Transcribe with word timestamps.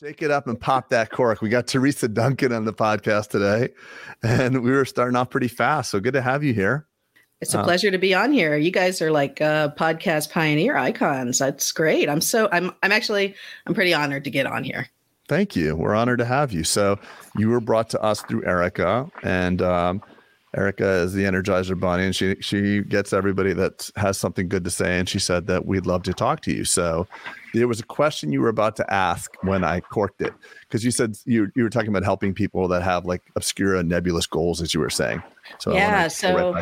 Shake 0.00 0.22
it 0.22 0.30
up 0.30 0.46
and 0.46 0.58
pop 0.58 0.88
that 0.88 1.10
cork. 1.10 1.42
We 1.42 1.50
got 1.50 1.66
Teresa 1.66 2.08
Duncan 2.08 2.54
on 2.54 2.64
the 2.64 2.72
podcast 2.72 3.28
today, 3.28 3.68
and 4.22 4.62
we 4.62 4.70
were 4.70 4.86
starting 4.86 5.14
off 5.14 5.28
pretty 5.28 5.48
fast. 5.48 5.90
So 5.90 6.00
good 6.00 6.14
to 6.14 6.22
have 6.22 6.42
you 6.42 6.54
here. 6.54 6.86
It's 7.42 7.52
a 7.52 7.58
uh, 7.58 7.64
pleasure 7.64 7.90
to 7.90 7.98
be 7.98 8.14
on 8.14 8.32
here. 8.32 8.56
You 8.56 8.70
guys 8.70 9.02
are 9.02 9.10
like 9.10 9.42
uh, 9.42 9.72
podcast 9.78 10.30
pioneer 10.30 10.74
icons. 10.74 11.36
That's 11.36 11.70
great. 11.72 12.08
I'm 12.08 12.22
so 12.22 12.48
I'm 12.50 12.72
I'm 12.82 12.92
actually 12.92 13.34
I'm 13.66 13.74
pretty 13.74 13.92
honored 13.92 14.24
to 14.24 14.30
get 14.30 14.46
on 14.46 14.64
here. 14.64 14.88
Thank 15.28 15.54
you. 15.54 15.76
We're 15.76 15.94
honored 15.94 16.20
to 16.20 16.24
have 16.24 16.50
you. 16.50 16.64
So 16.64 16.98
you 17.36 17.50
were 17.50 17.60
brought 17.60 17.90
to 17.90 18.00
us 18.00 18.22
through 18.22 18.46
Erica, 18.46 19.06
and 19.22 19.60
um, 19.60 20.02
Erica 20.56 20.88
is 21.02 21.12
the 21.12 21.24
Energizer 21.24 21.78
Bunny, 21.78 22.04
and 22.04 22.16
she 22.16 22.36
she 22.40 22.82
gets 22.82 23.12
everybody 23.12 23.52
that 23.52 23.88
has 23.96 24.18
something 24.18 24.48
good 24.48 24.64
to 24.64 24.70
say. 24.70 24.98
And 24.98 25.08
she 25.08 25.20
said 25.20 25.46
that 25.46 25.64
we'd 25.64 25.86
love 25.86 26.02
to 26.04 26.12
talk 26.12 26.40
to 26.42 26.52
you. 26.52 26.64
So 26.64 27.06
there 27.54 27.68
was 27.68 27.78
a 27.78 27.84
question 27.84 28.32
you 28.32 28.40
were 28.40 28.48
about 28.48 28.74
to 28.76 28.92
ask 28.92 29.32
when 29.42 29.62
I 29.62 29.78
corked 29.78 30.20
it 30.22 30.32
because 30.62 30.84
you 30.84 30.90
said 30.90 31.16
you 31.24 31.52
you 31.54 31.62
were 31.62 31.70
talking 31.70 31.90
about 31.90 32.02
helping 32.02 32.34
people 32.34 32.66
that 32.68 32.82
have 32.82 33.06
like 33.06 33.22
obscure 33.36 33.76
and 33.76 33.88
nebulous 33.88 34.26
goals, 34.26 34.60
as 34.60 34.74
you 34.74 34.80
were 34.80 34.90
saying. 34.90 35.22
So 35.60 35.72
yeah, 35.72 36.08
so 36.08 36.60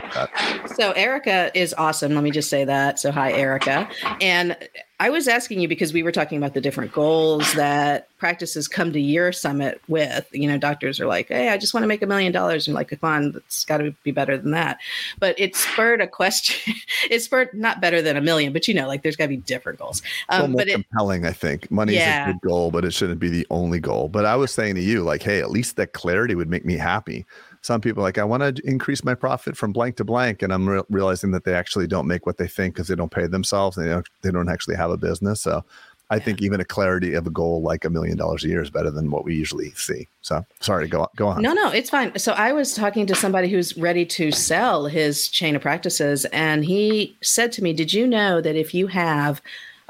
so 0.67 0.93
Erica 0.93 1.51
is 1.59 1.75
awesome. 1.79 2.15
Let 2.15 2.25
me 2.25 2.31
just 2.31 2.51
say 2.51 2.65
that. 2.67 2.99
So 2.99 3.11
hi, 3.11 3.33
Erica, 3.33 3.89
and 4.21 4.55
I 5.01 5.11
was 5.11 5.29
asking 5.29 5.61
you 5.61 5.69
because 5.69 5.93
we 5.93 6.03
were 6.03 6.11
talking 6.11 6.39
about 6.39 6.55
the 6.55 6.61
different 6.61 6.93
goals 6.93 7.53
that 7.55 8.09
practices 8.19 8.67
come 8.67 8.93
to 8.93 9.01
your 9.01 9.31
summit 9.31 9.81
with. 9.87 10.27
You 10.33 10.49
know, 10.49 10.59
doctors 10.59 11.01
are 11.01 11.07
like, 11.07 11.29
"Hey, 11.29 11.51
I 11.51 11.57
just 11.57 11.73
want 11.73 11.85
to 11.85 11.89
make 11.89 12.03
a 12.03 12.07
million 12.07 12.33
dollars," 12.33 12.67
and 12.67 12.75
like, 12.75 12.89
"Come 12.89 13.09
on, 13.09 13.33
that's 13.33 13.65
got 13.65 13.79
to 13.79 13.95
be 14.03 14.11
better 14.11 14.37
than 14.37 14.51
that." 14.51 14.79
But 15.21 15.39
it 15.39 15.55
spurred 15.55 16.01
a 16.01 16.09
question. 16.09 16.75
it 17.11 17.21
spurred 17.23 17.55
not 17.55 17.81
better 17.81 18.03
than 18.03 18.17
a 18.17 18.21
million, 18.21 18.53
but 18.53 18.67
you 18.67 18.75
know, 18.75 18.89
like 18.89 19.03
there's 19.03 19.15
got 19.15 19.25
to 19.25 19.29
be 19.29 19.37
different 19.37 19.79
goals. 19.79 20.03
Um, 20.31 20.55
but 20.55 20.67
compelling, 20.67 21.25
it, 21.25 21.29
I 21.29 21.33
think. 21.33 21.71
Money 21.71 21.95
yeah. 21.95 22.25
is 22.25 22.31
a 22.31 22.33
good 22.33 22.49
goal, 22.49 22.73
but 22.73 22.85
it 22.85 22.93
shouldn't 22.93 23.21
be 23.21 23.29
the 23.29 23.47
only 23.51 23.79
goal. 23.79 24.09
But 24.09 24.25
I 24.25 24.35
was 24.35 24.51
saying 24.51 24.75
to 24.75 24.83
you, 24.83 25.05
like, 25.05 25.23
hey, 25.23 25.41
at 25.41 25.51
least 25.51 25.77
that 25.77 25.93
clarity 25.93 26.35
would 26.35 26.51
make 26.51 26.65
me 26.65 26.77
happy 26.77 27.25
some 27.63 27.81
people 27.81 28.03
like 28.03 28.19
i 28.19 28.25
want 28.25 28.43
to 28.43 28.63
increase 28.67 29.05
my 29.05 29.15
profit 29.15 29.57
from 29.57 29.73
blank 29.73 29.97
to 29.97 30.05
blank 30.05 30.43
and 30.43 30.53
i'm 30.53 30.69
re- 30.69 30.83
realizing 30.89 31.31
that 31.31 31.45
they 31.45 31.55
actually 31.55 31.87
don't 31.87 32.07
make 32.07 32.27
what 32.27 32.37
they 32.39 32.49
think 32.49 32.75
because 32.75 32.89
they 32.89 32.95
don't 32.95 33.13
pay 33.13 33.27
themselves 33.27 33.77
and 33.77 33.87
they 33.87 33.91
don't, 33.91 34.09
they 34.23 34.31
don't 34.31 34.49
actually 34.49 34.77
have 34.77 34.91
a 34.91 34.97
business 34.97 35.41
so 35.41 35.65
i 36.11 36.17
yeah. 36.17 36.23
think 36.23 36.43
even 36.43 36.61
a 36.61 36.65
clarity 36.65 37.15
of 37.15 37.27
a 37.27 37.31
goal 37.31 37.63
like 37.63 37.85
a 37.85 37.91
million 37.91 38.17
dollars 38.17 38.45
a 38.45 38.49
year 38.49 38.63
is 38.63 38.71
better 38.71 38.91
than 38.91 39.11
what 39.11 39.25
we 39.25 39.35
usually 39.35 39.71
see 39.71 40.09
so 40.23 40.45
sorry 40.61 40.87
to 40.87 40.91
go 40.91 41.01
on, 41.03 41.09
go 41.17 41.29
on 41.29 41.43
no 41.43 41.53
no 41.53 41.71
it's 41.71 41.91
fine 41.91 42.17
so 42.19 42.33
i 42.33 42.53
was 42.53 42.75
talking 42.75 43.07
to 43.07 43.15
somebody 43.15 43.49
who's 43.49 43.77
ready 43.77 44.05
to 44.05 44.31
sell 44.31 44.87
his 44.87 45.29
chain 45.29 45.57
of 45.57 45.63
practices 45.63 46.25
and 46.27 46.65
he 46.65 47.17
said 47.23 47.53
to 47.53 47.63
me 47.63 47.73
did 47.73 47.93
you 47.93 48.07
know 48.07 48.41
that 48.41 48.57
if 48.57 48.75
you 48.75 48.87
have 48.87 49.41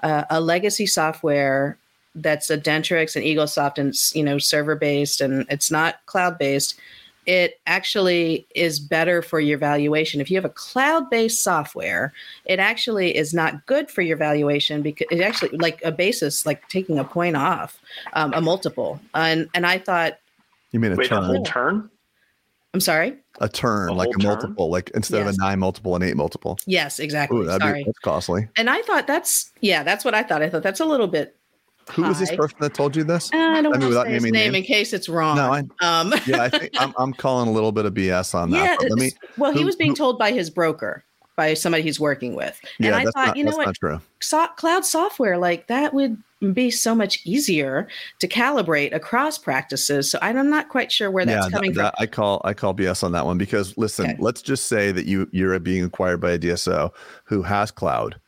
uh, 0.03 0.25
a 0.31 0.41
legacy 0.41 0.87
software 0.87 1.77
that's 2.23 2.51
a 2.51 2.59
Dentrix 2.59 3.17
and 3.17 3.25
EagleSoft 3.25 3.79
and 3.79 3.95
you 4.15 4.25
know 4.25 4.39
server 4.39 4.75
based 4.75 5.21
and 5.21 5.47
it's 5.49 5.71
not 5.71 6.05
cloud 6.07 6.39
based 6.39 6.79
it 7.29 7.61
actually 7.67 8.47
is 8.55 8.81
better 8.81 9.21
for 9.21 9.39
your 9.39 9.59
valuation. 9.59 10.19
If 10.19 10.31
you 10.31 10.39
have 10.39 10.47
a 10.47 10.49
cloud 10.49 11.11
based 11.11 11.45
software, 11.45 12.15
it 12.47 12.59
actually 12.59 13.15
is 13.15 13.35
not 13.35 13.67
good 13.67 13.91
for 13.91 14.01
your 14.01 14.17
valuation 14.17 14.81
because 14.81 15.07
it 15.11 15.21
actually 15.21 15.51
like 15.59 15.85
a 15.85 15.93
basis, 15.93 16.47
like 16.47 16.67
taking 16.71 16.99
a 16.99 17.05
point 17.05 17.37
off 17.37 17.79
um, 18.15 18.33
a 18.33 18.41
multiple. 18.41 18.99
And 19.15 19.47
and 19.55 19.67
I 19.67 19.77
thought, 19.79 20.19
you 20.73 20.81
mean 20.81 20.93
a 20.93 20.97
Wait, 20.97 21.09
turn? 21.09 21.37
A 21.37 21.43
turn? 21.45 21.91
I'm 22.73 22.81
sorry. 22.81 23.15
A 23.41 23.49
turn, 23.49 23.91
a 23.91 23.93
like 23.93 24.09
a 24.19 24.23
multiple, 24.23 24.67
turn? 24.67 24.73
like 24.73 24.91
instead 24.95 25.19
yes. 25.19 25.29
of 25.29 25.35
a 25.35 25.37
nine 25.37 25.59
multiple, 25.59 25.97
an 25.97 26.03
eight 26.03 26.17
multiple. 26.17 26.59
Yes, 26.65 26.99
exactly. 26.99 27.41
Ooh, 27.41 27.59
sorry, 27.59 27.81
be, 27.81 27.85
that's 27.85 27.99
costly. 27.99 28.49
And 28.57 28.71
I 28.71 28.81
thought 28.83 29.07
that's 29.07 29.53
yeah, 29.61 29.83
that's 29.83 30.03
what 30.03 30.15
I 30.15 30.23
thought. 30.23 30.41
I 30.41 30.49
thought 30.49 30.63
that's 30.63 30.81
a 30.81 30.87
little 30.87 31.09
bit 31.09 31.37
who 31.93 32.03
was 32.03 32.19
this 32.19 32.35
person 32.35 32.57
that 32.61 32.75
told 32.75 32.97
you 32.97 33.05
this? 33.05 33.33
Uh, 33.33 33.37
I 33.37 33.63
don't 33.63 33.75
I 33.75 33.79
mean, 33.79 33.93
say 33.93 34.13
his 34.13 34.25
name 34.25 34.55
in 34.55 34.63
case 34.63 34.93
it's 34.93 35.09
wrong. 35.09 35.37
No, 35.37 35.53
I, 35.53 35.59
um, 35.81 36.13
yeah, 36.27 36.43
I 36.43 36.49
think 36.49 36.71
I'm, 36.79 36.95
I'm 36.99 37.13
calling 37.13 37.49
a 37.49 37.53
little 37.53 37.73
bit 37.73 37.87
of 37.87 37.95
BS 37.95 38.35
on 38.35 38.51
that. 38.51 38.79
Yeah, 38.81 38.89
let 38.89 38.99
me, 38.99 39.13
well, 39.37 39.53
who, 39.53 39.59
he 39.59 39.65
was 39.65 39.77
being 39.77 39.91
who, 39.91 39.97
told 39.97 40.19
by 40.19 40.33
his 40.33 40.51
broker, 40.51 41.05
by 41.37 41.55
somebody 41.55 41.83
he's 41.83 42.01
working 42.01 42.35
with, 42.35 42.61
and 42.81 42.95
I 42.95 43.05
thought, 43.05 43.15
not, 43.29 43.37
you 43.37 43.45
know 43.45 43.57
what, 43.57 43.77
so, 44.21 44.47
cloud 44.57 44.85
software 44.85 45.39
like 45.39 45.67
that 45.69 45.95
would 45.95 46.23
be 46.53 46.71
so 46.71 46.95
much 46.95 47.21
easier 47.25 47.89
to 48.21 48.29
calibrate 48.29 48.95
across 48.95 49.39
practices. 49.39 50.11
So 50.11 50.19
I'm 50.23 50.51
not 50.51 50.69
quite 50.69 50.93
sure 50.93 51.11
where 51.11 51.25
that's 51.25 51.47
yeah, 51.47 51.51
coming 51.51 51.73
that, 51.75 51.97
from. 51.97 52.03
I 52.03 52.07
call 52.07 52.41
I 52.45 52.55
call 52.55 52.75
BS 52.75 53.03
on 53.03 53.13
that 53.13 53.27
one 53.27 53.39
because 53.39 53.77
listen, 53.77 54.11
okay. 54.11 54.17
let's 54.19 54.43
just 54.43 54.67
say 54.67 54.93
that 54.93 55.07
you 55.07 55.29
you're 55.33 55.59
being 55.59 55.85
acquired 55.85 56.21
by 56.21 56.33
a 56.33 56.39
DSO 56.39 56.93
who 57.25 57.43
has 57.43 57.71
cloud 57.71 58.21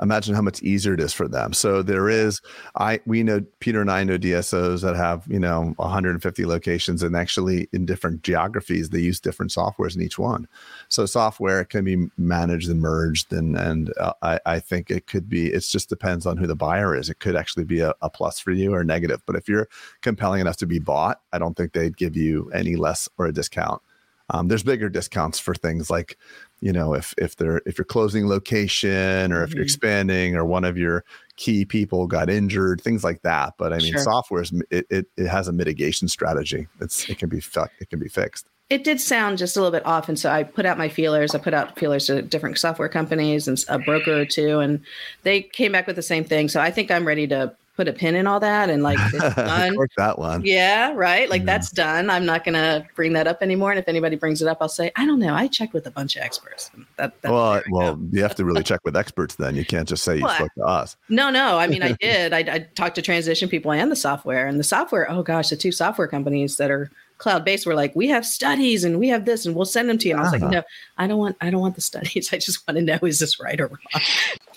imagine 0.00 0.34
how 0.34 0.42
much 0.42 0.62
easier 0.62 0.94
it 0.94 1.00
is 1.00 1.12
for 1.12 1.28
them. 1.28 1.52
So 1.52 1.82
there 1.82 2.08
is, 2.08 2.40
I 2.76 3.00
we 3.06 3.22
know 3.22 3.42
Peter 3.60 3.80
and 3.80 3.90
I 3.90 4.04
know 4.04 4.18
DSOs 4.18 4.82
that 4.82 4.96
have 4.96 5.26
you 5.28 5.38
know 5.38 5.74
150 5.76 6.46
locations, 6.46 7.02
and 7.02 7.16
actually 7.16 7.68
in 7.72 7.86
different 7.86 8.22
geographies 8.22 8.90
they 8.90 9.00
use 9.00 9.20
different 9.20 9.52
softwares 9.52 9.94
in 9.96 10.02
each 10.02 10.18
one. 10.18 10.48
So 10.88 11.06
software 11.06 11.64
can 11.64 11.84
be 11.84 12.08
managed 12.16 12.70
and 12.70 12.80
merged, 12.80 13.32
and 13.32 13.56
and 13.56 13.92
uh, 13.98 14.14
I 14.22 14.40
I 14.46 14.60
think 14.60 14.90
it 14.90 15.06
could 15.06 15.28
be. 15.28 15.52
It 15.52 15.60
just 15.60 15.88
depends 15.88 16.26
on 16.26 16.36
who 16.36 16.46
the 16.46 16.56
buyer 16.56 16.96
is. 16.96 17.10
It 17.10 17.20
could 17.20 17.36
actually 17.36 17.64
be 17.64 17.80
a, 17.80 17.94
a 18.02 18.10
plus 18.10 18.38
for 18.38 18.52
you 18.52 18.74
or 18.74 18.84
negative. 18.84 19.22
But 19.26 19.36
if 19.36 19.48
you're 19.48 19.68
compelling 20.02 20.40
enough 20.40 20.56
to 20.58 20.66
be 20.66 20.78
bought, 20.78 21.20
I 21.32 21.38
don't 21.38 21.56
think 21.56 21.72
they'd 21.72 21.96
give 21.96 22.16
you 22.16 22.50
any 22.52 22.76
less 22.76 23.08
or 23.18 23.26
a 23.26 23.32
discount. 23.32 23.82
Um, 24.30 24.48
there's 24.48 24.62
bigger 24.62 24.88
discounts 24.88 25.38
for 25.38 25.54
things 25.54 25.90
like 25.90 26.16
you 26.60 26.72
know 26.72 26.94
if 26.94 27.14
if 27.18 27.36
they're 27.36 27.62
if 27.66 27.78
you're 27.78 27.84
closing 27.84 28.28
location 28.28 29.32
or 29.32 29.42
if 29.42 29.50
mm-hmm. 29.50 29.56
you're 29.56 29.64
expanding 29.64 30.36
or 30.36 30.44
one 30.44 30.64
of 30.64 30.76
your 30.76 31.04
key 31.36 31.64
people 31.64 32.06
got 32.06 32.28
injured 32.28 32.80
things 32.80 33.02
like 33.02 33.22
that 33.22 33.54
but 33.58 33.72
i 33.72 33.78
mean 33.78 33.92
sure. 33.92 34.02
software 34.02 34.42
is 34.42 34.52
it, 34.70 34.86
it, 34.90 35.06
it 35.16 35.26
has 35.26 35.48
a 35.48 35.52
mitigation 35.52 36.08
strategy 36.08 36.66
it's 36.80 37.08
it 37.08 37.18
can 37.18 37.28
be 37.28 37.38
it 37.38 37.90
can 37.90 37.98
be 37.98 38.08
fixed 38.08 38.46
it 38.68 38.84
did 38.84 39.00
sound 39.00 39.36
just 39.36 39.56
a 39.56 39.60
little 39.60 39.72
bit 39.72 39.84
off 39.86 40.08
and 40.08 40.18
so 40.18 40.30
i 40.30 40.42
put 40.42 40.66
out 40.66 40.76
my 40.76 40.88
feelers 40.88 41.34
i 41.34 41.38
put 41.38 41.54
out 41.54 41.78
feelers 41.78 42.06
to 42.06 42.22
different 42.22 42.58
software 42.58 42.88
companies 42.88 43.48
and 43.48 43.64
a 43.68 43.78
broker 43.78 44.20
or 44.20 44.26
two 44.26 44.58
and 44.58 44.80
they 45.22 45.42
came 45.42 45.72
back 45.72 45.86
with 45.86 45.96
the 45.96 46.02
same 46.02 46.24
thing 46.24 46.48
so 46.48 46.60
i 46.60 46.70
think 46.70 46.90
i'm 46.90 47.06
ready 47.06 47.26
to 47.26 47.54
put 47.80 47.88
a 47.88 47.94
pin 47.94 48.14
in 48.14 48.26
all 48.26 48.38
that 48.38 48.68
and 48.68 48.82
like 48.82 48.98
it's 49.00 49.34
done. 49.36 49.74
that 49.96 50.18
one. 50.18 50.44
Yeah, 50.44 50.92
right. 50.92 51.30
Like 51.30 51.40
yeah. 51.40 51.46
that's 51.46 51.70
done. 51.70 52.10
I'm 52.10 52.26
not 52.26 52.44
gonna 52.44 52.86
bring 52.94 53.14
that 53.14 53.26
up 53.26 53.40
anymore. 53.40 53.70
And 53.70 53.78
if 53.78 53.88
anybody 53.88 54.16
brings 54.16 54.42
it 54.42 54.48
up, 54.48 54.58
I'll 54.60 54.68
say, 54.68 54.92
I 54.96 55.06
don't 55.06 55.18
know. 55.18 55.34
I 55.34 55.46
checked 55.46 55.72
with 55.72 55.86
a 55.86 55.90
bunch 55.90 56.14
of 56.14 56.22
experts. 56.22 56.70
That, 56.98 57.14
well, 57.24 57.62
well, 57.70 57.98
you 58.12 58.20
have 58.20 58.34
to 58.34 58.44
really 58.44 58.62
check 58.62 58.80
with 58.84 58.98
experts 58.98 59.36
then. 59.36 59.56
You 59.56 59.64
can't 59.64 59.88
just 59.88 60.04
say 60.04 60.18
you 60.18 60.24
well, 60.24 60.34
spoke 60.34 60.54
to 60.58 60.64
us. 60.64 60.98
No, 61.08 61.30
no. 61.30 61.56
I 61.56 61.68
mean, 61.68 61.82
I 61.82 61.92
did. 62.00 62.34
I, 62.34 62.40
I 62.40 62.58
talked 62.74 62.96
to 62.96 63.02
transition 63.02 63.48
people 63.48 63.72
and 63.72 63.90
the 63.90 63.96
software 63.96 64.46
and 64.46 64.60
the 64.60 64.64
software. 64.64 65.10
Oh 65.10 65.22
gosh, 65.22 65.48
the 65.48 65.56
two 65.56 65.72
software 65.72 66.06
companies 66.06 66.58
that 66.58 66.70
are 66.70 66.90
cloud 67.20 67.44
based 67.44 67.66
were 67.66 67.74
like, 67.74 67.94
we 67.94 68.08
have 68.08 68.26
studies 68.26 68.82
and 68.82 68.98
we 68.98 69.08
have 69.08 69.24
this 69.24 69.46
and 69.46 69.54
we'll 69.54 69.64
send 69.64 69.88
them 69.88 69.98
to 69.98 70.08
you. 70.08 70.14
And 70.14 70.20
I 70.20 70.24
was 70.24 70.34
uh-huh. 70.34 70.44
like, 70.44 70.52
no, 70.52 70.62
I 70.98 71.06
don't 71.06 71.18
want, 71.18 71.36
I 71.40 71.50
don't 71.50 71.60
want 71.60 71.76
the 71.76 71.80
studies. 71.80 72.28
I 72.32 72.38
just 72.38 72.66
want 72.66 72.76
to 72.76 72.82
know 72.82 72.98
is 73.02 73.20
this 73.20 73.38
right 73.38 73.60
or 73.60 73.68
wrong. 73.68 74.02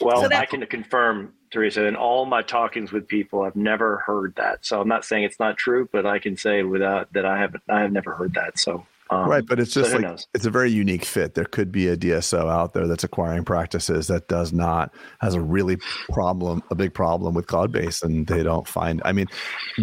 Well, 0.02 0.22
so 0.22 0.36
I 0.36 0.46
can 0.46 0.66
confirm, 0.66 1.32
Teresa, 1.54 1.86
in 1.86 1.96
all 1.96 2.26
my 2.26 2.42
talkings 2.42 2.92
with 2.92 3.08
people, 3.08 3.44
I've 3.44 3.56
never 3.56 3.98
heard 4.00 4.34
that. 4.36 4.66
So 4.66 4.82
I'm 4.82 4.88
not 4.88 5.06
saying 5.06 5.24
it's 5.24 5.40
not 5.40 5.56
true, 5.56 5.88
but 5.92 6.06
I 6.06 6.20
can 6.20 6.36
say 6.36 6.64
without 6.64 7.14
that 7.14 7.26
I 7.26 7.38
have 7.38 7.56
I 7.70 7.82
have 7.82 7.92
never 7.92 8.14
heard 8.14 8.34
that. 8.34 8.60
So 8.60 8.86
um, 9.10 9.30
right, 9.30 9.46
but 9.46 9.60
it's 9.60 9.74
just 9.74 9.92
so 9.92 9.98
like 9.98 10.20
it's 10.34 10.46
a 10.46 10.50
very 10.50 10.72
unique 10.72 11.06
fit. 11.06 11.36
There 11.36 11.46
could 11.46 11.72
be 11.72 11.88
a 11.88 11.96
DSO 11.96 12.50
out 12.50 12.74
there 12.74 12.88
that's 12.88 13.04
acquiring 13.04 13.46
practices 13.46 14.08
that 14.08 14.28
does 14.28 14.52
not 14.52 14.94
has 15.22 15.36
a 15.36 15.42
really 15.42 15.78
problem, 16.12 16.64
a 16.72 16.76
big 16.76 16.94
problem 16.94 17.36
with 17.36 17.46
cloud 17.46 17.72
based, 17.72 18.04
and 18.04 18.26
they 18.26 18.42
don't 18.42 18.68
find. 18.68 19.02
I 19.06 19.12
mean, 19.12 19.28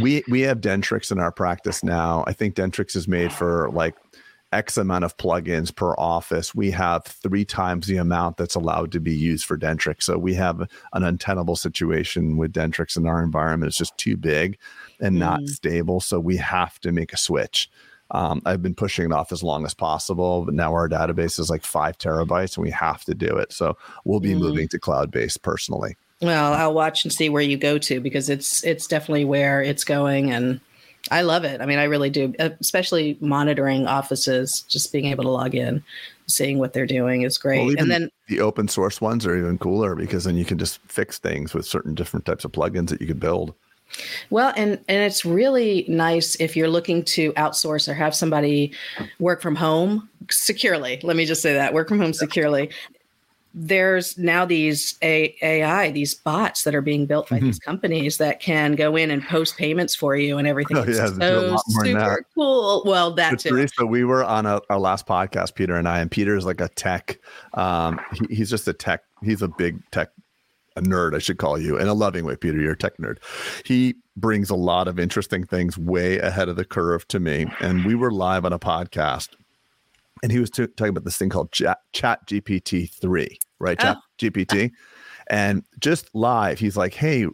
we 0.00 0.24
we 0.28 0.40
have 0.42 0.60
Dentrix 0.60 1.12
in 1.12 1.20
our 1.20 1.30
practice 1.30 1.84
now. 1.84 2.24
I 2.26 2.32
think 2.32 2.56
Dentrix 2.56 2.96
is 2.96 3.06
made 3.06 3.32
for 3.32 3.70
like 3.70 3.94
X 4.52 4.76
amount 4.76 5.04
of 5.04 5.16
plugins 5.16 5.74
per 5.74 5.94
office. 5.96 6.54
We 6.54 6.72
have 6.72 7.04
three 7.04 7.44
times 7.44 7.86
the 7.86 7.98
amount 7.98 8.36
that's 8.36 8.54
allowed 8.54 8.92
to 8.92 9.00
be 9.00 9.14
used 9.14 9.44
for 9.44 9.56
Dentrix. 9.56 10.04
So 10.04 10.18
we 10.18 10.34
have 10.34 10.60
an 10.92 11.04
untenable 11.04 11.56
situation 11.56 12.36
with 12.36 12.52
Dentrix 12.52 12.96
in 12.96 13.06
our 13.06 13.22
environment. 13.22 13.68
It's 13.68 13.78
just 13.78 13.96
too 13.96 14.16
big 14.16 14.58
and 15.00 15.18
not 15.18 15.40
mm. 15.40 15.48
stable. 15.48 16.00
So 16.00 16.18
we 16.18 16.36
have 16.38 16.80
to 16.80 16.90
make 16.92 17.12
a 17.12 17.16
switch. 17.16 17.70
Um, 18.12 18.42
I've 18.44 18.62
been 18.62 18.74
pushing 18.74 19.04
it 19.04 19.12
off 19.12 19.30
as 19.30 19.42
long 19.42 19.64
as 19.64 19.72
possible, 19.72 20.44
but 20.44 20.54
now 20.54 20.72
our 20.72 20.88
database 20.88 21.38
is 21.38 21.48
like 21.48 21.62
five 21.62 21.96
terabytes 21.96 22.56
and 22.56 22.64
we 22.64 22.70
have 22.72 23.04
to 23.04 23.14
do 23.14 23.36
it. 23.36 23.52
So 23.52 23.76
we'll 24.04 24.18
be 24.18 24.34
mm. 24.34 24.40
moving 24.40 24.68
to 24.68 24.80
cloud 24.80 25.12
based 25.12 25.42
personally. 25.42 25.96
Well, 26.20 26.52
I'll 26.52 26.74
watch 26.74 27.04
and 27.04 27.12
see 27.12 27.28
where 27.28 27.42
you 27.42 27.56
go 27.56 27.78
to 27.78 28.00
because 28.00 28.28
it's 28.28 28.62
it's 28.62 28.86
definitely 28.86 29.24
where 29.24 29.62
it's 29.62 29.84
going 29.84 30.32
and 30.32 30.60
I 31.10 31.22
love 31.22 31.44
it. 31.44 31.60
I 31.60 31.66
mean, 31.66 31.78
I 31.78 31.84
really 31.84 32.10
do, 32.10 32.32
uh, 32.38 32.50
especially 32.60 33.18
monitoring 33.20 33.86
offices, 33.86 34.62
just 34.62 34.92
being 34.92 35.06
able 35.06 35.24
to 35.24 35.30
log 35.30 35.54
in, 35.54 35.82
seeing 36.26 36.58
what 36.58 36.72
they're 36.72 36.86
doing 36.86 37.22
is 37.22 37.36
great. 37.36 37.66
Well, 37.66 37.74
and 37.78 37.90
then 37.90 38.10
the 38.28 38.40
open 38.40 38.68
source 38.68 39.00
ones 39.00 39.26
are 39.26 39.36
even 39.36 39.58
cooler 39.58 39.94
because 39.94 40.24
then 40.24 40.36
you 40.36 40.44
can 40.44 40.58
just 40.58 40.80
fix 40.86 41.18
things 41.18 41.52
with 41.52 41.66
certain 41.66 41.94
different 41.94 42.26
types 42.26 42.44
of 42.44 42.52
plugins 42.52 42.90
that 42.90 43.00
you 43.00 43.06
could 43.06 43.20
build. 43.20 43.54
Well, 44.30 44.52
and 44.56 44.72
and 44.88 45.02
it's 45.02 45.24
really 45.24 45.84
nice 45.88 46.36
if 46.36 46.56
you're 46.56 46.68
looking 46.68 47.04
to 47.06 47.32
outsource 47.32 47.88
or 47.88 47.94
have 47.94 48.14
somebody 48.14 48.72
work 49.18 49.42
from 49.42 49.56
home 49.56 50.08
securely. 50.30 51.00
Let 51.02 51.16
me 51.16 51.24
just 51.26 51.42
say 51.42 51.54
that 51.54 51.74
work 51.74 51.88
from 51.88 51.98
home 51.98 52.12
securely. 52.12 52.70
There's 53.52 54.16
now 54.16 54.44
these 54.44 54.96
AI, 55.02 55.90
these 55.90 56.14
bots 56.14 56.62
that 56.62 56.74
are 56.74 56.80
being 56.80 57.06
built 57.06 57.28
by 57.28 57.36
mm-hmm. 57.36 57.46
these 57.46 57.58
companies 57.58 58.18
that 58.18 58.40
can 58.40 58.74
go 58.74 58.96
in 58.96 59.10
and 59.10 59.22
post 59.22 59.56
payments 59.56 59.94
for 59.94 60.16
you 60.16 60.38
and 60.38 60.46
everything. 60.46 60.76
Oh, 60.76 60.84
yeah, 60.84 61.06
so 61.06 61.56
super 61.82 62.24
cool. 62.34 62.82
Well, 62.86 63.12
that's 63.12 63.44
it. 63.46 63.72
So 63.74 63.86
we 63.86 64.04
were 64.04 64.24
on 64.24 64.46
a, 64.46 64.60
our 64.70 64.78
last 64.78 65.06
podcast, 65.06 65.54
Peter 65.54 65.74
and 65.76 65.88
I, 65.88 66.00
and 66.00 66.10
Peter 66.10 66.36
is 66.36 66.44
like 66.44 66.60
a 66.60 66.68
tech. 66.68 67.18
Um, 67.54 68.00
he, 68.12 68.36
he's 68.36 68.50
just 68.50 68.68
a 68.68 68.72
tech. 68.72 69.02
He's 69.22 69.42
a 69.42 69.48
big 69.48 69.78
tech 69.90 70.10
a 70.76 70.82
nerd, 70.82 71.14
I 71.14 71.18
should 71.18 71.38
call 71.38 71.58
you, 71.58 71.76
in 71.76 71.88
a 71.88 71.94
loving 71.94 72.24
way, 72.24 72.36
Peter. 72.36 72.60
You're 72.60 72.72
a 72.72 72.78
tech 72.78 72.96
nerd. 72.98 73.18
He 73.64 73.96
brings 74.16 74.50
a 74.50 74.54
lot 74.54 74.88
of 74.88 74.98
interesting 74.98 75.44
things 75.44 75.76
way 75.76 76.18
ahead 76.18 76.48
of 76.48 76.56
the 76.56 76.64
curve 76.64 77.06
to 77.08 77.20
me. 77.20 77.46
And 77.60 77.84
we 77.84 77.94
were 77.94 78.10
live 78.10 78.44
on 78.44 78.52
a 78.52 78.58
podcast, 78.58 79.30
and 80.22 80.30
he 80.32 80.38
was 80.38 80.50
t- 80.50 80.66
talking 80.66 80.90
about 80.90 81.04
this 81.04 81.16
thing 81.16 81.28
called 81.28 81.52
Chat, 81.52 81.78
Chat 81.92 82.26
GPT 82.26 82.90
3, 82.90 83.38
right? 83.58 83.76
Oh. 83.80 83.82
Chat 83.82 83.96
GPT. 84.18 84.70
And 85.28 85.64
just 85.78 86.10
live, 86.14 86.58
he's 86.58 86.76
like, 86.76 86.94
hey, 86.94 87.26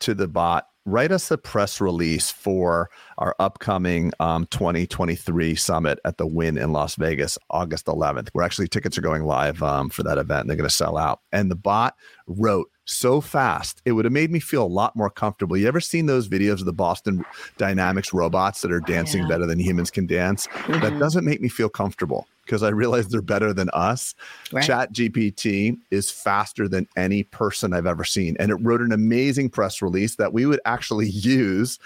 to 0.00 0.14
the 0.14 0.28
bot, 0.28 0.66
write 0.86 1.12
us 1.12 1.30
a 1.30 1.38
press 1.38 1.80
release 1.80 2.30
for 2.30 2.90
our 3.18 3.34
upcoming 3.38 4.12
um, 4.20 4.46
2023 4.46 5.54
summit 5.54 5.98
at 6.04 6.16
the 6.16 6.26
Wynn 6.26 6.56
in 6.56 6.72
Las 6.72 6.94
Vegas, 6.96 7.38
August 7.50 7.86
11th. 7.86 8.28
We're 8.34 8.42
actually 8.42 8.68
tickets 8.68 8.96
are 8.96 9.02
going 9.02 9.24
live 9.24 9.62
um, 9.62 9.90
for 9.90 10.02
that 10.04 10.18
event. 10.18 10.42
And 10.42 10.50
they're 10.50 10.56
going 10.56 10.68
to 10.68 10.74
sell 10.74 10.96
out. 10.96 11.20
And 11.32 11.50
the 11.50 11.56
bot 11.56 11.96
wrote 12.26 12.70
so 12.90 13.20
fast, 13.20 13.80
it 13.84 13.92
would 13.92 14.04
have 14.04 14.12
made 14.12 14.30
me 14.30 14.40
feel 14.40 14.64
a 14.64 14.68
lot 14.68 14.96
more 14.96 15.10
comfortable. 15.10 15.56
You 15.56 15.68
ever 15.68 15.80
seen 15.80 16.06
those 16.06 16.28
videos 16.28 16.60
of 16.60 16.64
the 16.64 16.72
Boston 16.72 17.24
Dynamics 17.56 18.12
robots 18.12 18.60
that 18.62 18.72
are 18.72 18.80
dancing 18.80 19.22
yeah. 19.22 19.28
better 19.28 19.46
than 19.46 19.58
humans 19.58 19.90
can 19.90 20.06
dance? 20.06 20.46
Mm-hmm. 20.48 20.80
That 20.80 20.98
doesn't 20.98 21.24
make 21.24 21.40
me 21.40 21.48
feel 21.48 21.68
comfortable 21.68 22.26
because 22.44 22.62
I 22.64 22.70
realize 22.70 23.08
they're 23.08 23.22
better 23.22 23.52
than 23.52 23.70
us. 23.70 24.14
Right. 24.52 24.64
Chat 24.64 24.92
GPT 24.92 25.78
is 25.92 26.10
faster 26.10 26.66
than 26.66 26.88
any 26.96 27.22
person 27.22 27.72
I've 27.72 27.86
ever 27.86 28.04
seen. 28.04 28.36
And 28.40 28.50
it 28.50 28.56
wrote 28.56 28.80
an 28.80 28.92
amazing 28.92 29.50
press 29.50 29.80
release 29.80 30.16
that 30.16 30.32
we 30.32 30.46
would 30.46 30.60
actually 30.64 31.08
use. 31.10 31.78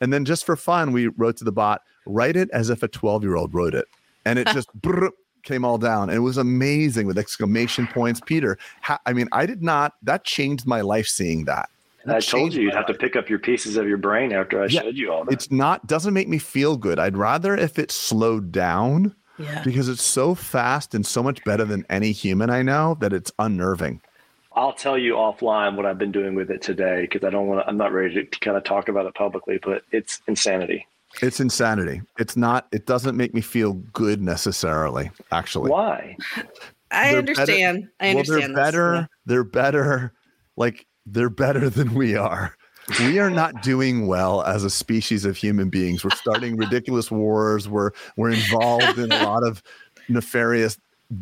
And 0.00 0.12
then 0.12 0.24
just 0.24 0.46
for 0.46 0.54
fun, 0.54 0.92
we 0.92 1.08
wrote 1.08 1.36
to 1.38 1.44
the 1.44 1.52
bot, 1.52 1.82
write 2.06 2.36
it 2.36 2.48
as 2.52 2.70
if 2.70 2.82
a 2.84 2.88
12 2.88 3.24
year 3.24 3.36
old 3.36 3.52
wrote 3.52 3.74
it. 3.74 3.86
And 4.24 4.38
it 4.38 4.46
just 4.48 4.68
came 5.42 5.64
all 5.64 5.78
down. 5.78 6.08
And 6.08 6.16
it 6.16 6.20
was 6.20 6.38
amazing 6.38 7.06
with 7.06 7.18
exclamation 7.18 7.86
points. 7.86 8.20
Peter, 8.20 8.58
ha- 8.80 9.00
I 9.06 9.12
mean, 9.12 9.28
I 9.32 9.46
did 9.46 9.62
not, 9.62 9.94
that 10.02 10.24
changed 10.24 10.66
my 10.66 10.80
life 10.80 11.06
seeing 11.06 11.44
that. 11.44 11.68
I 12.06 12.20
told 12.20 12.52
you 12.52 12.62
you'd 12.62 12.74
have 12.74 12.86
to 12.86 12.94
pick 12.94 13.14
up 13.14 13.28
your 13.28 13.38
pieces 13.38 13.76
of 13.76 13.86
your 13.86 13.96
brain 13.96 14.32
after 14.32 14.60
I 14.60 14.66
yeah, 14.66 14.82
showed 14.82 14.96
you 14.96 15.12
all 15.12 15.24
that. 15.24 15.32
It's 15.32 15.50
not 15.50 15.86
doesn't 15.86 16.12
make 16.12 16.28
me 16.28 16.38
feel 16.38 16.76
good. 16.76 16.98
I'd 16.98 17.16
rather 17.16 17.56
if 17.56 17.78
it 17.78 17.92
slowed 17.92 18.50
down 18.50 19.14
yeah. 19.38 19.62
because 19.62 19.88
it's 19.88 20.02
so 20.02 20.34
fast 20.34 20.94
and 20.94 21.06
so 21.06 21.22
much 21.22 21.44
better 21.44 21.64
than 21.64 21.86
any 21.88 22.12
human 22.12 22.50
I 22.50 22.62
know 22.62 22.96
that 23.00 23.12
it's 23.12 23.30
unnerving. 23.38 24.00
I'll 24.54 24.72
tell 24.72 24.98
you 24.98 25.14
offline 25.14 25.76
what 25.76 25.86
I've 25.86 25.98
been 25.98 26.12
doing 26.12 26.34
with 26.34 26.50
it 26.50 26.60
today 26.60 27.02
because 27.02 27.24
I 27.24 27.30
don't 27.30 27.46
want 27.46 27.64
to. 27.64 27.68
I'm 27.68 27.78
not 27.78 27.92
ready 27.92 28.14
to, 28.14 28.24
to 28.24 28.38
kind 28.40 28.56
of 28.56 28.64
talk 28.64 28.88
about 28.88 29.06
it 29.06 29.14
publicly, 29.14 29.58
but 29.62 29.82
it's 29.92 30.20
insanity. 30.26 30.86
It's 31.20 31.40
insanity. 31.40 32.02
It's 32.18 32.36
not. 32.36 32.68
It 32.72 32.86
doesn't 32.86 33.16
make 33.16 33.34
me 33.34 33.40
feel 33.40 33.74
good 33.92 34.22
necessarily. 34.22 35.10
Actually, 35.30 35.70
why? 35.70 36.16
I 36.90 37.16
understand. 37.16 37.82
Better, 37.82 37.92
I 38.00 38.08
understand. 38.10 38.54
Well, 38.54 38.64
they're 38.64 38.64
better. 38.64 38.94
Yeah. 38.94 39.06
They're 39.26 39.44
better. 39.44 40.12
Like 40.56 40.86
they're 41.06 41.30
better 41.30 41.68
than 41.68 41.94
we 41.94 42.16
are 42.16 42.56
we 43.00 43.18
are 43.18 43.30
not 43.30 43.62
doing 43.62 44.06
well 44.06 44.42
as 44.42 44.64
a 44.64 44.70
species 44.70 45.24
of 45.24 45.36
human 45.36 45.68
beings. 45.68 46.04
We're 46.04 46.10
starting 46.10 46.56
ridiculous 46.56 47.10
wars. 47.10 47.68
We're 47.68 47.90
we're 48.16 48.30
involved 48.30 48.98
in 48.98 49.12
a 49.12 49.22
lot 49.24 49.46
of 49.46 49.62
nefarious 50.08 50.78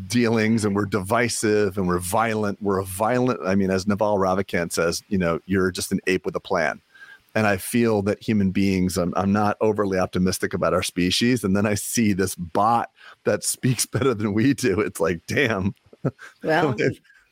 dealings 0.07 0.65
and 0.65 0.75
we're 0.75 0.87
divisive 0.87 1.77
and 1.77 1.87
we're 1.87 1.99
violent. 1.99 2.63
We're 2.63 2.79
a 2.79 2.85
violent, 2.85 3.41
I 3.45 3.55
mean, 3.57 3.71
as 3.71 3.87
Naval 3.87 4.19
Ravikant 4.19 4.73
says, 4.73 5.03
you 5.09 5.19
know, 5.19 5.41
you're 5.47 5.71
just 5.71 5.93
an 5.93 6.01
ape 6.07 6.25
with 6.25 6.37
a 6.37 6.41
plan. 6.41 6.81
And 7.35 7.47
I 7.47 7.56
feel 7.56 8.03
that 8.03 8.23
human 8.23 8.50
beings, 8.50 8.97
I'm, 8.97 9.12
I'm 9.17 9.32
not 9.32 9.56
overly 9.61 9.99
optimistic 9.99 10.53
about 10.53 10.75
our 10.75 10.82
species. 10.82 11.44
And 11.44 11.56
then 11.56 11.67
I 11.67 11.75
see 11.75 12.12
this 12.12 12.35
bot 12.35 12.91
that 13.25 13.44
speaks 13.44 13.87
better 13.87 14.15
than 14.15 14.32
we 14.35 14.55
do. 14.55 14.81
It's 14.81 15.00
like, 15.00 15.21
damn. 15.27 15.75
Well, 16.43 16.75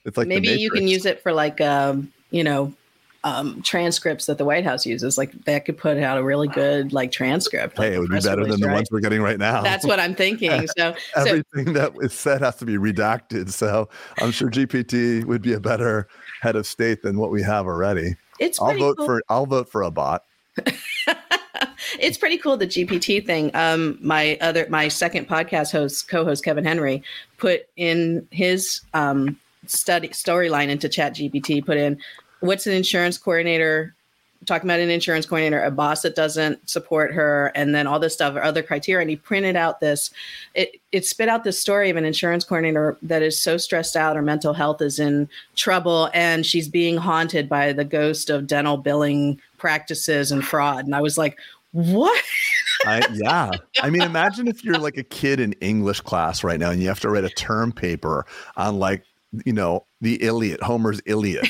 it's 0.05 0.19
like 0.19 0.29
maybe 0.29 0.49
you 0.49 0.71
can 0.71 0.87
use 0.87 1.07
it 1.07 1.23
for 1.23 1.33
like, 1.33 1.59
um, 1.63 2.13
you 2.31 2.45
know, 2.45 2.75
um, 3.25 3.63
transcripts 3.63 4.27
that 4.27 4.39
the 4.39 4.45
White 4.45 4.65
House 4.65 4.87
uses. 4.87 5.19
Like 5.19 5.33
that 5.45 5.65
could 5.65 5.77
put 5.77 5.99
out 5.99 6.19
a 6.19 6.23
really 6.23 6.49
good 6.49 6.93
like 6.93 7.11
transcript. 7.11 7.79
Like 7.79 7.89
hey, 7.89 7.97
it 7.97 7.99
would 7.99 8.11
be 8.11 8.21
better 8.21 8.43
release, 8.43 8.53
than 8.53 8.61
the 8.61 8.69
right? 8.69 8.75
ones 8.75 8.89
we're 8.91 9.01
getting 9.01 9.23
right 9.23 9.39
now. 9.39 9.63
That's 9.63 9.85
what 9.85 9.99
I'm 9.99 10.15
thinking. 10.17 10.67
So 10.77 10.95
everything 11.17 11.67
so, 11.67 11.73
that 11.73 11.93
is 12.01 12.13
said 12.13 12.41
has 12.43 12.57
to 12.57 12.65
be 12.65 12.77
redacted. 12.77 13.51
So 13.51 13.89
I'm 14.19 14.31
sure 14.31 14.51
GPT 14.51 15.25
would 15.25 15.43
be 15.43 15.53
a 15.53 15.61
better 15.61 16.09
head 16.41 16.57
of 16.57 16.67
state 16.67 17.03
than 17.03 17.19
what 17.19 17.31
we 17.31 17.43
have 17.43 17.67
already. 17.67 18.15
It's 18.39 18.61
I'll 18.61 18.77
vote 18.77 18.97
cool. 18.99 19.07
for 19.07 19.23
I'll 19.29 19.47
vote 19.47 19.71
for 19.71 19.83
a 19.83 19.91
bot. 19.91 20.25
it's 22.01 22.19
pretty 22.19 22.39
cool 22.39 22.57
the 22.57 22.67
GPT 22.67 23.25
thing. 23.25 23.51
Um, 23.55 23.99
my 24.01 24.39
other 24.41 24.67
my 24.69 24.89
second 24.89 25.29
podcast 25.29 25.73
host 25.73 26.09
co-host 26.09 26.45
Kevin 26.45 26.65
Henry 26.65 27.03
put 27.39 27.67
in 27.77 28.27
his 28.31 28.81
um, 28.95 29.39
study 29.67 30.09
storyline 30.09 30.69
into 30.69 30.89
Chat 30.89 31.15
GPT. 31.15 31.65
Put 31.65 31.77
in 31.77 31.99
what's 32.41 32.67
an 32.67 32.73
insurance 32.73 33.19
coordinator 33.19 33.95
talking 34.47 34.69
about 34.69 34.81
an 34.81 34.91
insurance 34.91 35.27
coordinator, 35.27 35.63
a 35.63 35.71
boss 35.71 36.03
that 36.03 36.15
doesn't 36.15 36.69
support 36.69 37.13
her, 37.13 37.51
and 37.55 37.75
then 37.75 37.87
all 37.87 37.99
this 37.99 38.15
stuff, 38.15 38.37
other 38.37 38.63
criteria. 38.63 39.03
And 39.03 39.11
he 39.11 39.17
printed 39.17 39.57
out 39.57 39.81
this, 39.81 40.11
it, 40.55 40.81
it 40.93 41.05
spit 41.05 41.29
out 41.29 41.45
this 41.45 41.61
story 41.61 41.91
of 41.91 41.97
an 41.97 42.05
insurance 42.05 42.45
coordinator 42.45 42.97
that 43.03 43.23
is 43.23 43.41
so 43.41 43.57
stressed 43.57 43.97
out, 43.97 44.17
her 44.17 44.23
mental 44.23 44.53
health 44.53 44.81
is 44.81 44.99
in 44.99 45.29
trouble, 45.57 46.09
and 46.15 46.47
she's 46.47 46.69
being 46.69 46.97
haunted 46.97 47.49
by 47.49 47.73
the 47.73 47.85
ghost 47.85 48.31
of 48.31 48.47
dental 48.47 48.77
billing 48.77 49.41
practices 49.59 50.31
and 50.31 50.45
fraud. 50.45 50.85
And 50.85 50.95
I 50.95 51.01
was 51.01 51.19
like, 51.19 51.37
what? 51.73 52.23
I, 52.87 53.07
yeah. 53.13 53.51
I 53.83 53.91
mean, 53.91 54.03
imagine 54.03 54.47
if 54.47 54.65
you're 54.65 54.79
like 54.79 54.97
a 54.97 55.03
kid 55.03 55.41
in 55.41 55.53
English 55.55 56.01
class 56.03 56.45
right 56.45 56.61
now 56.61 56.71
and 56.71 56.81
you 56.81 56.89
have 56.89 57.01
to 57.01 57.11
write 57.11 57.25
a 57.25 57.31
term 57.31 57.73
paper 57.73 58.25
on 58.57 58.79
like, 58.79 59.05
you 59.45 59.53
know, 59.53 59.85
the 60.01 60.23
Iliad, 60.23 60.61
Homer's 60.61 61.01
Iliad. 61.07 61.49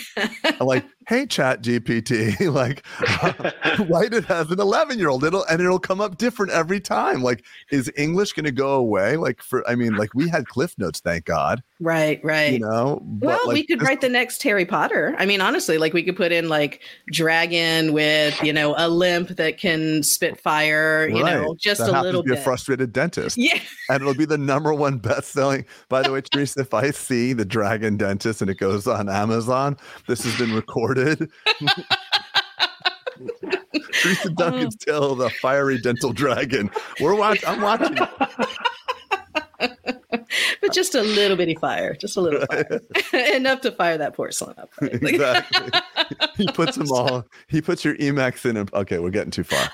like, 0.61 0.85
hey, 1.09 1.27
Chat 1.27 1.63
GPT, 1.63 2.53
like, 2.53 2.85
write 3.91 4.13
it 4.13 4.31
as 4.31 4.51
an 4.51 4.61
11 4.61 4.99
year 4.99 5.09
old. 5.09 5.25
It'll 5.25 5.45
and 5.45 5.61
it'll 5.61 5.79
come 5.79 6.01
up 6.01 6.19
different 6.19 6.53
every 6.53 6.81
time. 6.81 7.23
Like, 7.23 7.45
is 7.71 7.91
English 7.97 8.35
going 8.35 8.45
to 8.45 8.53
go 8.53 8.75
away? 8.75 9.17
Like, 9.17 9.43
for 9.43 9.69
I 9.69 9.75
mean, 9.75 9.97
like 9.97 10.15
we 10.15 10.29
had 10.29 10.47
Cliff 10.47 10.75
Notes, 10.79 11.01
thank 11.01 11.25
God. 11.25 11.63
Right, 11.81 12.21
right. 12.23 12.53
You 12.53 12.61
know, 12.61 13.03
well, 13.21 13.41
like, 13.47 13.55
we 13.55 13.67
could 13.67 13.81
this- 13.81 13.89
write 13.89 14.01
the 14.01 14.09
next 14.09 14.43
Harry 14.43 14.67
Potter. 14.67 15.15
I 15.19 15.27
mean, 15.27 15.41
honestly, 15.41 15.79
like 15.79 15.93
we 15.93 16.03
could 16.03 16.17
put 16.17 16.33
in 16.33 16.49
like 16.49 16.83
dragon 17.11 17.93
with 17.93 18.41
you 18.43 18.53
know 18.53 18.75
a 18.77 18.89
limp 18.89 19.29
that 19.29 19.59
can 19.59 20.03
spit 20.03 20.39
fire. 20.39 21.09
You 21.09 21.23
right. 21.23 21.35
know, 21.35 21.57
just 21.59 21.81
that 21.81 21.91
a 21.91 22.03
little 22.03 22.23
to 22.23 22.29
be 22.29 22.35
bit. 22.35 22.41
A 22.41 22.45
frustrated 22.45 22.93
dentist. 22.93 23.37
Yeah, 23.37 23.59
and 23.89 24.01
it'll 24.01 24.15
be 24.15 24.25
the 24.25 24.39
number 24.39 24.75
one 24.75 24.99
best 24.99 25.31
selling. 25.31 25.65
By 25.89 26.03
the 26.03 26.13
way, 26.13 26.21
Teresa, 26.21 26.61
if 26.61 26.75
I 26.75 26.91
see 26.91 27.33
the 27.33 27.45
dragon 27.45 27.97
dentist 27.97 28.38
and 28.41 28.51
it 28.51 28.59
goes 28.59 28.87
on 28.87 29.09
Amazon. 29.09 29.77
This 30.07 30.23
has 30.25 30.37
been 30.39 30.55
recorded. 30.55 31.31
Teresa 33.93 34.31
Duncan's 34.31 34.77
oh. 34.83 34.85
tale 34.85 35.13
of 35.13 35.19
the 35.19 35.31
fiery 35.31 35.79
dental 35.79 36.13
dragon. 36.13 36.71
We're 37.01 37.15
watching. 37.15 37.49
I'm 37.49 37.61
watching. 37.61 37.99
but 39.59 40.73
just 40.73 40.95
a 40.95 41.03
little 41.03 41.37
bitty 41.37 41.57
fire, 41.57 41.95
just 41.95 42.17
a 42.17 42.21
little 42.21 42.47
fire, 42.47 42.81
enough 43.35 43.61
to 43.63 43.73
fire 43.73 43.99
that 43.99 44.15
porcelain 44.15 44.55
up. 44.59 44.71
Right? 44.81 44.95
exactly. 45.03 45.81
he 46.37 46.47
puts 46.53 46.77
them 46.77 46.91
all. 46.93 47.25
He 47.49 47.61
puts 47.61 47.85
your 47.85 47.97
e.max 48.01 48.45
in. 48.45 48.57
And, 48.57 48.73
okay, 48.75 48.99
we're 48.99 49.11
getting 49.11 49.31
too 49.31 49.45
far. 49.45 49.69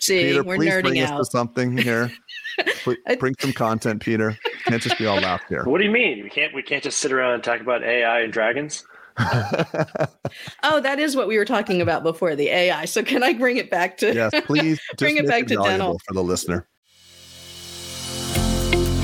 See, 0.00 0.24
Peter, 0.24 0.42
we're 0.42 0.56
please 0.56 0.70
nerding 0.70 0.82
bring 0.82 1.00
out. 1.00 1.20
us 1.20 1.28
to 1.28 1.30
something 1.30 1.76
here. 1.76 2.10
Bring 3.18 3.34
some 3.38 3.52
content, 3.52 4.02
Peter. 4.02 4.38
Can't 4.64 4.82
just 4.82 4.98
be 4.98 5.06
all 5.06 5.16
laugh 5.16 5.42
here. 5.48 5.64
What 5.64 5.78
do 5.78 5.84
you 5.84 5.90
mean? 5.90 6.22
We 6.22 6.30
can't. 6.30 6.54
We 6.54 6.62
can't 6.62 6.82
just 6.82 6.98
sit 6.98 7.12
around 7.12 7.34
and 7.34 7.44
talk 7.44 7.60
about 7.60 7.82
AI 7.82 8.20
and 8.20 8.32
dragons. 8.32 8.84
oh, 9.18 10.80
that 10.80 10.98
is 10.98 11.16
what 11.16 11.26
we 11.26 11.38
were 11.38 11.44
talking 11.44 11.80
about 11.80 12.02
before 12.02 12.36
the 12.36 12.48
AI. 12.48 12.84
So 12.84 13.02
can 13.02 13.22
I 13.22 13.32
bring 13.32 13.56
it 13.56 13.70
back 13.70 13.96
to? 13.98 14.14
Yes, 14.14 14.32
please. 14.44 14.78
bring 14.98 15.16
it 15.16 15.26
back 15.26 15.44
it 15.44 15.48
to 15.48 15.56
dental 15.56 15.98
for 16.06 16.12
the 16.12 16.22
listener. 16.22 16.66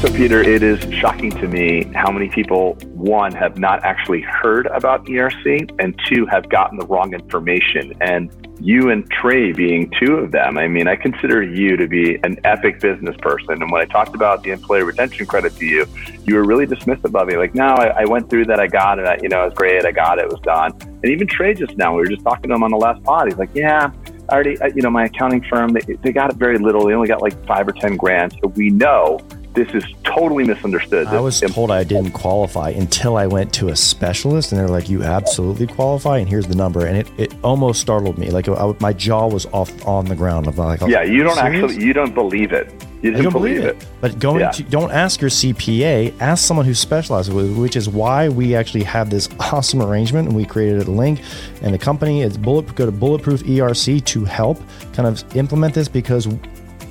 So, 0.02 0.08
Peter, 0.08 0.40
it 0.40 0.64
is 0.64 0.80
shocking 0.92 1.30
to 1.30 1.46
me 1.46 1.84
how 1.94 2.10
many 2.10 2.28
people, 2.28 2.74
one, 2.92 3.30
have 3.32 3.56
not 3.56 3.84
actually 3.84 4.20
heard 4.20 4.66
about 4.66 5.06
ERC, 5.06 5.70
and 5.78 5.96
two, 6.08 6.26
have 6.26 6.48
gotten 6.48 6.76
the 6.76 6.86
wrong 6.86 7.14
information. 7.14 7.94
And 8.00 8.41
you 8.62 8.90
and 8.90 9.10
Trey 9.10 9.52
being 9.52 9.92
two 9.98 10.14
of 10.14 10.30
them, 10.30 10.56
I 10.56 10.68
mean, 10.68 10.86
I 10.86 10.94
consider 10.94 11.42
you 11.42 11.76
to 11.76 11.88
be 11.88 12.16
an 12.22 12.38
epic 12.44 12.80
business 12.80 13.16
person. 13.20 13.60
And 13.60 13.70
when 13.72 13.82
I 13.82 13.86
talked 13.86 14.14
about 14.14 14.44
the 14.44 14.50
employee 14.50 14.84
retention 14.84 15.26
credit 15.26 15.56
to 15.56 15.66
you, 15.66 15.86
you 16.24 16.36
were 16.36 16.44
really 16.44 16.66
dismissive 16.66 17.20
of 17.20 17.28
it. 17.28 17.38
Like, 17.38 17.56
no, 17.56 17.66
I, 17.66 18.02
I 18.02 18.04
went 18.04 18.30
through 18.30 18.46
that, 18.46 18.60
I 18.60 18.68
got 18.68 19.00
it, 19.00 19.06
I, 19.06 19.18
you 19.20 19.28
know, 19.28 19.42
it 19.42 19.46
was 19.46 19.54
great, 19.54 19.84
I 19.84 19.90
got 19.90 20.18
it, 20.18 20.26
it 20.26 20.30
was 20.30 20.40
done. 20.42 20.72
And 20.80 21.06
even 21.06 21.26
Trey 21.26 21.54
just 21.54 21.76
now, 21.76 21.92
we 21.92 21.98
were 21.98 22.06
just 22.06 22.22
talking 22.22 22.50
to 22.50 22.54
him 22.54 22.62
on 22.62 22.70
the 22.70 22.76
last 22.76 23.02
pod. 23.02 23.26
He's 23.26 23.38
like, 23.38 23.50
yeah, 23.52 23.90
I 24.28 24.32
already, 24.32 24.56
you 24.76 24.82
know, 24.82 24.90
my 24.90 25.06
accounting 25.06 25.42
firm, 25.42 25.72
they, 25.72 25.80
they 25.80 26.12
got 26.12 26.30
it 26.30 26.36
very 26.36 26.58
little. 26.58 26.86
They 26.86 26.94
only 26.94 27.08
got 27.08 27.20
like 27.20 27.34
five 27.46 27.66
or 27.66 27.72
10 27.72 27.96
grand. 27.96 28.32
So 28.40 28.48
we 28.48 28.70
know 28.70 29.18
This 29.54 29.68
is 29.74 29.84
totally 30.04 30.44
misunderstood. 30.44 31.08
I 31.08 31.20
was 31.20 31.38
told 31.40 31.70
I 31.70 31.84
didn't 31.84 32.12
qualify 32.12 32.70
until 32.70 33.18
I 33.18 33.26
went 33.26 33.52
to 33.54 33.68
a 33.68 33.76
specialist, 33.76 34.50
and 34.50 34.58
they're 34.58 34.68
like, 34.68 34.88
"You 34.88 35.02
absolutely 35.02 35.66
qualify," 35.66 36.18
and 36.18 36.28
here's 36.28 36.46
the 36.46 36.54
number, 36.54 36.86
and 36.86 36.96
it, 36.96 37.08
it 37.18 37.34
almost 37.44 37.80
startled 37.80 38.16
me. 38.16 38.30
Like 38.30 38.48
I, 38.48 38.74
my 38.80 38.94
jaw 38.94 39.28
was 39.28 39.44
off 39.46 39.86
on 39.86 40.06
the 40.06 40.14
ground. 40.16 40.46
I'm 40.46 40.56
like, 40.56 40.80
"Yeah, 40.80 41.02
you 41.02 41.22
don't 41.22 41.36
serious? 41.36 41.70
actually, 41.70 41.84
you 41.84 41.92
don't 41.92 42.14
believe 42.14 42.52
it." 42.52 42.72
You 43.02 43.10
didn't 43.10 43.24
don't 43.24 43.32
believe, 43.32 43.62
believe 43.62 43.76
it. 43.76 43.82
it. 43.82 43.88
But 44.00 44.18
going 44.20 44.40
yeah. 44.40 44.52
to, 44.52 44.62
don't 44.62 44.92
ask 44.92 45.20
your 45.20 45.28
CPA, 45.28 46.14
ask 46.20 46.46
someone 46.46 46.64
who 46.64 46.74
specializes 46.74 47.34
with 47.34 47.58
which 47.58 47.74
is 47.74 47.88
why 47.88 48.28
we 48.28 48.54
actually 48.54 48.84
have 48.84 49.10
this 49.10 49.28
awesome 49.40 49.82
arrangement 49.82 50.28
and 50.28 50.36
we 50.36 50.44
created 50.44 50.86
a 50.86 50.90
link 50.90 51.20
and 51.62 51.74
the 51.74 51.78
company 51.78 52.22
is 52.22 52.38
bullet 52.38 52.72
go 52.76 52.86
to 52.86 52.92
bulletproof 52.92 53.42
ERC 53.42 54.04
to 54.04 54.24
help 54.24 54.62
kind 54.92 55.08
of 55.08 55.36
implement 55.36 55.74
this 55.74 55.88
because 55.88 56.28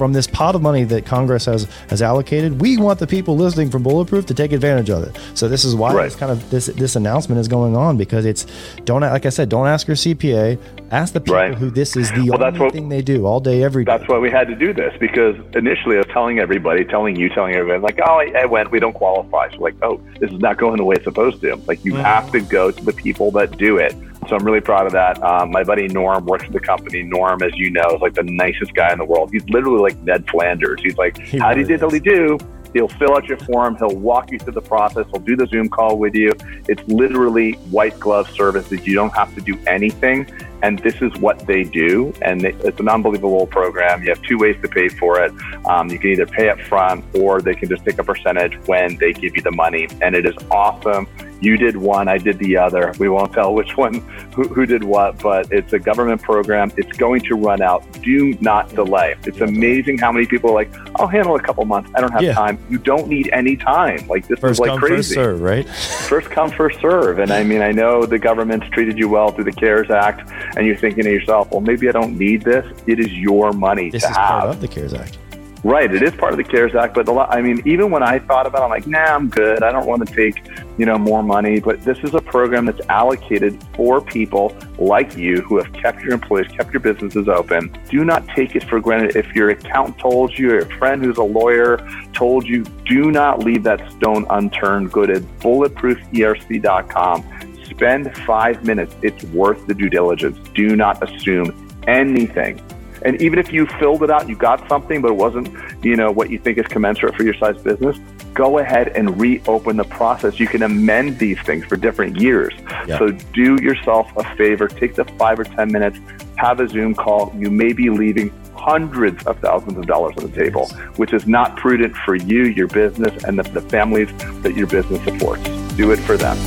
from 0.01 0.13
this 0.13 0.25
pot 0.25 0.55
of 0.55 0.63
money 0.63 0.83
that 0.83 1.05
Congress 1.05 1.45
has 1.45 1.67
has 1.91 2.01
allocated, 2.01 2.59
we 2.59 2.75
want 2.75 2.97
the 2.97 3.05
people 3.05 3.37
listening 3.37 3.69
from 3.69 3.83
Bulletproof 3.83 4.25
to 4.25 4.33
take 4.33 4.51
advantage 4.51 4.89
of 4.89 5.03
it. 5.03 5.15
So 5.35 5.47
this 5.47 5.63
is 5.63 5.75
why 5.75 5.93
right. 5.93 6.05
this 6.05 6.15
kind 6.15 6.31
of 6.31 6.49
this 6.49 6.65
this 6.65 6.95
announcement 6.95 7.39
is 7.39 7.47
going 7.47 7.75
on 7.75 7.97
because 7.97 8.25
it's 8.25 8.47
don't 8.83 9.01
like 9.01 9.27
I 9.27 9.29
said, 9.29 9.47
don't 9.47 9.67
ask 9.67 9.87
your 9.87 9.95
CPA, 9.95 10.57
ask 10.89 11.13
the 11.13 11.21
people 11.21 11.35
right. 11.35 11.53
who 11.53 11.69
this 11.69 11.95
is 11.95 12.09
the 12.13 12.31
well, 12.31 12.43
only 12.43 12.59
what, 12.59 12.73
thing 12.73 12.89
they 12.89 13.03
do 13.03 13.27
all 13.27 13.39
day 13.39 13.61
every 13.61 13.85
day. 13.85 13.95
That's 13.95 14.09
why 14.09 14.17
we 14.17 14.31
had 14.31 14.47
to 14.47 14.55
do 14.55 14.73
this 14.73 14.91
because 14.99 15.35
initially 15.53 15.97
I 15.97 15.99
was 15.99 16.07
telling 16.07 16.39
everybody, 16.39 16.83
telling 16.83 17.15
you, 17.15 17.29
telling 17.29 17.53
everybody, 17.53 17.83
like, 17.83 17.99
oh, 18.03 18.21
I, 18.21 18.41
I 18.41 18.45
went, 18.45 18.71
we 18.71 18.79
don't 18.79 18.93
qualify. 18.93 19.51
So 19.51 19.57
like, 19.57 19.75
oh, 19.83 20.01
this 20.19 20.31
is 20.31 20.39
not 20.39 20.57
going 20.57 20.77
the 20.77 20.83
way 20.83 20.95
it's 20.95 21.03
supposed 21.03 21.41
to. 21.41 21.57
Like 21.67 21.85
you 21.85 21.93
mm-hmm. 21.93 22.01
have 22.01 22.31
to 22.31 22.41
go 22.41 22.71
to 22.71 22.83
the 22.83 22.93
people 22.93 23.29
that 23.33 23.55
do 23.59 23.77
it. 23.77 23.95
So 24.27 24.35
I'm 24.35 24.45
really 24.45 24.61
proud 24.61 24.85
of 24.85 24.91
that. 24.93 25.21
Um, 25.23 25.51
my 25.51 25.63
buddy 25.63 25.87
Norm 25.87 26.25
works 26.25 26.45
at 26.45 26.51
the 26.51 26.59
company. 26.59 27.03
Norm, 27.03 27.41
as 27.41 27.51
you 27.55 27.71
know, 27.71 27.83
is 27.95 28.01
like 28.01 28.13
the 28.13 28.23
nicest 28.23 28.73
guy 28.73 28.91
in 28.91 28.99
the 28.99 29.05
world. 29.05 29.31
He's 29.31 29.47
literally 29.49 29.79
like 29.79 29.97
Ned 30.03 30.29
Flanders. 30.29 30.81
He's 30.81 30.97
like, 30.97 31.17
he 31.17 31.39
how 31.39 31.49
really 31.49 31.63
do 31.63 31.73
you 31.73 31.79
diddly 31.79 32.03
do? 32.03 32.37
He'll 32.73 32.87
fill 32.87 33.15
out 33.15 33.25
your 33.25 33.37
form. 33.39 33.75
He'll 33.75 33.97
walk 33.97 34.31
you 34.31 34.39
through 34.39 34.53
the 34.53 34.61
process. 34.61 35.05
He'll 35.11 35.21
do 35.21 35.35
the 35.35 35.45
Zoom 35.47 35.67
call 35.67 35.97
with 35.97 36.15
you. 36.15 36.33
It's 36.69 36.81
literally 36.87 37.53
white 37.69 37.99
glove 37.99 38.29
services. 38.31 38.85
You 38.87 38.93
don't 38.93 39.13
have 39.13 39.33
to 39.35 39.41
do 39.41 39.59
anything. 39.67 40.31
And 40.63 40.79
this 40.79 41.01
is 41.01 41.11
what 41.17 41.39
they 41.47 41.63
do. 41.63 42.13
And 42.21 42.45
it's 42.45 42.79
an 42.79 42.87
unbelievable 42.87 43.47
program. 43.47 44.03
You 44.03 44.09
have 44.09 44.21
two 44.21 44.37
ways 44.37 44.55
to 44.61 44.69
pay 44.69 44.87
for 44.87 45.19
it. 45.19 45.33
Um, 45.65 45.89
you 45.89 45.99
can 45.99 46.11
either 46.11 46.27
pay 46.27 46.49
up 46.49 46.61
front 46.61 47.03
or 47.15 47.41
they 47.41 47.55
can 47.55 47.67
just 47.67 47.83
take 47.83 47.97
a 47.97 48.03
percentage 48.03 48.55
when 48.67 48.95
they 48.97 49.11
give 49.11 49.35
you 49.35 49.41
the 49.41 49.51
money. 49.51 49.87
And 50.01 50.15
it 50.15 50.25
is 50.25 50.35
awesome 50.49 51.07
you 51.41 51.57
did 51.57 51.75
one, 51.75 52.07
I 52.07 52.17
did 52.17 52.37
the 52.37 52.55
other. 52.55 52.93
We 52.99 53.09
won't 53.09 53.33
tell 53.33 53.53
which 53.53 53.75
one 53.75 53.95
who, 54.35 54.43
who, 54.43 54.65
did 54.65 54.83
what, 54.83 55.17
but 55.17 55.51
it's 55.51 55.73
a 55.73 55.79
government 55.79 56.21
program. 56.21 56.71
It's 56.77 56.95
going 56.95 57.21
to 57.21 57.35
run 57.35 57.61
out. 57.61 57.83
Do 58.01 58.33
not 58.41 58.69
delay. 58.69 59.15
It's 59.23 59.41
amazing 59.41 59.97
how 59.97 60.11
many 60.11 60.27
people 60.27 60.51
are 60.51 60.53
like, 60.53 60.71
I'll 60.95 61.07
handle 61.07 61.35
a 61.35 61.41
couple 61.41 61.65
months. 61.65 61.89
I 61.95 62.01
don't 62.01 62.11
have 62.11 62.21
yeah. 62.21 62.33
time. 62.33 62.59
You 62.69 62.77
don't 62.77 63.07
need 63.07 63.29
any 63.33 63.57
time. 63.57 64.07
Like 64.07 64.27
this 64.27 64.39
first 64.39 64.53
is 64.53 64.59
like 64.59 64.69
come, 64.69 64.79
crazy. 64.79 64.95
First 64.95 65.13
serve, 65.13 65.41
right? 65.41 65.67
First 65.67 66.29
come, 66.29 66.51
first 66.51 66.79
serve. 66.79 67.19
And 67.19 67.31
I 67.31 67.43
mean, 67.43 67.61
I 67.61 67.71
know 67.71 68.05
the 68.05 68.19
government's 68.19 68.69
treated 68.69 68.97
you 68.97 69.09
well 69.09 69.31
through 69.31 69.45
the 69.45 69.51
CARES 69.51 69.89
Act, 69.89 70.29
and 70.55 70.67
you're 70.67 70.75
thinking 70.75 71.03
to 71.05 71.11
yourself, 71.11 71.51
well, 71.51 71.61
maybe 71.61 71.89
I 71.89 71.91
don't 71.91 72.17
need 72.17 72.43
this. 72.43 72.65
It 72.85 72.99
is 72.99 73.11
your 73.11 73.51
money 73.51 73.89
this 73.89 74.03
to 74.03 74.09
is 74.09 74.15
have. 74.15 74.41
part 74.41 74.49
of 74.49 74.61
the 74.61 74.67
CARES 74.67 74.93
Act. 74.93 75.17
Right, 75.63 75.93
it 75.93 76.01
is 76.01 76.15
part 76.15 76.33
of 76.33 76.37
the 76.37 76.43
CARES 76.43 76.73
Act, 76.73 76.95
but 76.95 77.07
a 77.07 77.11
lot. 77.11 77.31
I 77.31 77.39
mean, 77.39 77.61
even 77.65 77.91
when 77.91 78.01
I 78.01 78.17
thought 78.17 78.47
about, 78.47 78.61
it, 78.61 78.63
I'm 78.63 78.71
like, 78.71 78.87
nah, 78.87 79.15
I'm 79.15 79.29
good. 79.29 79.61
I 79.61 79.71
don't 79.71 79.85
want 79.85 80.07
to 80.07 80.11
take, 80.11 80.43
you 80.79 80.87
know, 80.87 80.97
more 80.97 81.21
money. 81.21 81.59
But 81.59 81.83
this 81.83 81.99
is 81.99 82.15
a 82.15 82.21
program 82.21 82.65
that's 82.65 82.81
allocated 82.89 83.63
for 83.75 84.01
people 84.01 84.57
like 84.79 85.15
you 85.15 85.41
who 85.41 85.57
have 85.57 85.71
kept 85.71 86.01
your 86.01 86.13
employees, 86.13 86.47
kept 86.47 86.73
your 86.73 86.79
businesses 86.79 87.27
open. 87.27 87.77
Do 87.89 88.03
not 88.03 88.27
take 88.29 88.55
it 88.55 88.63
for 88.63 88.79
granted. 88.79 89.15
If 89.15 89.35
your 89.35 89.51
accountant 89.51 89.99
told 89.99 90.35
you, 90.35 90.49
or 90.49 90.55
your 90.55 90.65
friend 90.79 91.05
who's 91.05 91.17
a 91.17 91.23
lawyer 91.23 91.77
told 92.11 92.47
you, 92.47 92.63
do 92.87 93.11
not 93.11 93.43
leave 93.43 93.61
that 93.63 93.87
stone 93.91 94.25
unturned. 94.31 94.91
Go 94.91 95.05
to 95.05 95.19
bulletprooferc.com. 95.19 97.65
Spend 97.65 98.17
five 98.25 98.65
minutes. 98.65 98.95
It's 99.03 99.23
worth 99.25 99.67
the 99.67 99.75
due 99.75 99.91
diligence. 99.91 100.39
Do 100.55 100.75
not 100.75 101.07
assume 101.07 101.69
anything 101.87 102.59
and 103.03 103.21
even 103.21 103.39
if 103.39 103.51
you 103.51 103.65
filled 103.65 104.03
it 104.03 104.11
out, 104.11 104.29
you 104.29 104.35
got 104.35 104.67
something, 104.69 105.01
but 105.01 105.11
it 105.11 105.15
wasn't, 105.15 105.49
you 105.83 105.95
know, 105.95 106.11
what 106.11 106.29
you 106.29 106.37
think 106.37 106.57
is 106.57 106.67
commensurate 106.67 107.15
for 107.15 107.23
your 107.23 107.33
size 107.33 107.61
business, 107.61 107.97
go 108.33 108.59
ahead 108.59 108.89
and 108.89 109.19
reopen 109.19 109.77
the 109.77 109.83
process. 109.83 110.39
You 110.39 110.47
can 110.47 110.63
amend 110.63 111.19
these 111.19 111.39
things 111.41 111.65
for 111.65 111.75
different 111.75 112.17
years. 112.17 112.53
Yeah. 112.87 112.97
So 112.97 113.11
do 113.11 113.61
yourself 113.61 114.11
a 114.15 114.35
favor, 114.35 114.67
take 114.67 114.95
the 114.95 115.05
five 115.05 115.39
or 115.39 115.43
10 115.43 115.71
minutes, 115.71 115.99
have 116.37 116.59
a 116.59 116.67
Zoom 116.67 116.95
call. 116.95 117.33
You 117.35 117.49
may 117.49 117.73
be 117.73 117.89
leaving 117.89 118.31
hundreds 118.55 119.25
of 119.25 119.39
thousands 119.39 119.77
of 119.77 119.87
dollars 119.87 120.15
on 120.17 120.29
the 120.29 120.37
table, 120.37 120.67
which 120.95 121.13
is 121.13 121.25
not 121.27 121.57
prudent 121.57 121.95
for 121.97 122.15
you, 122.15 122.43
your 122.43 122.67
business, 122.67 123.23
and 123.23 123.37
the, 123.37 123.43
the 123.43 123.61
families 123.61 124.09
that 124.43 124.55
your 124.55 124.67
business 124.67 125.03
supports. 125.03 125.43
Do 125.75 125.91
it 125.91 125.97
for 125.97 126.17
them. 126.17 126.37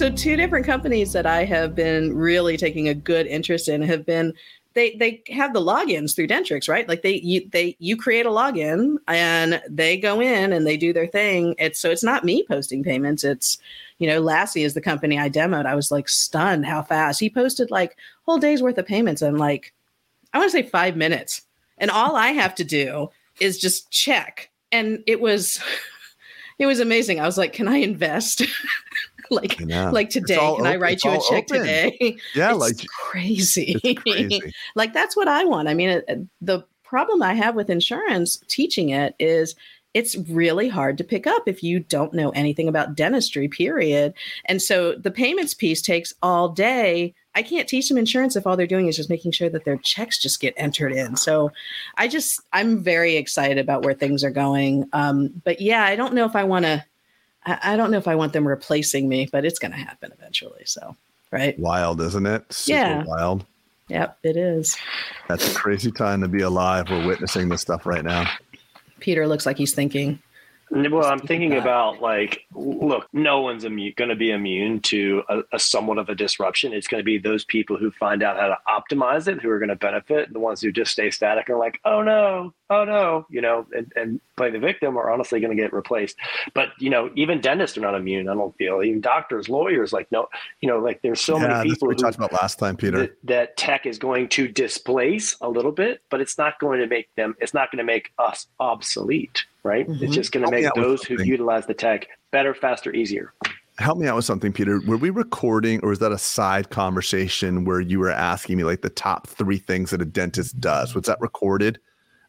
So 0.00 0.08
two 0.08 0.34
different 0.34 0.64
companies 0.64 1.12
that 1.12 1.26
I 1.26 1.44
have 1.44 1.74
been 1.74 2.16
really 2.16 2.56
taking 2.56 2.88
a 2.88 2.94
good 2.94 3.26
interest 3.26 3.68
in 3.68 3.82
have 3.82 4.06
been 4.06 4.32
they 4.72 4.94
they 4.94 5.22
have 5.28 5.52
the 5.52 5.60
logins 5.60 6.16
through 6.16 6.28
Dentrix, 6.28 6.70
right? 6.70 6.88
Like 6.88 7.02
they 7.02 7.16
you 7.16 7.46
they 7.50 7.76
you 7.80 7.98
create 7.98 8.24
a 8.24 8.30
login 8.30 8.96
and 9.08 9.60
they 9.68 9.98
go 9.98 10.22
in 10.22 10.54
and 10.54 10.66
they 10.66 10.78
do 10.78 10.94
their 10.94 11.06
thing. 11.06 11.54
It's 11.58 11.78
so 11.78 11.90
it's 11.90 12.02
not 12.02 12.24
me 12.24 12.42
posting 12.48 12.82
payments. 12.82 13.24
It's 13.24 13.58
you 13.98 14.08
know 14.08 14.20
Lassie 14.20 14.64
is 14.64 14.72
the 14.72 14.80
company 14.80 15.18
I 15.18 15.28
demoed. 15.28 15.66
I 15.66 15.74
was 15.74 15.90
like 15.90 16.08
stunned 16.08 16.64
how 16.64 16.80
fast 16.80 17.20
he 17.20 17.28
posted 17.28 17.70
like 17.70 17.98
whole 18.24 18.38
day's 18.38 18.62
worth 18.62 18.78
of 18.78 18.86
payments 18.86 19.20
in 19.20 19.36
like 19.36 19.74
I 20.32 20.38
want 20.38 20.50
to 20.50 20.56
say 20.56 20.62
five 20.62 20.96
minutes, 20.96 21.42
and 21.76 21.90
all 21.90 22.16
I 22.16 22.28
have 22.28 22.54
to 22.54 22.64
do 22.64 23.10
is 23.38 23.58
just 23.58 23.90
check, 23.90 24.48
and 24.72 25.04
it 25.06 25.20
was 25.20 25.62
it 26.58 26.64
was 26.64 26.80
amazing. 26.80 27.20
I 27.20 27.26
was 27.26 27.36
like, 27.36 27.52
can 27.52 27.68
I 27.68 27.76
invest? 27.76 28.44
like 29.34 29.60
like 29.92 30.10
today 30.10 30.36
can 30.36 30.44
open, 30.44 30.66
i 30.66 30.76
write 30.76 31.02
you 31.04 31.10
a 31.10 31.20
check 31.28 31.44
open. 31.44 31.60
today 31.60 32.16
yeah 32.34 32.50
it's 32.50 32.58
like 32.58 32.86
crazy, 32.88 33.78
crazy. 33.96 34.40
like 34.74 34.92
that's 34.92 35.16
what 35.16 35.28
i 35.28 35.44
want 35.44 35.68
i 35.68 35.74
mean 35.74 36.02
the 36.40 36.64
problem 36.82 37.22
i 37.22 37.32
have 37.32 37.54
with 37.54 37.70
insurance 37.70 38.42
teaching 38.48 38.88
it 38.88 39.14
is 39.18 39.54
it's 39.94 40.16
really 40.28 40.68
hard 40.68 40.98
to 40.98 41.04
pick 41.04 41.26
up 41.26 41.44
if 41.46 41.62
you 41.62 41.80
don't 41.80 42.12
know 42.12 42.30
anything 42.30 42.68
about 42.68 42.96
dentistry 42.96 43.46
period 43.46 44.12
and 44.46 44.60
so 44.60 44.94
the 44.94 45.10
payments 45.10 45.54
piece 45.54 45.80
takes 45.80 46.12
all 46.22 46.48
day 46.48 47.14
I 47.34 47.42
can't 47.42 47.68
teach 47.68 47.88
them 47.88 47.98
insurance 47.98 48.34
if 48.34 48.46
all 48.46 48.56
they're 48.56 48.66
doing 48.66 48.88
is 48.88 48.96
just 48.96 49.08
making 49.08 49.32
sure 49.32 49.48
that 49.50 49.64
their 49.64 49.76
checks 49.76 50.18
just 50.18 50.40
get 50.40 50.54
entered 50.56 50.92
in. 50.92 51.16
So 51.16 51.52
I 51.96 52.08
just 52.08 52.40
I'm 52.52 52.82
very 52.82 53.16
excited 53.16 53.58
about 53.58 53.84
where 53.84 53.94
things 53.94 54.24
are 54.24 54.30
going. 54.30 54.88
Um, 54.92 55.30
but 55.44 55.60
yeah, 55.60 55.84
I 55.84 55.94
don't 55.94 56.14
know 56.14 56.24
if 56.24 56.34
I 56.34 56.44
want 56.44 56.64
to 56.64 56.84
I, 57.44 57.58
I 57.62 57.76
don't 57.76 57.90
know 57.90 57.98
if 57.98 58.08
I 58.08 58.14
want 58.14 58.32
them 58.32 58.46
replacing 58.46 59.08
me, 59.08 59.28
but 59.30 59.44
it's 59.44 59.58
going 59.58 59.72
to 59.72 59.78
happen 59.78 60.12
eventually. 60.12 60.62
So, 60.64 60.96
right? 61.30 61.58
Wild, 61.58 62.00
isn't 62.00 62.26
it? 62.26 62.52
Super 62.52 62.78
yeah. 62.78 63.04
Wild. 63.04 63.44
Yep, 63.88 64.18
it 64.22 64.36
is. 64.36 64.76
That's 65.28 65.50
a 65.50 65.54
crazy 65.54 65.90
time 65.90 66.20
to 66.20 66.28
be 66.28 66.42
alive. 66.42 66.88
We're 66.90 67.06
witnessing 67.06 67.48
this 67.48 67.60
stuff 67.60 67.86
right 67.86 68.04
now. 68.04 68.30
Peter 69.00 69.26
looks 69.26 69.46
like 69.46 69.58
he's 69.58 69.74
thinking. 69.74 70.20
Well, 70.70 71.06
I'm 71.06 71.18
thinking 71.18 71.56
about 71.56 72.00
like, 72.00 72.44
look, 72.54 73.08
no 73.12 73.40
one's 73.40 73.64
immune, 73.64 73.94
going 73.96 74.10
to 74.10 74.14
be 74.14 74.30
immune 74.30 74.78
to 74.82 75.24
a, 75.28 75.40
a, 75.54 75.58
somewhat 75.58 75.98
of 75.98 76.08
a 76.08 76.14
disruption. 76.14 76.72
It's 76.72 76.86
going 76.86 77.00
to 77.00 77.04
be 77.04 77.18
those 77.18 77.44
people 77.44 77.76
who 77.76 77.90
find 77.90 78.22
out 78.22 78.36
how 78.36 78.46
to 78.46 78.58
optimize 78.68 79.26
it 79.26 79.40
who 79.40 79.50
are 79.50 79.58
going 79.58 79.70
to 79.70 79.76
benefit. 79.76 80.32
The 80.32 80.38
ones 80.38 80.60
who 80.60 80.70
just 80.70 80.92
stay 80.92 81.10
static 81.10 81.50
are 81.50 81.56
like, 81.56 81.80
oh 81.84 82.02
no, 82.02 82.54
oh 82.70 82.84
no, 82.84 83.26
you 83.28 83.40
know, 83.40 83.66
and, 83.76 83.92
and 83.96 84.20
play 84.36 84.50
the 84.50 84.58
victim 84.58 84.96
are 84.96 85.10
honestly 85.10 85.40
going 85.40 85.54
to 85.54 85.60
get 85.60 85.72
replaced. 85.72 86.16
But 86.54 86.68
you 86.78 86.88
know, 86.88 87.10
even 87.16 87.40
dentists 87.40 87.76
are 87.76 87.82
not 87.82 87.94
immune. 87.94 88.28
I 88.28 88.34
don't 88.34 88.56
feel 88.56 88.82
even 88.82 89.00
doctors, 89.00 89.48
lawyers, 89.48 89.92
like 89.92 90.10
no, 90.10 90.28
you 90.60 90.68
know, 90.68 90.78
like 90.78 91.02
there's 91.02 91.20
so 91.20 91.38
yeah, 91.38 91.48
many 91.48 91.70
people 91.70 91.88
we 91.88 91.96
talked 91.96 92.16
about 92.16 92.32
last 92.32 92.58
time, 92.58 92.76
Peter. 92.76 92.98
That, 92.98 93.16
that 93.24 93.56
tech 93.56 93.84
is 93.84 93.98
going 93.98 94.28
to 94.30 94.48
displace 94.48 95.36
a 95.40 95.48
little 95.48 95.72
bit, 95.72 96.02
but 96.08 96.20
it's 96.20 96.38
not 96.38 96.58
going 96.58 96.80
to 96.80 96.86
make 96.86 97.14
them. 97.16 97.34
It's 97.40 97.52
not 97.52 97.70
going 97.70 97.78
to 97.78 97.84
make 97.84 98.12
us 98.18 98.46
obsolete 98.58 99.44
right? 99.62 99.86
Mm-hmm. 99.86 100.04
It's 100.04 100.14
just 100.14 100.32
going 100.32 100.44
to 100.44 100.50
make 100.50 100.72
those 100.74 101.02
who 101.02 101.22
utilize 101.22 101.66
the 101.66 101.74
tech 101.74 102.08
better, 102.30 102.54
faster, 102.54 102.92
easier. 102.92 103.32
Help 103.78 103.98
me 103.98 104.06
out 104.06 104.16
with 104.16 104.24
something, 104.24 104.52
Peter. 104.52 104.80
Were 104.86 104.96
we 104.96 105.10
recording 105.10 105.80
or 105.82 105.88
was 105.88 106.00
that 106.00 106.12
a 106.12 106.18
side 106.18 106.70
conversation 106.70 107.64
where 107.64 107.80
you 107.80 107.98
were 107.98 108.10
asking 108.10 108.58
me 108.58 108.64
like 108.64 108.82
the 108.82 108.90
top 108.90 109.26
three 109.26 109.58
things 109.58 109.90
that 109.90 110.02
a 110.02 110.04
dentist 110.04 110.60
does? 110.60 110.94
Was 110.94 111.04
that 111.04 111.20
recorded? 111.20 111.78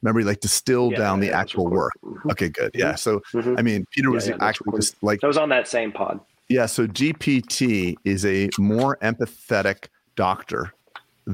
Remember, 0.01 0.23
like 0.23 0.39
distill 0.39 0.91
yeah, 0.91 0.97
down 0.97 1.21
yeah, 1.21 1.29
the 1.29 1.37
actual 1.37 1.67
work. 1.67 1.91
Mm-hmm. 2.03 2.31
Okay, 2.31 2.49
good. 2.49 2.71
Yeah. 2.73 2.95
So, 2.95 3.21
mm-hmm. 3.33 3.55
I 3.57 3.61
mean, 3.61 3.85
Peter 3.91 4.09
was 4.09 4.29
actually 4.39 4.77
just 4.77 5.01
like. 5.03 5.21
That 5.21 5.27
was 5.27 5.37
on 5.37 5.49
that 5.49 5.67
same 5.67 5.91
pod. 5.91 6.19
Yeah. 6.49 6.65
So, 6.65 6.87
GPT 6.87 7.95
is 8.03 8.25
a 8.25 8.49
more 8.57 8.97
empathetic 9.01 9.87
doctor 10.15 10.73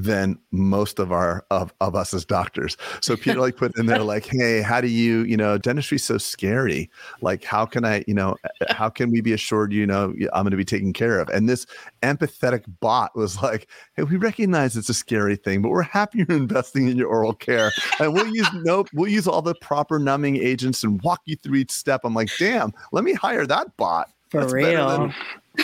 than 0.02 0.38
most 0.50 0.98
of 0.98 1.12
our 1.12 1.44
of, 1.50 1.72
of 1.80 1.94
us 1.94 2.14
as 2.14 2.24
doctors. 2.24 2.76
So 3.00 3.16
Peter 3.18 3.40
like 3.40 3.56
put 3.56 3.76
in 3.78 3.86
there 3.86 4.02
like, 4.02 4.26
hey, 4.26 4.62
how 4.62 4.80
do 4.80 4.88
you, 4.88 5.22
you 5.22 5.36
know, 5.36 5.58
dentistry's 5.58 6.04
so 6.04 6.18
scary. 6.18 6.90
Like, 7.20 7.44
how 7.44 7.66
can 7.66 7.84
I, 7.84 8.04
you 8.06 8.14
know, 8.14 8.36
how 8.68 8.88
can 8.88 9.10
we 9.10 9.20
be 9.20 9.32
assured, 9.32 9.72
you 9.72 9.86
know, 9.86 10.14
I'm 10.32 10.44
going 10.44 10.50
to 10.50 10.56
be 10.56 10.64
taken 10.64 10.92
care 10.92 11.18
of? 11.18 11.28
And 11.30 11.48
this 11.48 11.66
empathetic 12.02 12.64
bot 12.80 13.16
was 13.16 13.42
like, 13.42 13.68
hey, 13.96 14.04
we 14.04 14.16
recognize 14.16 14.76
it's 14.76 14.88
a 14.88 14.94
scary 14.94 15.36
thing, 15.36 15.62
but 15.62 15.70
we're 15.70 15.82
happy 15.82 16.18
you're 16.18 16.36
investing 16.36 16.88
in 16.88 16.96
your 16.96 17.08
oral 17.08 17.34
care. 17.34 17.72
And 18.00 18.12
we'll 18.12 18.28
use 18.28 18.48
no, 18.54 18.84
we'll 18.92 19.10
use 19.10 19.26
all 19.26 19.42
the 19.42 19.54
proper 19.56 19.98
numbing 19.98 20.36
agents 20.36 20.84
and 20.84 21.00
walk 21.02 21.20
you 21.24 21.36
through 21.36 21.56
each 21.56 21.72
step. 21.72 22.02
I'm 22.04 22.14
like, 22.14 22.30
damn, 22.38 22.72
let 22.92 23.04
me 23.04 23.12
hire 23.12 23.46
that 23.46 23.76
bot. 23.76 24.10
For 24.30 24.40
That's 24.40 24.52
real. 24.52 25.12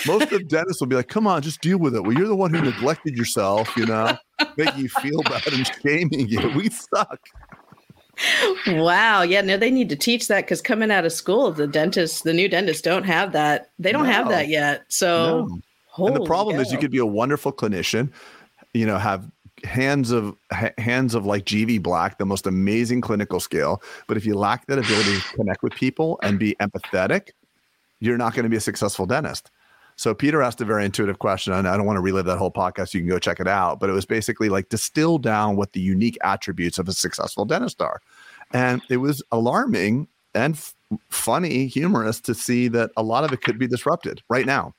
Most 0.07 0.33
of 0.33 0.49
dentists 0.49 0.81
will 0.81 0.89
be 0.89 0.97
like, 0.97 1.09
come 1.09 1.27
on, 1.27 1.43
just 1.43 1.61
deal 1.61 1.79
with 1.79 1.95
it. 1.95 2.03
Well, 2.03 2.13
you're 2.13 2.29
the 2.29 2.37
one 2.37 2.53
who 2.53 2.61
neglected 2.61 3.17
yourself, 3.17 3.75
you 3.77 3.87
know, 3.87 4.17
making 4.57 4.81
you 4.81 4.89
feel 4.89 5.23
bad 5.25 5.47
and 5.53 5.71
shaming 5.83 6.29
you. 6.29 6.49
We 6.51 6.69
suck. 6.71 7.21
Wow. 8.67 9.23
Yeah. 9.23 9.41
No, 9.41 9.57
they 9.57 9.71
need 9.71 9.89
to 9.89 9.97
teach 9.97 10.29
that 10.29 10.43
because 10.43 10.61
coming 10.61 10.91
out 10.91 11.05
of 11.05 11.13
school, 11.13 11.51
the 11.51 11.67
dentists, 11.67 12.23
the 12.23 12.33
new 12.33 12.49
dentists 12.49 12.83
don't 12.83 13.05
have 13.05 13.33
that. 13.33 13.71
They 13.79 13.93
don't 13.93 14.07
no. 14.07 14.13
have 14.13 14.29
that 14.29 14.49
yet. 14.49 14.85
So, 14.89 15.49
no. 15.99 16.07
and 16.07 16.17
the 16.17 16.25
problem 16.25 16.61
is 16.61 16.71
you 16.71 16.79
could 16.79 16.93
be 16.93 16.99
a 16.99 17.07
wonderful 17.07 17.53
clinician, 17.53 18.13
you 18.73 18.87
know, 18.87 18.99
have 18.99 19.29
hands 19.65 20.11
of 20.11 20.37
hands 20.79 21.15
of 21.15 21.27
like 21.27 21.45
GV 21.45 21.83
Black, 21.83 22.19
the 22.19 22.27
most 22.27 22.47
amazing 22.47 23.01
clinical 23.01 23.41
skill. 23.41 23.83
But 24.07 24.17
if 24.17 24.27
you 24.27 24.35
lack 24.35 24.67
that 24.67 24.79
ability 24.79 25.19
to 25.19 25.37
connect 25.37 25.63
with 25.63 25.75
people 25.75 26.19
and 26.23 26.39
be 26.39 26.55
empathetic, 26.61 27.31
you're 28.01 28.19
not 28.19 28.35
going 28.35 28.45
to 28.45 28.49
be 28.49 28.57
a 28.57 28.61
successful 28.61 29.07
dentist. 29.07 29.51
So 29.97 30.15
Peter 30.15 30.43
asked 30.43 30.61
a 30.61 30.65
very 30.65 30.85
intuitive 30.85 31.19
question, 31.19 31.53
and 31.53 31.69
I 31.69 31.77
don't 31.77 31.87
want 31.87 31.97
to 31.97 32.01
relive 32.01 32.27
that 32.27 32.39
whole 32.39 32.51
podcast. 32.51 32.95
You 32.95 33.01
can 33.01 33.09
go 33.09 33.19
check 33.19 33.41
it 33.41 33.49
out, 33.49 33.81
but 33.81 33.89
it 33.89 33.93
was 33.93 34.05
basically 34.05 34.49
like 34.49 34.69
distill 34.69 35.19
down 35.19 35.57
what 35.57 35.73
the 35.73 35.81
unique 35.81 36.19
attributes 36.23 36.79
of 36.79 36.89
a 36.89 36.93
successful 36.93 37.45
dentist 37.45 37.81
are, 37.81 38.01
and 38.53 38.83
it 38.91 38.99
was 38.99 39.23
alarming 39.31 40.09
and 40.35 40.55
f- 40.55 40.75
funny, 41.11 41.67
humorous 41.67 42.21
to 42.23 42.35
see 42.35 42.69
that 42.69 42.91
a 42.97 43.03
lot 43.03 43.25
of 43.25 43.33
it 43.33 43.41
could 43.43 43.59
be 43.59 43.67
disrupted 43.67 44.23
right 44.29 44.47
now. 44.47 44.75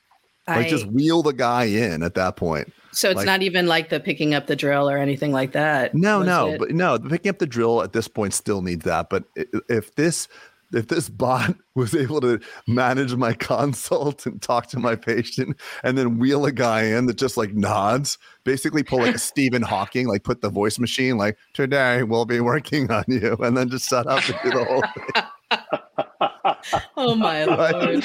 Like 0.48 0.68
just 0.68 0.86
wheel 0.86 1.22
the 1.22 1.32
guy 1.32 1.64
in 1.64 2.04
at 2.04 2.14
that 2.14 2.36
point. 2.36 2.72
So 2.92 3.10
it's 3.10 3.16
like, 3.16 3.26
not 3.26 3.42
even 3.42 3.66
like 3.66 3.88
the 3.88 3.98
picking 3.98 4.32
up 4.32 4.46
the 4.46 4.54
drill 4.54 4.88
or 4.88 4.96
anything 4.96 5.32
like 5.32 5.52
that. 5.52 5.92
No, 5.92 6.22
no, 6.22 6.50
it? 6.50 6.58
but 6.58 6.70
no, 6.70 6.96
the 6.96 7.08
picking 7.10 7.30
up 7.30 7.38
the 7.38 7.46
drill 7.46 7.82
at 7.82 7.92
this 7.92 8.06
point 8.06 8.32
still 8.32 8.62
needs 8.62 8.84
that. 8.84 9.10
But 9.10 9.24
if 9.68 9.94
this 9.96 10.28
if 10.72 10.88
this 10.88 11.08
bot 11.08 11.54
was 11.74 11.94
able 11.94 12.20
to 12.20 12.40
manage 12.66 13.14
my 13.14 13.32
consult 13.32 14.26
and 14.26 14.40
talk 14.40 14.68
to 14.68 14.78
my 14.78 14.96
patient 14.96 15.56
and 15.82 15.96
then 15.96 16.18
wheel 16.18 16.46
a 16.46 16.52
guy 16.52 16.82
in 16.82 17.06
that 17.06 17.16
just 17.16 17.36
like 17.36 17.54
nods, 17.54 18.18
basically 18.44 18.82
pull 18.82 19.00
like 19.00 19.14
a 19.14 19.18
Stephen 19.36 19.62
Hawking, 19.62 20.08
like 20.08 20.24
put 20.24 20.40
the 20.40 20.50
voice 20.50 20.78
machine, 20.78 21.16
like 21.16 21.36
today 21.54 22.02
we'll 22.02 22.24
be 22.24 22.40
working 22.40 22.90
on 22.90 23.04
you, 23.08 23.36
and 23.40 23.56
then 23.56 23.68
just 23.68 23.88
shut 23.88 24.06
up 24.06 24.26
and 24.28 24.38
do 24.42 24.50
the 24.50 24.64
whole 24.64 24.82
thing. 24.82 25.24
oh 26.96 27.14
my 27.14 27.44
lord! 27.44 28.02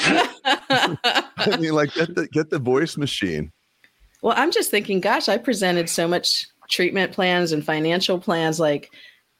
I 1.38 1.58
mean, 1.58 1.74
like 1.74 1.94
get 1.94 2.16
the 2.16 2.28
get 2.28 2.50
the 2.50 2.60
voice 2.60 2.98
machine. 2.98 3.52
Well, 4.22 4.36
I'm 4.38 4.52
just 4.52 4.70
thinking, 4.70 5.00
gosh, 5.00 5.28
I 5.28 5.38
presented 5.38 5.90
so 5.90 6.08
much 6.08 6.48
treatment 6.70 7.12
plans 7.12 7.52
and 7.52 7.66
financial 7.66 8.20
plans, 8.20 8.60
like 8.60 8.92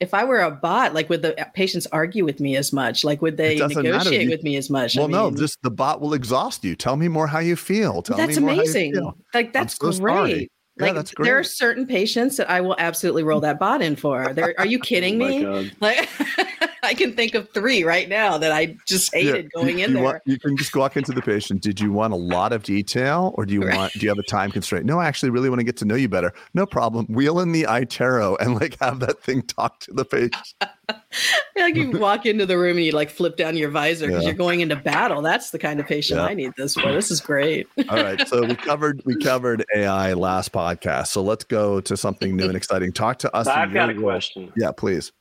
if 0.02 0.16
I 0.16 0.24
were 0.24 0.40
a 0.40 0.50
bot, 0.50 0.96
like 0.96 1.10
would 1.10 1.22
the 1.22 1.36
patients 1.54 1.88
argue 1.92 2.26
with 2.26 2.40
me 2.40 2.58
as 2.58 2.74
much? 2.74 3.04
Like 3.04 3.22
would 3.22 3.38
they 3.38 3.56
negotiate 3.60 4.30
with 4.30 4.44
me 4.44 4.58
as 4.58 4.70
much? 4.70 4.96
Well, 4.96 5.06
I 5.06 5.08
mean, 5.08 5.16
no, 5.16 5.32
just 5.32 5.62
the 5.62 5.70
bot 5.70 6.02
will 6.02 6.16
exhaust 6.16 6.64
you. 6.64 6.76
Tell 6.76 6.98
me 6.98 7.08
more 7.08 7.28
how 7.28 7.40
you 7.40 7.56
feel. 7.56 8.02
Tell 8.02 8.18
that's 8.18 8.36
amazing. 8.36 8.96
Like 9.34 9.54
that's 9.54 9.78
so 9.78 9.92
great. 9.94 10.52
Like 10.80 10.96
that's 10.96 11.14
great. 11.14 11.26
there 11.26 11.38
are 11.38 11.44
certain 11.44 11.86
patients 11.86 12.38
that 12.38 12.50
I 12.50 12.62
will 12.62 12.76
absolutely 12.80 13.24
roll 13.24 13.40
that 13.42 13.60
bot 13.60 13.84
in 13.84 13.96
for. 13.96 14.34
There, 14.34 14.56
are 14.58 14.66
you 14.66 14.80
oh 14.82 14.86
kidding 14.86 15.22
oh 15.22 15.28
me? 15.28 15.72
Like 15.80 16.10
I 16.84 16.94
can 16.94 17.14
think 17.14 17.36
of 17.36 17.50
three 17.50 17.84
right 17.84 18.10
now 18.10 18.38
that 18.38 18.52
I 18.52 18.76
just 18.88 19.14
hated 19.14 19.46
yeah, 19.46 19.62
going 19.62 19.80
you, 19.80 19.86
in 19.86 19.92
you 19.92 19.96
there. 19.98 20.04
Want, 20.04 20.22
you 20.26 20.40
can 20.40 20.58
just 20.58 20.76
walk 20.76 20.98
into 20.98 21.12
the 21.12 21.22
patient. 21.22 21.62
Did 21.62 21.80
you 21.80 21.92
want 21.92 22.14
a 22.14 22.18
lot 22.18 22.54
of 22.54 22.64
detail, 22.64 23.36
or 23.38 23.46
do 23.46 23.54
you 23.54 23.62
right. 23.62 23.78
want? 23.78 23.94
Do 23.94 24.00
you 24.00 24.10
have 24.10 24.18
a 24.18 24.24
time 24.24 24.52
constraint? 24.52 24.86
No, 24.86 25.00
I 25.00 25.06
actually 25.06 25.30
really 25.30 25.50
want 25.50 25.60
to 25.60 25.64
get 25.64 25.78
to 25.78 25.86
know 25.86 25.96
you 25.96 26.10
better. 26.10 26.34
No 26.54 26.66
problem. 26.66 27.06
Wheel 27.08 27.40
in 27.40 27.52
the 27.52 27.64
iTero 27.64 28.36
and 28.40 28.60
like 28.60 28.80
have 28.80 29.00
that 29.02 29.22
thing 29.22 29.44
talk 29.44 29.80
to 29.82 29.94
the 29.94 30.06
patient. 30.06 30.54
like 31.56 31.76
you 31.76 31.92
walk 31.92 32.26
into 32.26 32.46
the 32.46 32.58
room 32.58 32.78
and 32.78 32.86
you 32.86 32.92
like 32.94 33.10
flip 33.10 33.38
down 33.38 33.56
your 33.56 33.70
visor 33.70 34.08
because 34.08 34.24
yeah. 34.24 34.30
you're 34.30 34.38
going 34.38 34.62
into 34.62 34.76
battle. 34.76 35.22
That's 35.22 35.52
the 35.52 35.60
kind 35.60 35.80
of 35.80 35.86
patient 35.86 36.20
yeah. 36.20 36.26
I 36.26 36.34
need 36.34 36.54
this 36.58 36.74
for. 36.74 36.92
This 36.92 37.12
is 37.12 37.22
great. 37.22 37.68
All 37.90 38.02
right. 38.04 38.28
So 38.28 38.46
we 38.46 38.56
covered 38.56 39.02
we 39.06 39.16
covered 39.18 39.64
AI 39.76 40.14
last 40.14 40.52
podcast. 40.52 41.08
So 41.08 41.22
let's 41.22 41.44
go 41.44 41.80
to 41.82 41.96
something 41.96 42.36
new 42.36 42.46
and 42.46 42.56
exciting. 42.58 42.92
Talk 42.92 43.20
to 43.20 43.36
us. 43.36 43.48
I've 43.48 43.74
got 43.74 43.90
a 43.90 43.94
question. 43.94 44.52
Yeah, 44.56 44.72
please. 44.72 45.12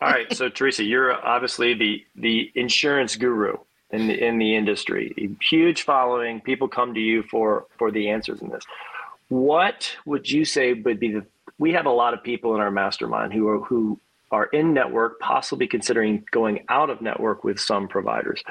All 0.00 0.08
right, 0.08 0.32
so 0.34 0.48
Teresa, 0.48 0.82
you're 0.82 1.12
obviously 1.12 1.74
the 1.74 2.04
the 2.16 2.50
insurance 2.54 3.16
guru 3.16 3.56
in 3.90 4.08
the 4.08 4.24
in 4.26 4.38
the 4.38 4.56
industry. 4.56 5.14
A 5.18 5.44
huge 5.44 5.82
following. 5.82 6.40
People 6.40 6.68
come 6.68 6.94
to 6.94 7.00
you 7.00 7.22
for 7.24 7.66
for 7.78 7.90
the 7.90 8.08
answers 8.08 8.40
in 8.40 8.48
this. 8.48 8.64
What 9.28 9.94
would 10.06 10.30
you 10.30 10.44
say 10.44 10.72
would 10.72 11.00
be 11.00 11.12
the? 11.12 11.26
We 11.58 11.72
have 11.72 11.86
a 11.86 11.90
lot 11.90 12.14
of 12.14 12.22
people 12.22 12.54
in 12.54 12.60
our 12.60 12.70
mastermind 12.70 13.32
who 13.34 13.48
are 13.48 13.60
who 13.60 14.00
are 14.30 14.46
in 14.46 14.72
network, 14.72 15.18
possibly 15.18 15.66
considering 15.66 16.24
going 16.30 16.64
out 16.68 16.88
of 16.88 17.02
network 17.02 17.42
with 17.42 17.58
some 17.58 17.88
providers. 17.88 18.42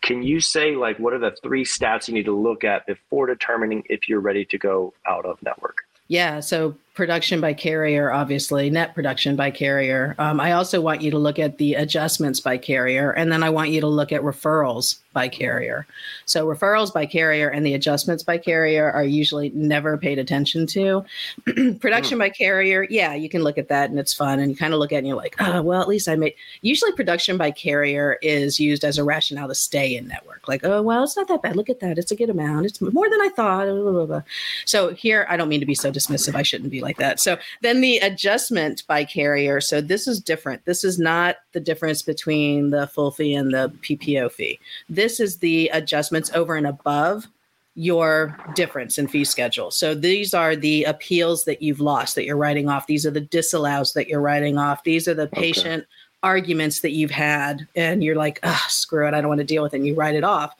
Can 0.00 0.22
you 0.22 0.40
say 0.40 0.76
like 0.76 0.98
what 0.98 1.12
are 1.12 1.18
the 1.18 1.36
three 1.42 1.64
stats 1.64 2.08
you 2.08 2.14
need 2.14 2.24
to 2.24 2.36
look 2.36 2.64
at 2.64 2.86
before 2.86 3.26
determining 3.26 3.82
if 3.90 4.08
you're 4.08 4.20
ready 4.20 4.44
to 4.46 4.58
go 4.58 4.94
out 5.06 5.26
of 5.26 5.42
network? 5.42 5.78
Yeah, 6.08 6.40
so 6.40 6.76
production 6.94 7.40
by 7.40 7.52
carrier, 7.52 8.12
obviously, 8.12 8.70
net 8.70 8.94
production 8.94 9.34
by 9.34 9.50
carrier. 9.50 10.14
Um, 10.18 10.40
I 10.40 10.52
also 10.52 10.80
want 10.80 11.02
you 11.02 11.10
to 11.10 11.18
look 11.18 11.40
at 11.40 11.58
the 11.58 11.74
adjustments 11.74 12.38
by 12.38 12.56
carrier, 12.56 13.10
and 13.10 13.32
then 13.32 13.42
I 13.42 13.50
want 13.50 13.70
you 13.70 13.80
to 13.80 13.88
look 13.88 14.12
at 14.12 14.22
referrals 14.22 15.00
by 15.12 15.28
carrier. 15.28 15.86
So, 16.24 16.46
referrals 16.46 16.92
by 16.92 17.06
carrier 17.06 17.48
and 17.48 17.66
the 17.66 17.74
adjustments 17.74 18.22
by 18.22 18.38
carrier 18.38 18.90
are 18.90 19.04
usually 19.04 19.50
never 19.50 19.98
paid 19.98 20.18
attention 20.18 20.66
to. 20.68 21.04
production 21.80 22.18
by 22.18 22.30
carrier, 22.30 22.86
yeah, 22.88 23.14
you 23.14 23.28
can 23.28 23.42
look 23.42 23.58
at 23.58 23.68
that 23.68 23.90
and 23.90 23.98
it's 23.98 24.12
fun. 24.12 24.38
And 24.38 24.50
you 24.50 24.56
kind 24.56 24.72
of 24.72 24.78
look 24.78 24.92
at 24.92 24.96
it 24.96 24.98
and 24.98 25.08
you're 25.08 25.16
like, 25.16 25.36
oh, 25.40 25.62
well, 25.62 25.80
at 25.80 25.88
least 25.88 26.08
I 26.08 26.14
made. 26.14 26.34
Usually, 26.62 26.92
production 26.92 27.36
by 27.36 27.50
carrier 27.50 28.18
is 28.22 28.60
used 28.60 28.84
as 28.84 28.98
a 28.98 29.04
rationale 29.04 29.48
to 29.48 29.54
stay 29.54 29.96
in 29.96 30.06
network. 30.06 30.46
Like, 30.46 30.64
oh, 30.64 30.82
well, 30.82 31.02
it's 31.02 31.16
not 31.16 31.26
that 31.28 31.42
bad. 31.42 31.56
Look 31.56 31.70
at 31.70 31.80
that. 31.80 31.98
It's 31.98 32.12
a 32.12 32.16
good 32.16 32.30
amount. 32.30 32.66
It's 32.66 32.80
more 32.80 33.10
than 33.10 33.20
I 33.20 33.30
thought. 33.34 33.66
Blah, 33.66 33.90
blah, 33.90 34.06
blah. 34.06 34.22
So, 34.64 34.94
here, 34.94 35.26
I 35.28 35.36
don't 35.36 35.48
mean 35.48 35.60
to 35.60 35.66
be 35.66 35.74
so 35.74 35.90
dismissive. 35.90 36.36
I 36.36 36.42
shouldn't 36.42 36.70
be 36.70 36.83
like 36.84 36.98
that. 36.98 37.18
So 37.18 37.36
then 37.62 37.80
the 37.80 37.98
adjustment 37.98 38.84
by 38.86 39.04
carrier. 39.04 39.60
So 39.60 39.80
this 39.80 40.06
is 40.06 40.20
different. 40.20 40.64
This 40.64 40.84
is 40.84 40.98
not 40.98 41.36
the 41.52 41.60
difference 41.60 42.02
between 42.02 42.70
the 42.70 42.86
full 42.86 43.10
fee 43.10 43.34
and 43.34 43.52
the 43.52 43.72
PPO 43.82 44.30
fee. 44.30 44.60
This 44.88 45.18
is 45.18 45.38
the 45.38 45.68
adjustments 45.72 46.30
over 46.34 46.54
and 46.54 46.66
above 46.66 47.26
your 47.74 48.38
difference 48.54 48.98
in 48.98 49.08
fee 49.08 49.24
schedule. 49.24 49.70
So 49.70 49.94
these 49.94 50.32
are 50.32 50.54
the 50.54 50.84
appeals 50.84 51.44
that 51.44 51.60
you've 51.60 51.80
lost 51.80 52.14
that 52.14 52.24
you're 52.24 52.36
writing 52.36 52.68
off. 52.68 52.86
These 52.86 53.04
are 53.04 53.10
the 53.10 53.20
disallows 53.20 53.94
that 53.94 54.06
you're 54.06 54.20
writing 54.20 54.58
off. 54.58 54.84
These 54.84 55.08
are 55.08 55.14
the 55.14 55.26
patient 55.26 55.82
okay. 55.82 55.88
arguments 56.22 56.80
that 56.80 56.92
you've 56.92 57.10
had 57.10 57.66
and 57.74 58.04
you're 58.04 58.14
like, 58.14 58.38
screw 58.68 59.08
it, 59.08 59.14
I 59.14 59.20
don't 59.20 59.28
want 59.28 59.40
to 59.40 59.44
deal 59.44 59.62
with 59.62 59.74
it. 59.74 59.78
And 59.78 59.86
you 59.86 59.94
write 59.96 60.14
it 60.14 60.22
off. 60.22 60.54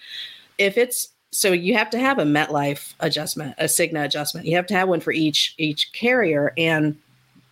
If 0.58 0.76
it's 0.76 1.13
so 1.34 1.52
you 1.52 1.74
have 1.74 1.90
to 1.90 1.98
have 1.98 2.18
a 2.18 2.24
MetLife 2.24 2.94
adjustment, 3.00 3.54
a 3.58 3.64
Cigna 3.64 4.04
adjustment. 4.04 4.46
You 4.46 4.56
have 4.56 4.66
to 4.68 4.74
have 4.74 4.88
one 4.88 5.00
for 5.00 5.12
each 5.12 5.54
each 5.58 5.92
carrier, 5.92 6.52
and 6.56 6.96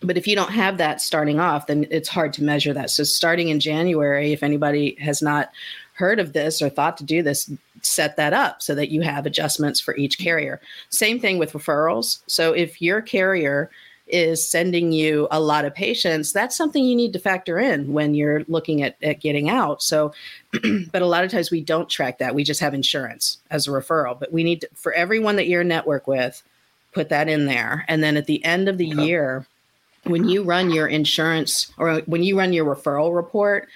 but 0.01 0.17
if 0.17 0.27
you 0.27 0.35
don't 0.35 0.51
have 0.51 0.77
that 0.77 1.01
starting 1.01 1.39
off, 1.39 1.67
then 1.67 1.87
it's 1.89 2.09
hard 2.09 2.33
to 2.33 2.43
measure 2.43 2.73
that. 2.73 2.89
So 2.89 3.03
starting 3.03 3.49
in 3.49 3.59
January, 3.59 4.31
if 4.33 4.43
anybody 4.43 4.95
has 4.99 5.21
not 5.21 5.51
heard 5.93 6.19
of 6.19 6.33
this 6.33 6.61
or 6.61 6.69
thought 6.69 6.97
to 6.97 7.03
do 7.03 7.21
this, 7.21 7.51
set 7.81 8.15
that 8.17 8.33
up 8.33 8.61
so 8.61 8.73
that 8.75 8.89
you 8.89 9.01
have 9.01 9.25
adjustments 9.25 9.79
for 9.79 9.95
each 9.95 10.17
carrier. 10.17 10.59
Same 10.89 11.19
thing 11.19 11.37
with 11.37 11.53
referrals. 11.53 12.21
So 12.27 12.53
if 12.53 12.81
your 12.81 13.01
carrier 13.01 13.69
is 14.07 14.47
sending 14.47 14.91
you 14.91 15.27
a 15.31 15.39
lot 15.39 15.65
of 15.65 15.73
patients, 15.73 16.33
that's 16.33 16.55
something 16.55 16.83
you 16.83 16.95
need 16.95 17.13
to 17.13 17.19
factor 17.19 17.57
in 17.57 17.93
when 17.93 18.13
you're 18.13 18.43
looking 18.47 18.81
at, 18.81 18.97
at 19.01 19.21
getting 19.21 19.49
out. 19.49 19.81
So, 19.81 20.13
but 20.91 21.01
a 21.01 21.07
lot 21.07 21.23
of 21.23 21.31
times 21.31 21.51
we 21.51 21.61
don't 21.61 21.89
track 21.89 22.19
that. 22.19 22.35
We 22.35 22.43
just 22.43 22.59
have 22.59 22.73
insurance 22.73 23.37
as 23.49 23.67
a 23.67 23.71
referral. 23.71 24.19
But 24.19 24.33
we 24.33 24.43
need 24.43 24.61
to, 24.61 24.69
for 24.75 24.93
everyone 24.93 25.37
that 25.37 25.47
you're 25.47 25.61
in 25.61 25.67
network 25.67 26.07
with, 26.07 26.43
put 26.91 27.09
that 27.09 27.29
in 27.29 27.45
there. 27.45 27.85
And 27.87 28.03
then 28.03 28.17
at 28.17 28.27
the 28.27 28.43
end 28.43 28.67
of 28.67 28.77
the 28.77 28.87
year, 28.87 29.45
when 30.03 30.27
you 30.27 30.43
run 30.43 30.69
your 30.69 30.87
insurance 30.87 31.71
or 31.77 31.99
when 32.01 32.23
you 32.23 32.37
run 32.37 32.53
your 32.53 32.65
referral 32.65 33.15
report, 33.15 33.69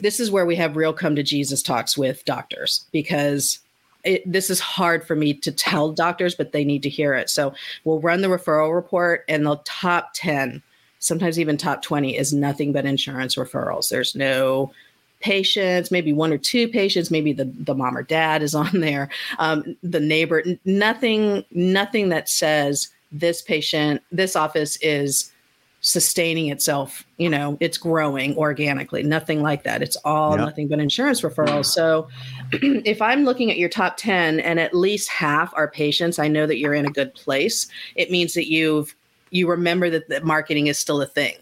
this 0.00 0.18
is 0.20 0.30
where 0.30 0.46
we 0.46 0.56
have 0.56 0.76
real 0.76 0.92
come 0.92 1.14
to 1.16 1.22
Jesus 1.22 1.62
talks 1.62 1.96
with 1.96 2.24
doctors 2.24 2.86
because 2.90 3.60
it, 4.04 4.30
this 4.30 4.50
is 4.50 4.60
hard 4.60 5.06
for 5.06 5.16
me 5.16 5.34
to 5.34 5.52
tell 5.52 5.92
doctors, 5.92 6.34
but 6.34 6.52
they 6.52 6.64
need 6.64 6.82
to 6.82 6.88
hear 6.88 7.14
it. 7.14 7.30
So 7.30 7.52
we'll 7.84 8.00
run 8.00 8.22
the 8.22 8.28
referral 8.28 8.74
report, 8.74 9.24
and 9.28 9.46
the 9.46 9.56
top 9.64 10.10
10, 10.14 10.62
sometimes 10.98 11.38
even 11.38 11.56
top 11.56 11.82
20, 11.82 12.16
is 12.16 12.32
nothing 12.32 12.72
but 12.72 12.84
insurance 12.84 13.36
referrals. 13.36 13.88
There's 13.88 14.14
no 14.14 14.72
patients, 15.20 15.90
maybe 15.90 16.12
one 16.12 16.32
or 16.32 16.38
two 16.38 16.66
patients, 16.68 17.10
maybe 17.10 17.32
the, 17.32 17.44
the 17.44 17.74
mom 17.74 17.96
or 17.96 18.02
dad 18.02 18.42
is 18.42 18.54
on 18.54 18.80
there, 18.80 19.08
um, 19.38 19.76
the 19.82 20.00
neighbor, 20.00 20.42
nothing, 20.64 21.44
nothing 21.50 22.08
that 22.08 22.28
says 22.28 22.88
this 23.12 23.42
patient, 23.42 24.02
this 24.12 24.36
office 24.36 24.78
is 24.80 25.32
sustaining 25.80 26.50
itself 26.50 27.04
you 27.16 27.28
know 27.28 27.56
it's 27.58 27.78
growing 27.78 28.36
organically 28.36 29.02
nothing 29.02 29.42
like 29.42 29.62
that 29.62 29.82
it's 29.82 29.96
all 30.04 30.32
yep. 30.32 30.40
nothing 30.40 30.68
but 30.68 30.78
insurance 30.78 31.22
referrals 31.22 31.66
so 31.66 32.06
if 32.52 33.00
i'm 33.00 33.24
looking 33.24 33.50
at 33.50 33.56
your 33.56 33.68
top 33.68 33.96
10 33.96 34.40
and 34.40 34.60
at 34.60 34.74
least 34.74 35.08
half 35.08 35.52
are 35.54 35.68
patients 35.68 36.18
i 36.18 36.28
know 36.28 36.46
that 36.46 36.58
you're 36.58 36.74
in 36.74 36.84
a 36.84 36.90
good 36.90 37.14
place 37.14 37.66
it 37.96 38.10
means 38.10 38.34
that 38.34 38.50
you've 38.50 38.94
you 39.30 39.48
remember 39.48 39.88
that 39.88 40.08
the 40.08 40.20
marketing 40.22 40.66
is 40.66 40.78
still 40.78 41.00
a 41.00 41.06
thing 41.06 41.36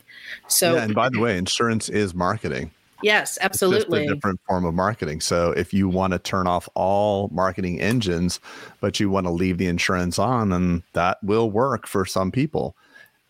so 0.46 0.77
yeah, 0.77 0.85
and 0.85 0.94
by 0.94 1.09
the 1.09 1.18
way 1.18 1.37
insurance 1.37 1.88
is 1.88 2.14
marketing 2.14 2.70
Yes, 3.01 3.38
absolutely. 3.40 4.01
It's 4.01 4.07
just 4.07 4.11
a 4.11 4.14
different 4.16 4.40
form 4.48 4.64
of 4.64 4.74
marketing. 4.74 5.20
So 5.20 5.53
if 5.53 5.72
you 5.72 5.88
want 5.88 6.14
to 6.14 6.18
turn 6.18 6.48
off 6.48 6.68
all 6.74 7.29
marketing 7.29 7.81
engines, 7.81 8.40
but 8.81 8.98
you 8.98 9.09
want 9.09 9.29
to 9.29 9.31
leave 9.31 9.59
the 9.59 9.68
insurance 9.68 10.18
on, 10.18 10.48
then 10.48 10.83
that 10.94 11.22
will 11.22 11.48
work 11.48 11.87
for 11.87 12.05
some 12.05 12.33
people 12.33 12.74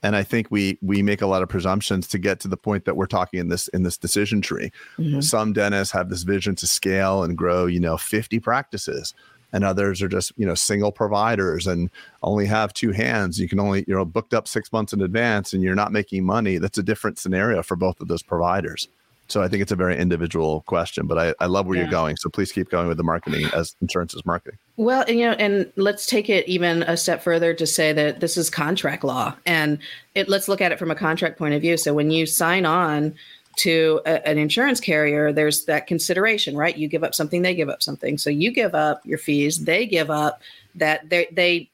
and 0.02 0.16
i 0.16 0.22
think 0.22 0.48
we 0.50 0.78
we 0.82 1.02
make 1.02 1.22
a 1.22 1.26
lot 1.26 1.42
of 1.42 1.48
presumptions 1.48 2.06
to 2.06 2.18
get 2.18 2.40
to 2.40 2.48
the 2.48 2.56
point 2.56 2.84
that 2.84 2.96
we're 2.96 3.06
talking 3.06 3.40
in 3.40 3.48
this 3.48 3.68
in 3.68 3.82
this 3.82 3.96
decision 3.96 4.40
tree. 4.40 4.70
Mm-hmm. 4.98 5.20
some 5.20 5.52
dentists 5.52 5.92
have 5.92 6.08
this 6.10 6.22
vision 6.22 6.54
to 6.56 6.66
scale 6.66 7.22
and 7.22 7.36
grow 7.36 7.66
you 7.66 7.80
know 7.80 7.96
50 7.96 8.40
practices 8.40 9.14
and 9.52 9.64
others 9.64 10.02
are 10.02 10.08
just 10.08 10.32
you 10.36 10.46
know 10.46 10.54
single 10.54 10.92
providers 10.92 11.66
and 11.66 11.90
only 12.22 12.44
have 12.44 12.74
two 12.74 12.92
hands. 12.92 13.40
You 13.40 13.48
can 13.48 13.58
only 13.58 13.84
you 13.88 13.94
know 13.94 14.04
booked 14.04 14.34
up 14.34 14.46
six 14.46 14.72
months 14.72 14.92
in 14.92 15.00
advance 15.00 15.52
and 15.52 15.62
you're 15.62 15.74
not 15.74 15.90
making 15.90 16.24
money. 16.24 16.58
That's 16.58 16.76
a 16.76 16.82
different 16.82 17.18
scenario 17.18 17.62
for 17.62 17.76
both 17.76 18.00
of 18.00 18.08
those 18.08 18.22
providers 18.22 18.88
so 19.28 19.42
I 19.42 19.48
think 19.48 19.62
it's 19.62 19.72
a 19.72 19.76
very 19.76 19.96
individual 19.96 20.62
question, 20.62 21.06
but 21.06 21.18
I, 21.18 21.34
I 21.38 21.46
love 21.46 21.66
where 21.66 21.76
yeah. 21.76 21.84
you're 21.84 21.90
going. 21.90 22.16
So 22.16 22.28
please 22.28 22.50
keep 22.50 22.70
going 22.70 22.88
with 22.88 22.96
the 22.96 23.02
marketing 23.02 23.46
as 23.54 23.76
insurance 23.80 24.14
is 24.14 24.24
marketing. 24.24 24.58
Well, 24.76 25.04
and, 25.06 25.18
you 25.18 25.26
know, 25.26 25.32
and 25.32 25.70
let's 25.76 26.06
take 26.06 26.28
it 26.28 26.48
even 26.48 26.82
a 26.84 26.96
step 26.96 27.22
further 27.22 27.52
to 27.54 27.66
say 27.66 27.92
that 27.92 28.20
this 28.20 28.36
is 28.36 28.48
contract 28.50 29.04
law, 29.04 29.34
and 29.46 29.78
it, 30.14 30.28
let's 30.28 30.48
look 30.48 30.60
at 30.60 30.72
it 30.72 30.78
from 30.78 30.90
a 30.90 30.94
contract 30.94 31.38
point 31.38 31.54
of 31.54 31.60
view. 31.60 31.76
So 31.76 31.94
when 31.94 32.10
you 32.10 32.26
sign 32.26 32.66
on 32.66 33.14
to 33.56 34.00
a, 34.06 34.26
an 34.26 34.38
insurance 34.38 34.80
carrier, 34.80 35.32
there's 35.32 35.64
that 35.64 35.86
consideration, 35.86 36.56
right? 36.56 36.76
You 36.76 36.88
give 36.88 37.04
up 37.04 37.14
something, 37.14 37.42
they 37.42 37.54
give 37.54 37.68
up 37.68 37.82
something. 37.82 38.16
So 38.16 38.30
you 38.30 38.52
give 38.52 38.74
up 38.74 39.04
your 39.04 39.18
fees, 39.18 39.64
they 39.64 39.84
give 39.84 40.10
up 40.10 40.40
that 40.74 41.08
they 41.10 41.26
they 41.32 41.70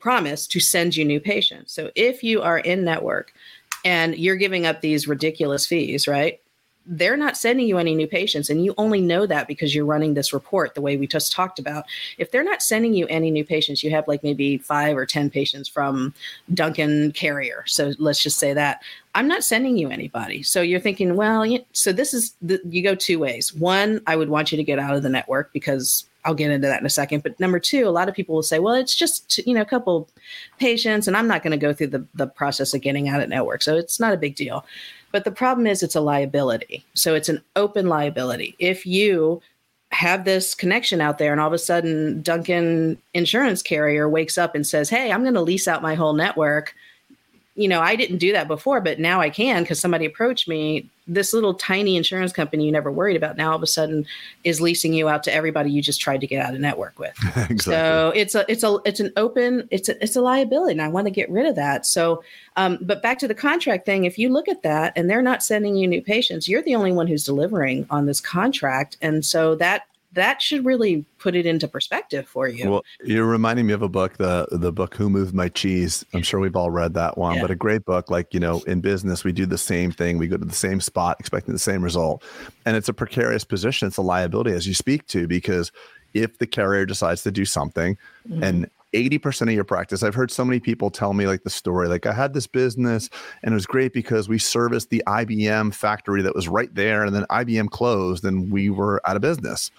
promise 0.00 0.46
to 0.46 0.60
send 0.60 0.96
you 0.96 1.04
new 1.04 1.20
patients. 1.20 1.72
So 1.72 1.90
if 1.94 2.22
you 2.22 2.40
are 2.40 2.58
in 2.58 2.84
network 2.84 3.32
and 3.84 4.16
you're 4.16 4.36
giving 4.36 4.64
up 4.64 4.80
these 4.80 5.08
ridiculous 5.08 5.66
fees, 5.66 6.08
right? 6.08 6.40
They're 6.88 7.16
not 7.16 7.36
sending 7.36 7.66
you 7.66 7.76
any 7.76 7.94
new 7.94 8.06
patients 8.06 8.48
and 8.48 8.64
you 8.64 8.74
only 8.78 9.00
know 9.00 9.26
that 9.26 9.46
because 9.46 9.74
you're 9.74 9.84
running 9.84 10.14
this 10.14 10.32
report 10.32 10.74
the 10.74 10.80
way 10.80 10.96
we 10.96 11.06
just 11.06 11.30
talked 11.30 11.58
about 11.58 11.84
if 12.16 12.30
they're 12.30 12.42
not 12.42 12.62
sending 12.62 12.94
you 12.94 13.06
any 13.08 13.30
new 13.30 13.44
patients 13.44 13.84
you 13.84 13.90
have 13.90 14.08
like 14.08 14.22
maybe 14.22 14.56
five 14.58 14.96
or 14.96 15.04
ten 15.04 15.28
patients 15.28 15.68
from 15.68 16.14
duncan 16.54 17.12
carrier 17.12 17.62
so 17.66 17.92
let's 17.98 18.22
just 18.22 18.38
say 18.38 18.54
that 18.54 18.82
i'm 19.14 19.28
not 19.28 19.44
sending 19.44 19.76
you 19.76 19.90
anybody 19.90 20.42
so 20.42 20.62
you're 20.62 20.80
thinking 20.80 21.14
well 21.14 21.44
so 21.72 21.92
this 21.92 22.14
is 22.14 22.34
the, 22.40 22.58
you 22.64 22.82
go 22.82 22.94
two 22.94 23.18
ways 23.18 23.52
one 23.54 24.00
i 24.06 24.16
would 24.16 24.30
want 24.30 24.50
you 24.50 24.56
to 24.56 24.64
get 24.64 24.78
out 24.78 24.96
of 24.96 25.02
the 25.02 25.10
network 25.10 25.52
because 25.52 26.06
I'll 26.24 26.34
get 26.34 26.50
into 26.50 26.66
that 26.66 26.80
in 26.80 26.84
a 26.84 26.90
second. 26.90 27.22
But 27.22 27.38
number 27.40 27.58
two, 27.58 27.88
a 27.88 27.90
lot 27.90 28.08
of 28.08 28.14
people 28.14 28.34
will 28.34 28.42
say, 28.42 28.58
well, 28.58 28.74
it's 28.74 28.94
just, 28.94 29.38
you 29.46 29.54
know, 29.54 29.62
a 29.62 29.64
couple 29.64 30.08
patients, 30.58 31.06
and 31.06 31.16
I'm 31.16 31.28
not 31.28 31.42
going 31.42 31.52
to 31.52 31.56
go 31.56 31.72
through 31.72 31.86
the, 31.86 32.04
the 32.12 32.26
process 32.26 32.74
of 32.74 32.82
getting 32.82 33.08
out 33.08 33.22
of 33.22 33.30
network. 33.30 33.62
So 33.62 33.76
it's 33.76 33.98
not 33.98 34.12
a 34.12 34.16
big 34.18 34.34
deal. 34.34 34.66
But 35.12 35.24
the 35.24 35.30
problem 35.30 35.66
is 35.66 35.82
it's 35.82 35.94
a 35.94 36.00
liability. 36.00 36.84
So 36.94 37.14
it's 37.14 37.28
an 37.28 37.42
open 37.56 37.86
liability. 37.86 38.54
If 38.58 38.86
you 38.86 39.40
have 39.90 40.24
this 40.24 40.54
connection 40.54 41.00
out 41.00 41.18
there 41.18 41.32
and 41.32 41.40
all 41.40 41.46
of 41.46 41.52
a 41.54 41.58
sudden 41.58 42.20
Duncan 42.22 42.98
insurance 43.14 43.62
carrier 43.62 44.08
wakes 44.08 44.36
up 44.36 44.54
and 44.54 44.66
says, 44.66 44.90
"Hey, 44.90 45.10
I'm 45.10 45.22
going 45.22 45.34
to 45.34 45.40
lease 45.40 45.66
out 45.66 45.82
my 45.82 45.94
whole 45.94 46.12
network." 46.12 46.74
You 47.58 47.68
know, 47.68 47.80
I 47.80 47.96
didn't 47.96 48.18
do 48.18 48.32
that 48.32 48.46
before, 48.46 48.80
but 48.80 49.00
now 49.00 49.20
I 49.20 49.30
can 49.30 49.62
because 49.62 49.80
somebody 49.80 50.06
approached 50.06 50.48
me 50.48 50.88
this 51.08 51.32
little 51.32 51.54
tiny 51.54 51.96
insurance 51.96 52.32
company 52.32 52.66
you 52.66 52.70
never 52.70 52.92
worried 52.92 53.16
about 53.16 53.36
now 53.36 53.50
all 53.50 53.56
of 53.56 53.62
a 53.62 53.66
sudden 53.66 54.06
is 54.44 54.60
leasing 54.60 54.92
you 54.92 55.08
out 55.08 55.22
to 55.24 55.34
everybody 55.34 55.70
you 55.70 55.80
just 55.80 56.00
tried 56.00 56.20
to 56.20 56.26
get 56.26 56.44
out 56.44 56.54
of 56.54 56.60
network 56.60 56.98
with. 56.98 57.16
exactly. 57.50 57.58
So 57.58 58.12
it's 58.14 58.34
a 58.34 58.44
it's 58.48 58.62
a 58.62 58.78
it's 58.84 59.00
an 59.00 59.12
open 59.16 59.66
it's 59.72 59.88
a 59.88 60.00
it's 60.02 60.14
a 60.14 60.20
liability, 60.20 60.72
and 60.72 60.82
I 60.82 60.88
want 60.88 61.06
to 61.06 61.10
get 61.10 61.28
rid 61.30 61.46
of 61.46 61.56
that. 61.56 61.84
So, 61.84 62.22
um, 62.56 62.78
but 62.80 63.02
back 63.02 63.18
to 63.18 63.28
the 63.28 63.34
contract 63.34 63.86
thing, 63.86 64.04
if 64.04 64.18
you 64.18 64.28
look 64.28 64.48
at 64.48 64.62
that 64.62 64.92
and 64.94 65.10
they're 65.10 65.20
not 65.20 65.42
sending 65.42 65.74
you 65.74 65.88
new 65.88 66.02
patients, 66.02 66.48
you're 66.48 66.62
the 66.62 66.76
only 66.76 66.92
one 66.92 67.08
who's 67.08 67.24
delivering 67.24 67.86
on 67.90 68.06
this 68.06 68.20
contract, 68.20 68.98
and 69.02 69.24
so 69.24 69.56
that 69.56 69.87
that 70.12 70.40
should 70.40 70.64
really 70.64 71.04
put 71.18 71.36
it 71.36 71.44
into 71.44 71.68
perspective 71.68 72.26
for 72.26 72.48
you. 72.48 72.70
Well, 72.70 72.82
you're 73.04 73.26
reminding 73.26 73.66
me 73.66 73.72
of 73.72 73.82
a 73.82 73.88
book, 73.88 74.16
the 74.16 74.46
the 74.50 74.72
book 74.72 74.94
Who 74.94 75.10
Moved 75.10 75.34
My 75.34 75.48
Cheese. 75.48 76.04
I'm 76.14 76.22
sure 76.22 76.40
we've 76.40 76.56
all 76.56 76.70
read 76.70 76.94
that 76.94 77.18
one, 77.18 77.36
yeah. 77.36 77.42
but 77.42 77.50
a 77.50 77.56
great 77.56 77.84
book. 77.84 78.10
Like, 78.10 78.32
you 78.32 78.40
know, 78.40 78.60
in 78.66 78.80
business, 78.80 79.22
we 79.22 79.32
do 79.32 79.44
the 79.44 79.58
same 79.58 79.92
thing. 79.92 80.16
We 80.18 80.26
go 80.26 80.36
to 80.36 80.44
the 80.44 80.54
same 80.54 80.80
spot 80.80 81.16
expecting 81.20 81.52
the 81.52 81.58
same 81.58 81.82
result. 81.82 82.22
And 82.64 82.76
it's 82.76 82.88
a 82.88 82.94
precarious 82.94 83.44
position. 83.44 83.88
It's 83.88 83.98
a 83.98 84.02
liability 84.02 84.52
as 84.52 84.66
you 84.66 84.74
speak 84.74 85.06
to, 85.08 85.26
because 85.26 85.72
if 86.14 86.38
the 86.38 86.46
carrier 86.46 86.86
decides 86.86 87.22
to 87.24 87.30
do 87.30 87.44
something 87.44 87.98
mm-hmm. 88.26 88.42
and 88.42 88.70
80% 88.94 89.42
of 89.42 89.50
your 89.50 89.64
practice. 89.64 90.02
I've 90.02 90.14
heard 90.14 90.30
so 90.30 90.44
many 90.44 90.60
people 90.60 90.90
tell 90.90 91.12
me 91.12 91.26
like 91.26 91.42
the 91.42 91.50
story, 91.50 91.88
like 91.88 92.06
I 92.06 92.12
had 92.12 92.32
this 92.32 92.46
business 92.46 93.10
and 93.42 93.52
it 93.52 93.54
was 93.54 93.66
great 93.66 93.92
because 93.92 94.30
we 94.30 94.38
serviced 94.38 94.88
the 94.88 95.02
IBM 95.06 95.74
factory 95.74 96.22
that 96.22 96.34
was 96.34 96.48
right 96.48 96.74
there 96.74 97.04
and 97.04 97.14
then 97.14 97.24
IBM 97.24 97.68
closed 97.68 98.24
and 98.24 98.50
we 98.50 98.70
were 98.70 99.02
out 99.06 99.16
of 99.16 99.22
business. 99.22 99.70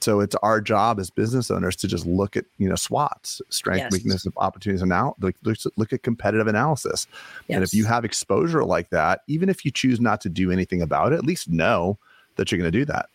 So 0.00 0.20
it's 0.20 0.34
our 0.36 0.60
job 0.60 1.00
as 1.00 1.10
business 1.10 1.50
owners 1.50 1.76
to 1.76 1.88
just 1.88 2.06
look 2.06 2.36
at 2.36 2.44
you 2.58 2.68
know 2.68 2.76
SWOTs, 2.76 3.42
strength, 3.48 3.84
yes. 3.84 3.92
weakness, 3.92 4.26
opportunities, 4.36 4.82
and 4.82 4.88
now 4.88 5.16
look, 5.20 5.34
look 5.76 5.92
at 5.92 6.02
competitive 6.02 6.46
analysis. 6.46 7.06
Yes. 7.48 7.56
And 7.56 7.64
if 7.64 7.74
you 7.74 7.84
have 7.84 8.04
exposure 8.04 8.64
like 8.64 8.90
that, 8.90 9.22
even 9.26 9.48
if 9.48 9.64
you 9.64 9.70
choose 9.70 10.00
not 10.00 10.20
to 10.22 10.28
do 10.28 10.50
anything 10.50 10.82
about 10.82 11.12
it, 11.12 11.16
at 11.16 11.24
least 11.24 11.48
know 11.48 11.98
that 12.36 12.50
you're 12.50 12.58
going 12.58 12.70
to 12.70 12.78
do 12.78 12.84
that. 12.84 13.08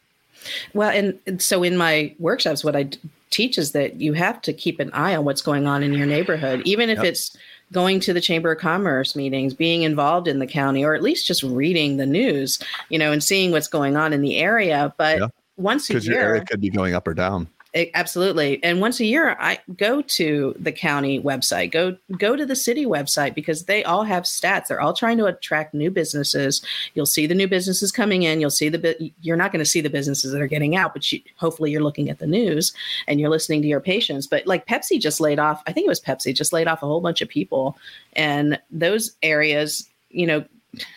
Well, 0.74 0.90
and, 0.90 1.18
and 1.26 1.42
so 1.42 1.64
in 1.64 1.78
my 1.78 2.14
workshops, 2.20 2.64
what 2.64 2.76
I 2.76 2.90
teach 3.30 3.58
is 3.58 3.72
that 3.72 4.02
you 4.02 4.14
have 4.14 4.42
to 4.42 4.54
keep 4.54 4.80
an 4.80 4.92
eye 4.92 5.16
on 5.16 5.26
what's 5.26 5.42
going 5.42 5.68
on 5.68 5.84
in 5.84 5.94
your 5.94 6.06
neighborhood, 6.06 6.62
even 6.66 6.90
if 6.90 6.98
yep. 6.98 7.06
it's 7.06 7.38
going 7.72 8.00
to 8.02 8.14
the 8.14 8.22
chamber 8.22 8.52
of 8.52 8.60
commerce 8.60 9.16
meetings 9.16 9.54
being 9.54 9.82
involved 9.82 10.28
in 10.28 10.40
the 10.40 10.48
county 10.48 10.86
or 10.86 10.94
at 10.94 11.02
least 11.02 11.26
just 11.26 11.42
reading 11.44 11.98
the 11.98 12.06
news 12.06 12.60
you 12.90 13.00
know 13.00 13.12
and 13.12 13.24
seeing 13.24 13.52
what's 13.52 13.68
going 13.68 13.98
on 13.98 14.14
in 14.14 14.22
the 14.22 14.38
area 14.38 14.94
but 14.98 15.32
once 15.58 15.90
a 15.90 16.00
year. 16.00 16.14
Your 16.14 16.22
area 16.22 16.46
could 16.46 16.62
be 16.62 16.70
going 16.70 16.94
up 16.94 17.08
or 17.08 17.14
down. 17.14 17.48
It, 17.74 17.90
absolutely. 17.96 18.64
And 18.64 18.82
once 18.82 19.00
a 19.00 19.06
year, 19.06 19.36
I 19.40 19.58
go 19.76 20.04
to 20.04 20.56
the 20.60 20.72
county 20.72 21.20
website, 21.20 21.72
go 21.72 21.98
go 22.20 22.36
to 22.36 22.46
the 22.46 22.56
city 22.56 22.86
website 22.86 23.34
because 23.34 23.66
they 23.66 23.84
all 23.84 24.04
have 24.04 24.26
stats. 24.26 24.68
They're 24.68 24.80
all 24.80 24.94
trying 24.94 25.18
to 25.18 25.26
attract 25.26 25.74
new 25.74 25.90
businesses. 25.90 26.64
You'll 26.94 27.08
see 27.08 27.26
the 27.26 27.34
new 27.34 27.48
businesses 27.48 27.92
coming 27.92 28.22
in. 28.22 28.40
You'll 28.40 28.52
see 28.52 28.70
the 28.70 29.12
you're 29.22 29.38
not 29.38 29.52
going 29.52 29.64
to 29.64 29.70
see 29.70 29.82
the 29.82 29.90
businesses 29.90 30.32
that 30.32 30.42
are 30.42 30.48
getting 30.48 30.76
out, 30.76 30.94
but 30.94 31.12
you, 31.12 31.20
hopefully 31.38 31.72
you're 31.72 31.82
looking 31.82 32.12
at 32.12 32.20
the 32.20 32.28
news 32.28 32.74
and 33.08 33.20
you're 33.20 33.32
listening 33.32 33.64
to 33.64 33.68
your 33.68 33.82
patients. 33.82 34.28
But 34.28 34.46
like 34.46 34.68
Pepsi 34.68 35.02
just 35.02 35.20
laid 35.20 35.40
off, 35.40 35.64
I 35.66 35.74
think 35.74 35.88
it 35.88 35.90
was 35.90 36.02
Pepsi 36.02 36.32
just 36.36 36.54
laid 36.54 36.68
off 36.68 36.84
a 36.84 36.86
whole 36.86 37.02
bunch 37.02 37.22
of 37.22 37.28
people, 37.28 37.76
and 38.16 38.60
those 38.70 39.16
areas, 39.24 39.90
you 40.12 40.28
know, 40.28 40.46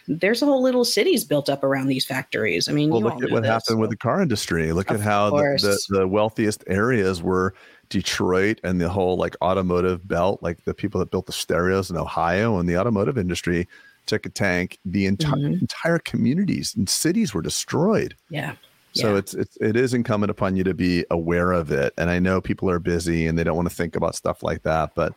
there's 0.08 0.42
a 0.42 0.46
whole 0.46 0.62
little 0.62 0.84
cities 0.84 1.24
built 1.24 1.48
up 1.48 1.62
around 1.62 1.88
these 1.88 2.04
factories. 2.04 2.68
I 2.68 2.72
mean, 2.72 2.90
well, 2.90 3.00
look 3.00 3.22
at 3.22 3.30
what 3.30 3.42
this, 3.42 3.50
happened 3.50 3.80
with 3.80 3.90
the 3.90 3.96
car 3.96 4.22
industry. 4.22 4.72
Look 4.72 4.90
of 4.90 5.00
at 5.00 5.02
how 5.02 5.30
the, 5.30 5.58
the, 5.90 5.98
the, 5.98 6.08
wealthiest 6.08 6.64
areas 6.66 7.22
were 7.22 7.54
Detroit 7.88 8.60
and 8.64 8.80
the 8.80 8.88
whole 8.88 9.16
like 9.16 9.36
automotive 9.42 10.06
belt, 10.06 10.42
like 10.42 10.64
the 10.64 10.74
people 10.74 10.98
that 11.00 11.10
built 11.10 11.26
the 11.26 11.32
stereos 11.32 11.90
in 11.90 11.96
Ohio 11.96 12.58
and 12.58 12.68
the 12.68 12.78
automotive 12.78 13.18
industry 13.18 13.68
took 14.06 14.24
a 14.24 14.30
tank. 14.30 14.78
The 14.84 15.06
entire 15.06 15.34
mm-hmm. 15.34 15.60
entire 15.60 15.98
communities 15.98 16.74
and 16.74 16.88
cities 16.88 17.34
were 17.34 17.42
destroyed. 17.42 18.16
Yeah. 18.30 18.54
So 18.92 19.12
yeah. 19.12 19.18
it's, 19.18 19.34
it's 19.34 19.58
it 19.60 19.76
is 19.76 19.92
incumbent 19.92 20.30
upon 20.30 20.56
you 20.56 20.64
to 20.64 20.74
be 20.74 21.04
aware 21.10 21.52
of 21.52 21.70
it. 21.70 21.92
And 21.98 22.08
I 22.08 22.18
know 22.18 22.40
people 22.40 22.70
are 22.70 22.78
busy 22.78 23.26
and 23.26 23.38
they 23.38 23.44
don't 23.44 23.56
want 23.56 23.68
to 23.68 23.74
think 23.74 23.94
about 23.94 24.14
stuff 24.14 24.42
like 24.42 24.62
that, 24.62 24.94
but 24.94 25.12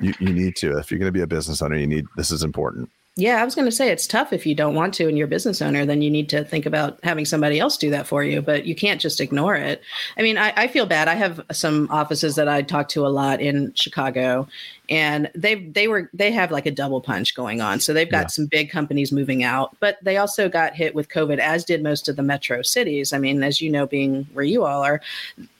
you, 0.00 0.12
you 0.20 0.32
need 0.34 0.56
to. 0.56 0.76
If 0.76 0.90
you're 0.90 0.98
going 0.98 1.08
to 1.08 1.16
be 1.16 1.22
a 1.22 1.26
business 1.26 1.62
owner, 1.62 1.76
you 1.76 1.86
need 1.86 2.04
this 2.16 2.30
is 2.30 2.42
important. 2.42 2.90
Yeah, 3.14 3.42
I 3.42 3.44
was 3.44 3.54
going 3.54 3.66
to 3.66 3.72
say 3.72 3.90
it's 3.90 4.06
tough 4.06 4.32
if 4.32 4.46
you 4.46 4.54
don't 4.54 4.74
want 4.74 4.94
to 4.94 5.06
and 5.06 5.18
you're 5.18 5.26
a 5.26 5.30
business 5.30 5.60
owner, 5.60 5.84
then 5.84 6.00
you 6.00 6.10
need 6.10 6.30
to 6.30 6.44
think 6.44 6.64
about 6.64 6.98
having 7.02 7.26
somebody 7.26 7.58
else 7.58 7.76
do 7.76 7.90
that 7.90 8.06
for 8.06 8.24
you, 8.24 8.40
but 8.40 8.64
you 8.64 8.74
can't 8.74 9.02
just 9.02 9.20
ignore 9.20 9.54
it. 9.54 9.82
I 10.16 10.22
mean, 10.22 10.38
I, 10.38 10.54
I 10.56 10.66
feel 10.66 10.86
bad. 10.86 11.08
I 11.08 11.14
have 11.14 11.38
some 11.52 11.88
offices 11.90 12.36
that 12.36 12.48
I 12.48 12.62
talk 12.62 12.88
to 12.90 13.06
a 13.06 13.08
lot 13.08 13.42
in 13.42 13.74
Chicago, 13.74 14.48
and 14.88 15.30
they 15.34 15.56
they 15.56 15.88
were 15.88 16.08
they 16.14 16.32
have 16.32 16.50
like 16.50 16.64
a 16.64 16.70
double 16.70 17.02
punch 17.02 17.34
going 17.34 17.60
on. 17.60 17.80
So 17.80 17.92
they've 17.92 18.10
got 18.10 18.24
yeah. 18.24 18.26
some 18.28 18.46
big 18.46 18.70
companies 18.70 19.12
moving 19.12 19.44
out, 19.44 19.76
but 19.78 19.98
they 20.02 20.16
also 20.16 20.48
got 20.48 20.74
hit 20.74 20.94
with 20.94 21.10
COVID, 21.10 21.38
as 21.38 21.66
did 21.66 21.82
most 21.82 22.08
of 22.08 22.16
the 22.16 22.22
metro 22.22 22.62
cities. 22.62 23.12
I 23.12 23.18
mean, 23.18 23.42
as 23.42 23.60
you 23.60 23.70
know, 23.70 23.86
being 23.86 24.26
where 24.32 24.44
you 24.44 24.64
all 24.64 24.82
are, 24.82 25.02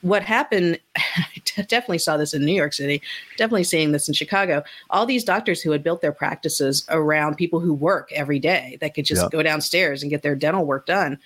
what 0.01 0.23
happened? 0.23 0.81
I 0.97 1.63
definitely 1.69 1.99
saw 1.99 2.17
this 2.17 2.35
in 2.35 2.45
New 2.45 2.55
York 2.55 2.73
City. 2.73 3.03
Definitely 3.37 3.65
seeing 3.65 3.93
this 3.93 4.09
in 4.09 4.15
Chicago. 4.15 4.63
All 4.91 5.07
these 5.07 5.25
doctors 5.25 5.63
who 5.63 5.71
had 5.71 5.83
built 5.83 6.01
their 6.01 6.13
practices 6.13 6.85
around 6.91 7.37
people 7.37 7.61
who 7.61 7.75
work 7.75 8.11
every 8.13 8.39
day 8.39 8.79
that 8.81 8.95
could 8.95 9.05
just 9.05 9.23
yeah. 9.23 9.29
go 9.31 9.43
downstairs 9.43 10.03
and 10.03 10.11
get 10.11 10.23
their 10.23 10.37
dental 10.37 10.65
work 10.65 10.87
done 10.87 11.19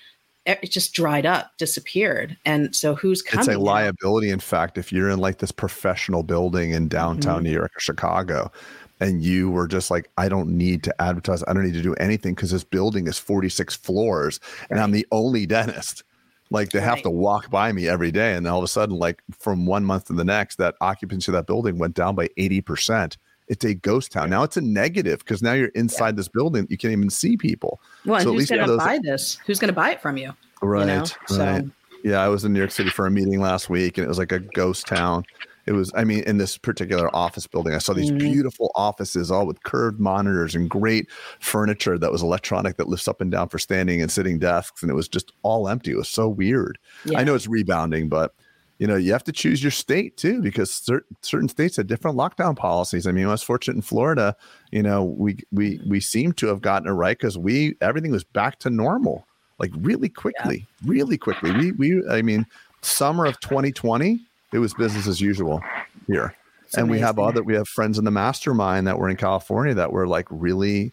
it 0.46 0.70
just 0.70 0.94
dried 0.94 1.26
up, 1.26 1.50
disappeared. 1.59 2.37
And 2.44 2.74
so 2.74 2.94
who's 2.94 3.20
coming? 3.20 3.48
It's 3.48 3.57
a 3.57 3.59
liability. 3.59 4.31
In 4.31 4.38
fact, 4.38 4.79
if 4.79 4.92
you're 4.92 5.11
in 5.11 5.18
like 5.18 5.38
this 5.38 5.50
professional 5.50 6.22
building 6.22 6.70
in 6.70 6.88
downtown 6.88 7.38
mm-hmm. 7.38 7.44
New 7.44 7.52
York 7.52 7.72
or 7.76 7.81
Chicago, 7.81 8.52
and 9.00 9.22
you 9.22 9.50
were 9.50 9.66
just 9.66 9.90
like, 9.90 10.09
I 10.16 10.29
don't 10.29 10.57
need 10.57 10.83
to 10.85 11.02
advertise. 11.02 11.42
I 11.46 11.52
don't 11.52 11.64
need 11.64 11.74
to 11.74 11.83
do 11.83 11.94
anything 11.94 12.35
because 12.35 12.52
this 12.52 12.64
building 12.64 13.07
is 13.09 13.18
46 13.18 13.76
floors 13.76 14.40
and 14.70 14.81
I'm 14.81 14.92
the 14.92 15.07
only 15.12 15.46
dentist. 15.46 16.02
Like 16.50 16.70
they 16.70 16.78
right. 16.78 16.85
have 16.85 17.02
to 17.02 17.11
walk 17.11 17.50
by 17.50 17.72
me 17.72 17.88
every 17.88 18.12
day. 18.12 18.35
And 18.35 18.46
all 18.46 18.59
of 18.59 18.64
a 18.64 18.68
sudden, 18.68 18.96
like 18.96 19.22
from 19.37 19.66
one 19.66 19.85
month 19.85 20.06
to 20.06 20.12
the 20.12 20.24
next, 20.24 20.56
that 20.56 20.76
occupancy 20.80 21.30
of 21.30 21.35
that 21.35 21.46
building 21.46 21.78
went 21.78 21.94
down 21.94 22.14
by 22.14 22.28
80%. 22.38 23.16
It's 23.48 23.64
a 23.64 23.74
ghost 23.74 24.12
town. 24.12 24.30
Now 24.30 24.42
it's 24.42 24.56
a 24.56 24.61
negative 24.61 25.20
because 25.20 25.42
now 25.42 25.52
you're 25.52 25.68
inside 25.68 26.09
yeah. 26.09 26.12
this 26.12 26.28
building. 26.28 26.66
You 26.68 26.76
can't 26.76 26.92
even 26.92 27.11
see 27.11 27.37
people. 27.37 27.80
Well, 28.04 28.20
so 28.20 28.32
who's 28.32 28.48
going 28.48 28.66
to 28.66 28.76
buy 28.76 28.98
this? 29.02 29.38
Who's 29.46 29.59
going 29.59 29.68
to 29.68 29.74
buy 29.74 29.90
it 29.90 30.00
from 30.00 30.16
you? 30.16 30.32
Right. 30.62 30.80
You 30.80 30.87
know? 30.87 30.98
Right. 31.00 31.16
So. 31.28 31.70
Yeah. 32.02 32.18
I 32.18 32.28
was 32.28 32.44
in 32.44 32.52
New 32.52 32.59
York 32.59 32.72
City 32.72 32.90
for 32.90 33.06
a 33.06 33.11
meeting 33.11 33.40
last 33.40 33.70
week 33.70 33.98
and 33.98 34.04
it 34.04 34.09
was 34.09 34.18
like 34.18 34.32
a 34.32 34.40
ghost 34.40 34.87
town. 34.87 35.24
It 35.66 35.72
was, 35.72 35.92
I 35.96 36.05
mean, 36.05 36.22
in 36.24 36.38
this 36.38 36.57
particular 36.57 37.14
office 37.14 37.46
building, 37.46 37.74
I 37.74 37.79
saw 37.79 37.92
these 37.92 38.11
mm-hmm. 38.11 38.18
beautiful 38.18 38.70
offices, 38.76 39.31
all 39.31 39.46
with 39.46 39.62
curved 39.64 39.98
monitors 39.98 40.55
and 40.55 40.70
great 40.70 41.11
furniture 41.40 41.98
that 41.98 42.12
was 42.12 42.22
electronic 42.22 42.76
that 42.76 42.88
lifts 42.88 43.09
up 43.09 43.20
and 43.20 43.33
down 43.33 43.48
for 43.48 43.59
standing 43.59 44.00
and 44.00 44.11
sitting 44.11 44.38
desks. 44.38 44.83
And 44.83 44.90
it 44.90 44.94
was 44.94 45.09
just 45.09 45.33
all 45.42 45.68
empty. 45.68 45.90
It 45.90 45.96
was 45.96 46.09
so 46.09 46.29
weird. 46.29 46.79
Yeah. 47.05 47.18
I 47.18 47.24
know 47.24 47.35
it's 47.35 47.48
rebounding, 47.48 48.09
but 48.09 48.33
you 48.79 48.87
know, 48.87 48.96
you 48.96 49.12
have 49.12 49.24
to 49.24 49.33
choose 49.33 49.62
your 49.62 49.70
state 49.70 50.16
too, 50.16 50.42
because 50.42 50.70
certain 50.70 51.16
certain 51.22 51.48
states 51.48 51.76
have 51.76 51.87
different 51.87 52.16
lockdown 52.16 52.57
policies. 52.57 53.07
I 53.07 53.12
mean, 53.12 53.26
I 53.26 53.31
was 53.31 53.42
fortunate 53.42 53.76
in 53.76 53.83
Florida. 53.83 54.37
You 54.70 54.83
know, 54.83 55.05
we 55.05 55.38
we 55.50 55.81
we 55.88 55.98
seem 55.98 56.33
to 56.35 56.48
have 56.48 56.61
gotten 56.61 56.88
it 56.88 56.92
right 56.92 57.16
because 57.16 57.38
we 57.38 57.76
everything 57.81 58.11
was 58.11 58.24
back 58.24 58.59
to 58.61 58.70
normal, 58.70 59.26
like 59.59 59.70
really 59.76 60.11
quickly, 60.11 60.66
yeah. 60.83 60.90
really 60.90 61.16
quickly. 61.16 61.52
We 61.52 61.72
we 61.72 62.09
I 62.11 62.20
mean, 62.20 62.44
summer 62.83 63.24
of 63.24 63.40
2020, 63.40 64.25
it 64.52 64.59
was 64.59 64.74
business 64.74 65.06
as 65.06 65.20
usual 65.20 65.62
here. 66.06 66.35
It's 66.64 66.74
and 66.74 66.85
amazing. 66.85 66.90
we 66.90 67.06
have 67.06 67.18
other 67.18 67.42
we 67.42 67.54
have 67.54 67.68
friends 67.68 67.98
in 67.98 68.04
the 68.04 68.11
mastermind 68.11 68.87
that 68.87 68.98
were 68.98 69.09
in 69.09 69.16
California 69.16 69.74
that 69.74 69.92
were 69.92 70.06
like 70.06 70.26
really 70.30 70.92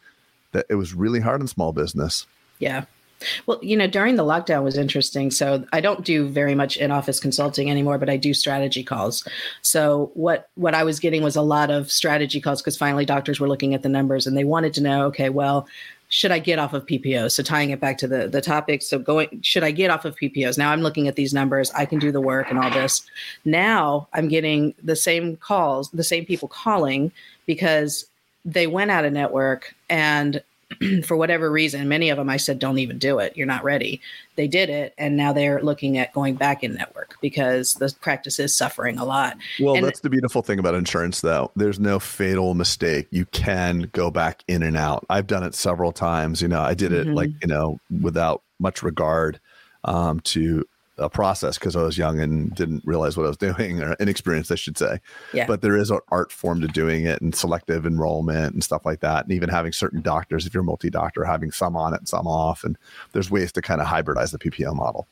that 0.51 0.65
it 0.69 0.75
was 0.75 0.93
really 0.93 1.19
hard 1.19 1.41
in 1.41 1.47
small 1.47 1.73
business. 1.73 2.27
Yeah. 2.59 2.85
Well, 3.45 3.59
you 3.61 3.77
know, 3.77 3.87
during 3.87 4.15
the 4.15 4.23
lockdown 4.23 4.63
was 4.63 4.77
interesting. 4.77 5.31
So 5.31 5.65
I 5.71 5.81
don't 5.81 6.03
do 6.03 6.27
very 6.27 6.55
much 6.55 6.77
in-office 6.77 7.19
consulting 7.19 7.71
anymore, 7.71 7.97
but 7.97 8.09
I 8.09 8.17
do 8.17 8.33
strategy 8.33 8.83
calls. 8.83 9.27
So 9.61 10.11
what 10.13 10.49
what 10.55 10.75
I 10.75 10.83
was 10.83 10.99
getting 10.99 11.23
was 11.23 11.35
a 11.35 11.41
lot 11.41 11.71
of 11.71 11.91
strategy 11.91 12.41
calls 12.41 12.61
because 12.61 12.77
finally 12.77 13.05
doctors 13.05 13.39
were 13.39 13.47
looking 13.47 13.73
at 13.73 13.81
the 13.81 13.89
numbers 13.89 14.27
and 14.27 14.37
they 14.37 14.43
wanted 14.43 14.73
to 14.75 14.81
know, 14.81 15.05
okay, 15.05 15.29
well, 15.29 15.67
should 16.13 16.31
I 16.31 16.37
get 16.37 16.59
off 16.59 16.73
of 16.73 16.85
PPO? 16.85 17.31
So 17.31 17.41
tying 17.41 17.71
it 17.71 17.79
back 17.79 17.97
to 17.97 18.07
the 18.07 18.27
the 18.27 18.39
topic, 18.39 18.83
so 18.83 18.99
going 18.99 19.41
should 19.41 19.63
I 19.63 19.71
get 19.71 19.89
off 19.89 20.05
of 20.05 20.15
PPOs? 20.15 20.59
Now 20.59 20.71
I'm 20.71 20.81
looking 20.81 21.07
at 21.07 21.15
these 21.15 21.33
numbers, 21.33 21.71
I 21.71 21.87
can 21.87 21.97
do 21.97 22.11
the 22.11 22.21
work 22.21 22.51
and 22.51 22.59
all 22.59 22.69
this. 22.69 23.01
Now 23.45 24.07
I'm 24.13 24.27
getting 24.27 24.75
the 24.83 24.95
same 24.95 25.37
calls, 25.37 25.89
the 25.89 26.03
same 26.03 26.23
people 26.23 26.47
calling 26.47 27.11
because 27.47 28.05
they 28.45 28.67
went 28.67 28.91
out 28.91 29.05
of 29.05 29.11
network 29.11 29.73
and 29.89 30.43
for 31.05 31.17
whatever 31.17 31.51
reason, 31.51 31.87
many 31.87 32.09
of 32.09 32.17
them 32.17 32.29
I 32.29 32.37
said, 32.37 32.59
don't 32.59 32.79
even 32.79 32.97
do 32.97 33.19
it. 33.19 33.35
You're 33.35 33.47
not 33.47 33.63
ready. 33.63 34.01
They 34.35 34.47
did 34.47 34.69
it. 34.69 34.93
And 34.97 35.15
now 35.17 35.33
they're 35.33 35.61
looking 35.61 35.97
at 35.97 36.13
going 36.13 36.35
back 36.35 36.63
in 36.63 36.73
network 36.73 37.17
because 37.21 37.75
the 37.75 37.93
practice 38.01 38.39
is 38.39 38.55
suffering 38.55 38.97
a 38.97 39.05
lot. 39.05 39.37
Well, 39.59 39.75
and 39.75 39.85
that's 39.85 39.99
the 39.99 40.09
beautiful 40.09 40.41
thing 40.41 40.59
about 40.59 40.75
insurance, 40.75 41.21
though. 41.21 41.51
There's 41.55 41.79
no 41.79 41.99
fatal 41.99 42.53
mistake. 42.53 43.07
You 43.11 43.25
can 43.27 43.89
go 43.93 44.11
back 44.11 44.43
in 44.47 44.63
and 44.63 44.77
out. 44.77 45.05
I've 45.09 45.27
done 45.27 45.43
it 45.43 45.55
several 45.55 45.91
times. 45.91 46.41
You 46.41 46.47
know, 46.47 46.61
I 46.61 46.73
did 46.73 46.91
it 46.91 47.07
mm-hmm. 47.07 47.15
like, 47.15 47.29
you 47.41 47.47
know, 47.47 47.79
without 48.01 48.41
much 48.59 48.83
regard 48.83 49.39
um, 49.83 50.19
to 50.21 50.65
a 51.03 51.09
process 51.09 51.57
because 51.57 51.75
I 51.75 51.83
was 51.83 51.97
young 51.97 52.19
and 52.19 52.53
didn't 52.55 52.83
realize 52.85 53.17
what 53.17 53.25
I 53.25 53.29
was 53.29 53.37
doing 53.57 53.81
or 53.81 53.93
inexperienced, 53.99 54.51
I 54.51 54.55
should 54.55 54.77
say. 54.77 54.99
Yeah. 55.33 55.45
But 55.45 55.61
there 55.61 55.77
is 55.77 55.91
an 55.91 55.99
art 56.09 56.31
form 56.31 56.61
to 56.61 56.67
doing 56.67 57.05
it 57.05 57.21
and 57.21 57.35
selective 57.35 57.85
enrollment 57.85 58.53
and 58.53 58.63
stuff 58.63 58.85
like 58.85 59.01
that. 59.01 59.25
And 59.25 59.33
even 59.33 59.49
having 59.49 59.71
certain 59.71 60.01
doctors, 60.01 60.45
if 60.45 60.53
you're 60.53 60.63
multi 60.63 60.89
doctor, 60.89 61.23
having 61.23 61.51
some 61.51 61.75
on 61.75 61.93
it 61.93 62.07
some 62.07 62.27
off. 62.27 62.63
And 62.63 62.77
there's 63.11 63.29
ways 63.29 63.51
to 63.53 63.61
kind 63.61 63.81
of 63.81 63.87
hybridize 63.87 64.31
the 64.31 64.39
PPO 64.39 64.75
model. 64.75 65.07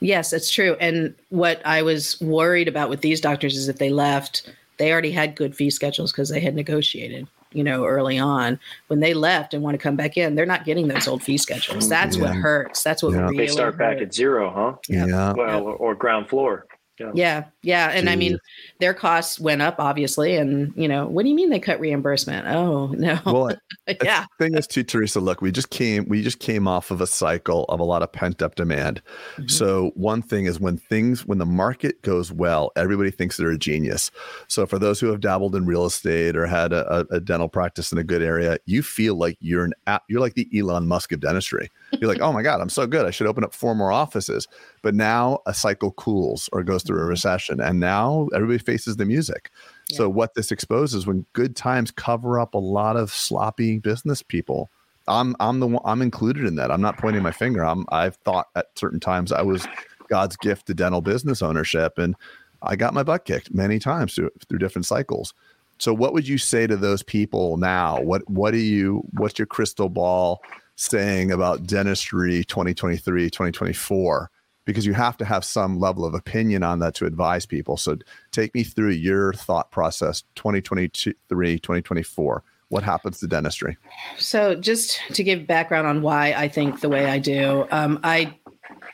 Yes, 0.00 0.30
that's 0.30 0.50
true. 0.50 0.76
And 0.80 1.14
what 1.30 1.64
I 1.64 1.82
was 1.82 2.20
worried 2.20 2.68
about 2.68 2.90
with 2.90 3.00
these 3.00 3.20
doctors 3.20 3.56
is 3.56 3.68
if 3.68 3.78
they 3.78 3.90
left, 3.90 4.50
they 4.76 4.92
already 4.92 5.12
had 5.12 5.34
good 5.34 5.56
fee 5.56 5.70
schedules 5.70 6.12
because 6.12 6.28
they 6.28 6.40
had 6.40 6.54
negotiated 6.54 7.26
you 7.54 7.64
know, 7.64 7.84
early 7.84 8.18
on. 8.18 8.58
When 8.88 9.00
they 9.00 9.14
left 9.14 9.54
and 9.54 9.62
want 9.62 9.74
to 9.74 9.78
come 9.78 9.96
back 9.96 10.16
in, 10.16 10.34
they're 10.34 10.46
not 10.46 10.64
getting 10.64 10.88
those 10.88 11.08
old 11.08 11.22
fee 11.22 11.38
schedules. 11.38 11.86
Mm, 11.86 11.88
That's 11.88 12.16
yeah. 12.16 12.22
what 12.22 12.34
hurts. 12.34 12.82
That's 12.82 13.02
what 13.02 13.12
yeah. 13.12 13.22
really 13.22 13.36
they 13.38 13.46
start 13.46 13.78
back 13.78 13.98
at 13.98 14.14
zero, 14.14 14.50
huh? 14.50 14.76
Yeah. 14.88 15.32
Well, 15.32 15.76
or 15.78 15.94
ground 15.94 16.28
floor. 16.28 16.66
Yeah. 17.02 17.10
yeah. 17.14 17.44
Yeah. 17.62 17.90
And 17.90 18.08
Jeez. 18.08 18.12
I 18.12 18.16
mean, 18.16 18.38
their 18.80 18.94
costs 18.94 19.38
went 19.38 19.62
up, 19.62 19.76
obviously. 19.78 20.36
And, 20.36 20.72
you 20.76 20.88
know, 20.88 21.06
what 21.06 21.22
do 21.22 21.28
you 21.28 21.34
mean 21.34 21.50
they 21.50 21.60
cut 21.60 21.78
reimbursement? 21.80 22.46
Oh, 22.48 22.86
no. 22.92 23.18
Well, 23.24 23.56
yeah. 24.02 24.26
The 24.38 24.44
thing 24.44 24.54
is, 24.54 24.66
too, 24.66 24.82
Teresa, 24.82 25.20
look, 25.20 25.40
we 25.40 25.52
just 25.52 25.70
came, 25.70 26.08
we 26.08 26.22
just 26.22 26.38
came 26.38 26.66
off 26.66 26.90
of 26.90 27.00
a 27.00 27.06
cycle 27.06 27.64
of 27.64 27.80
a 27.80 27.84
lot 27.84 28.02
of 28.02 28.12
pent 28.12 28.42
up 28.42 28.54
demand. 28.54 29.02
Mm-hmm. 29.34 29.48
So, 29.48 29.92
one 29.94 30.22
thing 30.22 30.46
is 30.46 30.60
when 30.60 30.76
things, 30.76 31.26
when 31.26 31.38
the 31.38 31.46
market 31.46 32.02
goes 32.02 32.32
well, 32.32 32.72
everybody 32.76 33.10
thinks 33.10 33.36
they're 33.36 33.50
a 33.50 33.58
genius. 33.58 34.10
So, 34.48 34.66
for 34.66 34.78
those 34.78 35.00
who 35.00 35.08
have 35.08 35.20
dabbled 35.20 35.54
in 35.54 35.66
real 35.66 35.84
estate 35.84 36.36
or 36.36 36.46
had 36.46 36.72
a, 36.72 37.06
a 37.10 37.20
dental 37.20 37.48
practice 37.48 37.92
in 37.92 37.98
a 37.98 38.04
good 38.04 38.22
area, 38.22 38.58
you 38.66 38.82
feel 38.82 39.14
like 39.14 39.36
you're 39.40 39.64
an, 39.64 39.74
you're 40.08 40.20
like 40.20 40.34
the 40.34 40.48
Elon 40.56 40.86
Musk 40.86 41.12
of 41.12 41.20
dentistry. 41.20 41.70
You're 42.00 42.10
like, 42.10 42.20
oh 42.20 42.32
my 42.32 42.42
God, 42.42 42.60
I'm 42.60 42.68
so 42.68 42.86
good. 42.86 43.06
I 43.06 43.10
should 43.10 43.26
open 43.26 43.44
up 43.44 43.54
four 43.54 43.74
more 43.74 43.92
offices. 43.92 44.48
But 44.82 44.94
now 44.94 45.40
a 45.46 45.54
cycle 45.54 45.92
cools 45.92 46.48
or 46.52 46.62
goes 46.62 46.82
through 46.82 46.98
a 46.98 47.00
mm-hmm. 47.00 47.10
recession. 47.10 47.60
And 47.60 47.80
now 47.80 48.28
everybody 48.34 48.58
faces 48.58 48.96
the 48.96 49.04
music. 49.04 49.50
Yeah. 49.88 49.98
So 49.98 50.08
what 50.08 50.34
this 50.34 50.50
exposes 50.50 51.06
when 51.06 51.26
good 51.32 51.54
times 51.56 51.90
cover 51.90 52.40
up 52.40 52.54
a 52.54 52.58
lot 52.58 52.96
of 52.96 53.12
sloppy 53.12 53.78
business 53.78 54.22
people. 54.22 54.70
I'm 55.08 55.34
I'm 55.40 55.58
the 55.58 55.66
one 55.66 55.82
I'm 55.84 56.00
included 56.00 56.44
in 56.44 56.54
that. 56.56 56.70
I'm 56.70 56.80
not 56.80 56.96
pointing 56.96 57.22
my 57.22 57.32
finger. 57.32 57.64
I'm 57.64 57.86
I've 57.90 58.16
thought 58.16 58.46
at 58.54 58.66
certain 58.76 59.00
times 59.00 59.32
I 59.32 59.42
was 59.42 59.66
God's 60.08 60.36
gift 60.36 60.66
to 60.66 60.74
dental 60.74 61.00
business 61.00 61.42
ownership 61.42 61.98
and 61.98 62.14
I 62.62 62.76
got 62.76 62.94
my 62.94 63.02
butt 63.02 63.24
kicked 63.24 63.52
many 63.52 63.78
times 63.78 64.14
through 64.14 64.30
through 64.48 64.58
different 64.58 64.86
cycles. 64.86 65.34
So 65.78 65.92
what 65.92 66.12
would 66.12 66.28
you 66.28 66.38
say 66.38 66.68
to 66.68 66.76
those 66.76 67.02
people 67.02 67.56
now? 67.56 68.00
What 68.00 68.28
what 68.30 68.52
do 68.52 68.58
you 68.58 69.02
what's 69.14 69.38
your 69.38 69.46
crystal 69.46 69.88
ball 69.88 70.40
saying 70.82 71.30
about 71.30 71.66
dentistry 71.66 72.44
2023, 72.44 73.30
2024? 73.30 74.30
Because 74.64 74.86
you 74.86 74.92
have 74.92 75.16
to 75.16 75.24
have 75.24 75.44
some 75.44 75.80
level 75.80 76.04
of 76.04 76.14
opinion 76.14 76.62
on 76.62 76.78
that 76.80 76.94
to 76.96 77.06
advise 77.06 77.46
people. 77.46 77.76
So 77.76 77.96
take 78.30 78.54
me 78.54 78.62
through 78.62 78.90
your 78.90 79.32
thought 79.32 79.70
process 79.70 80.22
2023, 80.36 81.14
2024. 81.58 82.44
What 82.68 82.82
happens 82.82 83.18
to 83.20 83.26
dentistry? 83.26 83.76
So, 84.16 84.54
just 84.54 84.98
to 85.12 85.22
give 85.22 85.46
background 85.46 85.86
on 85.86 86.00
why 86.00 86.32
I 86.32 86.48
think 86.48 86.80
the 86.80 86.88
way 86.88 87.04
I 87.04 87.18
do, 87.18 87.66
um, 87.70 88.00
I 88.02 88.34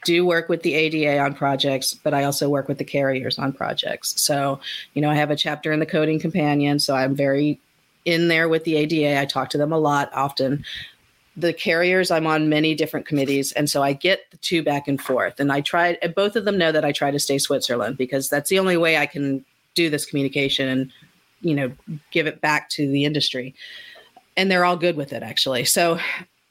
do 0.04 0.26
work 0.26 0.48
with 0.48 0.62
the 0.62 0.74
ADA 0.74 1.20
on 1.20 1.34
projects, 1.34 1.94
but 1.94 2.12
I 2.12 2.24
also 2.24 2.48
work 2.48 2.66
with 2.66 2.78
the 2.78 2.84
carriers 2.84 3.38
on 3.38 3.52
projects. 3.52 4.20
So, 4.20 4.58
you 4.94 5.02
know, 5.02 5.10
I 5.10 5.14
have 5.14 5.30
a 5.30 5.36
chapter 5.36 5.70
in 5.70 5.78
the 5.78 5.86
Coding 5.86 6.18
Companion, 6.18 6.80
so 6.80 6.96
I'm 6.96 7.14
very 7.14 7.60
in 8.04 8.26
there 8.26 8.48
with 8.48 8.64
the 8.64 8.74
ADA. 8.74 9.20
I 9.20 9.26
talk 9.26 9.50
to 9.50 9.58
them 9.58 9.70
a 9.70 9.78
lot 9.78 10.10
often 10.12 10.64
the 11.38 11.52
carriers 11.52 12.10
i'm 12.10 12.26
on 12.26 12.48
many 12.48 12.74
different 12.74 13.06
committees 13.06 13.52
and 13.52 13.70
so 13.70 13.82
i 13.82 13.92
get 13.92 14.30
the 14.30 14.36
two 14.38 14.62
back 14.62 14.88
and 14.88 15.00
forth 15.00 15.38
and 15.40 15.52
i 15.52 15.60
try 15.60 15.96
both 16.14 16.36
of 16.36 16.44
them 16.44 16.58
know 16.58 16.72
that 16.72 16.84
i 16.84 16.92
try 16.92 17.10
to 17.10 17.18
stay 17.18 17.38
switzerland 17.38 17.96
because 17.96 18.28
that's 18.28 18.50
the 18.50 18.58
only 18.58 18.76
way 18.76 18.96
i 18.96 19.06
can 19.06 19.44
do 19.78 19.88
this 19.88 20.04
communication 20.04 20.68
and 20.68 20.92
you 21.40 21.54
know 21.54 21.72
give 22.10 22.26
it 22.26 22.40
back 22.40 22.68
to 22.70 22.88
the 22.88 23.04
industry. 23.04 23.54
And 24.36 24.50
they're 24.50 24.64
all 24.64 24.76
good 24.76 24.96
with 24.96 25.12
it 25.12 25.22
actually. 25.22 25.64
So 25.64 25.98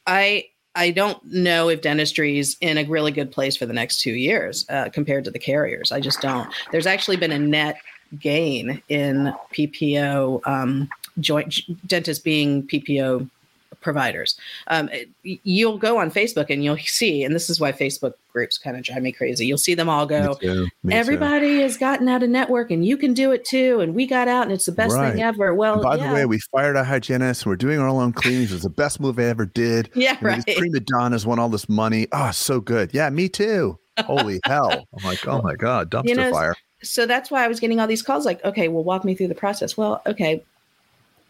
i 0.08 0.45
i 0.76 0.91
don't 0.91 1.23
know 1.26 1.69
if 1.69 1.82
dentistry 1.82 2.39
is 2.39 2.56
in 2.62 2.78
a 2.78 2.86
really 2.86 3.12
good 3.12 3.32
place 3.32 3.58
for 3.58 3.65
the 3.65 3.73
next 3.73 4.00
two 4.00 4.13
years 4.13 4.65
uh, 4.69 4.89
compared 4.89 5.23
to 5.26 5.32
the 5.32 5.39
carriers. 5.39 5.91
I 5.91 6.00
just 6.00 6.21
don't. 6.21 6.50
There's 6.71 6.88
actually 6.88 7.17
been 7.17 7.32
a 7.32 7.39
net 7.39 7.78
gain 8.19 8.82
in 8.88 9.34
ppo 9.54 10.39
um, 10.47 10.88
joint 11.19 11.54
dentists 11.86 12.23
being 12.23 12.65
ppo 12.67 13.30
providers. 13.88 14.36
Um, 14.67 14.89
you'll 15.23 15.78
go 15.78 15.97
on 15.97 16.12
Facebook 16.12 16.50
and 16.50 16.62
you'll 16.62 16.76
see, 16.76 17.23
and 17.23 17.34
this 17.34 17.50
is 17.50 17.58
why 17.58 17.71
Facebook 17.71 18.15
groups 18.34 18.58
kind 18.58 18.76
of 18.76 18.84
drive 18.84 19.02
me 19.02 19.13
crazy. 19.13 19.45
You'll 19.45 19.58
see 19.58 19.76
them 19.76 19.88
all 19.88 20.06
go, 20.06 20.38
me 20.41 20.69
me 20.84 20.93
everybody 20.93 21.56
too. 21.56 21.62
has 21.62 21.78
gotten 21.78 22.10
out 22.10 22.21
of 22.21 22.30
network 22.30 22.69
and 22.69 22.86
you 22.86 22.97
can 22.97 23.13
do 23.13 23.32
it 23.32 23.45
too. 23.45 23.80
And 23.80 23.95
we 23.95 24.06
got 24.06 24.28
out 24.28 24.43
and 24.43 24.52
it's 24.52 24.65
the 24.65 24.73
best 24.73 24.93
right. 24.93 25.13
thing 25.13 25.23
ever. 25.23 25.56
Well, 25.56 25.76
and 25.76 25.84
by 25.84 25.95
yeah. 25.95 26.10
the 26.10 26.13
way, 26.13 26.26
we 26.26 26.39
fired 26.52 26.76
our 26.76 26.84
hygienist 26.84 27.43
and 27.43 27.50
we're 27.50 27.56
doing 27.56 27.80
our 27.80 27.88
own 27.88 28.12
cleanings. 28.12 28.52
It 28.52 28.56
was 28.56 28.63
the 28.63 28.69
best 28.69 29.00
move 29.00 29.17
I 29.19 29.23
ever 29.23 29.45
did. 29.45 29.89
Yeah, 29.97 30.17
you 30.21 30.28
right. 30.28 30.47
Know, 30.47 30.54
prima 30.56 30.80
donnas 30.82 31.26
won 31.26 31.39
all 31.39 31.50
this 31.50 31.69
money. 31.69 32.08
Oh, 32.12 32.32
so 32.32 32.60
good. 32.60 32.93
Yeah, 32.93 33.10
me 33.10 33.30
too. 33.30 33.80
Holy 34.02 34.41
hell. 34.45 34.86
I'm 34.97 35.06
like, 35.06 35.26
oh 35.26 35.41
my 35.41 35.56
God, 35.56 35.89
dumpster 35.89 36.10
you 36.10 36.15
know, 36.15 36.32
fire. 36.32 36.56
So 36.84 37.06
that's 37.06 37.32
why 37.32 37.43
I 37.43 37.47
was 37.47 37.60
getting 37.60 37.80
all 37.80 37.88
these 37.88 38.04
calls 38.04 38.26
like, 38.26 38.43
okay, 38.43 38.67
well, 38.67 38.84
walk 38.84 39.06
me 39.06 39.15
through 39.15 39.30
the 39.30 39.36
process. 39.36 39.78
Well, 39.78 40.02
okay, 40.06 40.43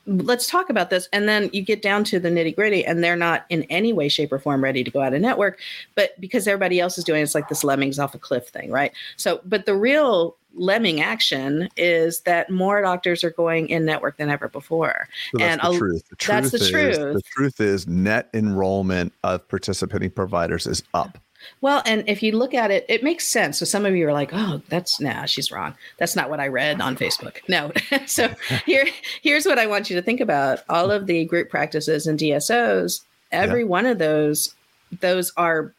let's 0.07 0.47
talk 0.47 0.69
about 0.69 0.89
this. 0.89 1.07
And 1.13 1.27
then 1.27 1.49
you 1.53 1.61
get 1.61 1.81
down 1.81 2.03
to 2.05 2.19
the 2.19 2.29
nitty 2.29 2.55
gritty, 2.55 2.85
and 2.85 3.03
they're 3.03 3.15
not 3.15 3.45
in 3.49 3.63
any 3.63 3.93
way, 3.93 4.09
shape, 4.09 4.31
or 4.31 4.39
form 4.39 4.63
ready 4.63 4.83
to 4.83 4.89
go 4.89 5.01
out 5.01 5.13
of 5.13 5.21
network. 5.21 5.59
But 5.95 6.19
because 6.19 6.47
everybody 6.47 6.79
else 6.79 6.97
is 6.97 7.03
doing 7.03 7.19
it, 7.19 7.23
it's 7.23 7.35
like 7.35 7.49
this 7.49 7.63
lemmings 7.63 7.99
off 7.99 8.15
a 8.15 8.19
cliff 8.19 8.47
thing, 8.47 8.71
right? 8.71 8.91
So, 9.17 9.41
but 9.45 9.65
the 9.65 9.75
real 9.75 10.37
lemming 10.53 11.01
action 11.01 11.69
is 11.77 12.21
that 12.21 12.49
more 12.49 12.81
doctors 12.81 13.23
are 13.23 13.29
going 13.29 13.69
in 13.69 13.85
network 13.85 14.17
than 14.17 14.29
ever 14.29 14.47
before. 14.47 15.07
So 15.35 15.43
and 15.43 15.61
the 15.61 15.77
truth. 15.77 16.09
The 16.09 16.15
truth 16.15 16.35
that's 16.35 16.51
the 16.51 16.57
is, 16.57 16.69
truth. 16.69 17.13
The 17.13 17.21
truth 17.21 17.61
is 17.61 17.87
net 17.87 18.29
enrollment 18.33 19.13
of 19.23 19.47
participating 19.47 20.09
providers 20.09 20.65
is 20.65 20.83
up. 20.93 21.19
Well, 21.61 21.81
and 21.85 22.03
if 22.07 22.21
you 22.21 22.31
look 22.33 22.53
at 22.53 22.71
it, 22.71 22.85
it 22.89 23.03
makes 23.03 23.27
sense. 23.27 23.57
So 23.57 23.65
some 23.65 23.85
of 23.85 23.95
you 23.95 24.07
are 24.07 24.13
like, 24.13 24.29
"Oh, 24.33 24.61
that's 24.69 24.99
nah, 24.99 25.25
she's 25.25 25.51
wrong. 25.51 25.75
That's 25.97 26.15
not 26.15 26.29
what 26.29 26.39
I 26.39 26.47
read 26.47 26.81
on 26.81 26.95
Facebook." 26.95 27.37
No. 27.47 27.71
so 28.05 28.29
here, 28.65 28.87
here's 29.21 29.45
what 29.45 29.59
I 29.59 29.67
want 29.67 29.89
you 29.89 29.95
to 29.95 30.01
think 30.01 30.19
about: 30.19 30.59
all 30.69 30.91
of 30.91 31.07
the 31.07 31.25
group 31.25 31.49
practices 31.49 32.07
and 32.07 32.19
DSOs, 32.19 33.03
every 33.31 33.61
yeah. 33.61 33.67
one 33.67 33.85
of 33.85 33.97
those, 33.97 34.53
those 34.99 35.31
are 35.37 35.73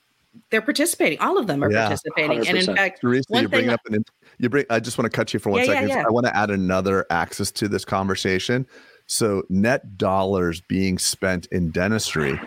they're 0.50 0.62
participating. 0.62 1.18
All 1.20 1.38
of 1.38 1.46
them 1.46 1.62
are 1.62 1.70
yeah, 1.70 1.86
participating. 1.86 2.40
100%. 2.40 2.48
And 2.48 2.58
in 2.58 2.76
fact, 2.76 3.00
Teresa, 3.00 3.26
one 3.28 3.42
you 3.42 3.48
bring 3.48 3.68
up 3.68 3.80
an 3.86 4.04
you 4.38 4.48
bring. 4.48 4.64
I 4.70 4.80
just 4.80 4.98
want 4.98 5.10
to 5.10 5.16
cut 5.16 5.32
you 5.34 5.40
for 5.40 5.50
one 5.50 5.60
yeah, 5.60 5.66
second. 5.66 5.88
Yeah, 5.88 6.04
I 6.06 6.10
want 6.10 6.26
to 6.26 6.36
add 6.36 6.50
another 6.50 7.06
axis 7.10 7.50
to 7.52 7.68
this 7.68 7.84
conversation. 7.84 8.66
So 9.06 9.42
net 9.48 9.96
dollars 9.96 10.60
being 10.60 10.98
spent 10.98 11.46
in 11.46 11.70
dentistry 11.70 12.38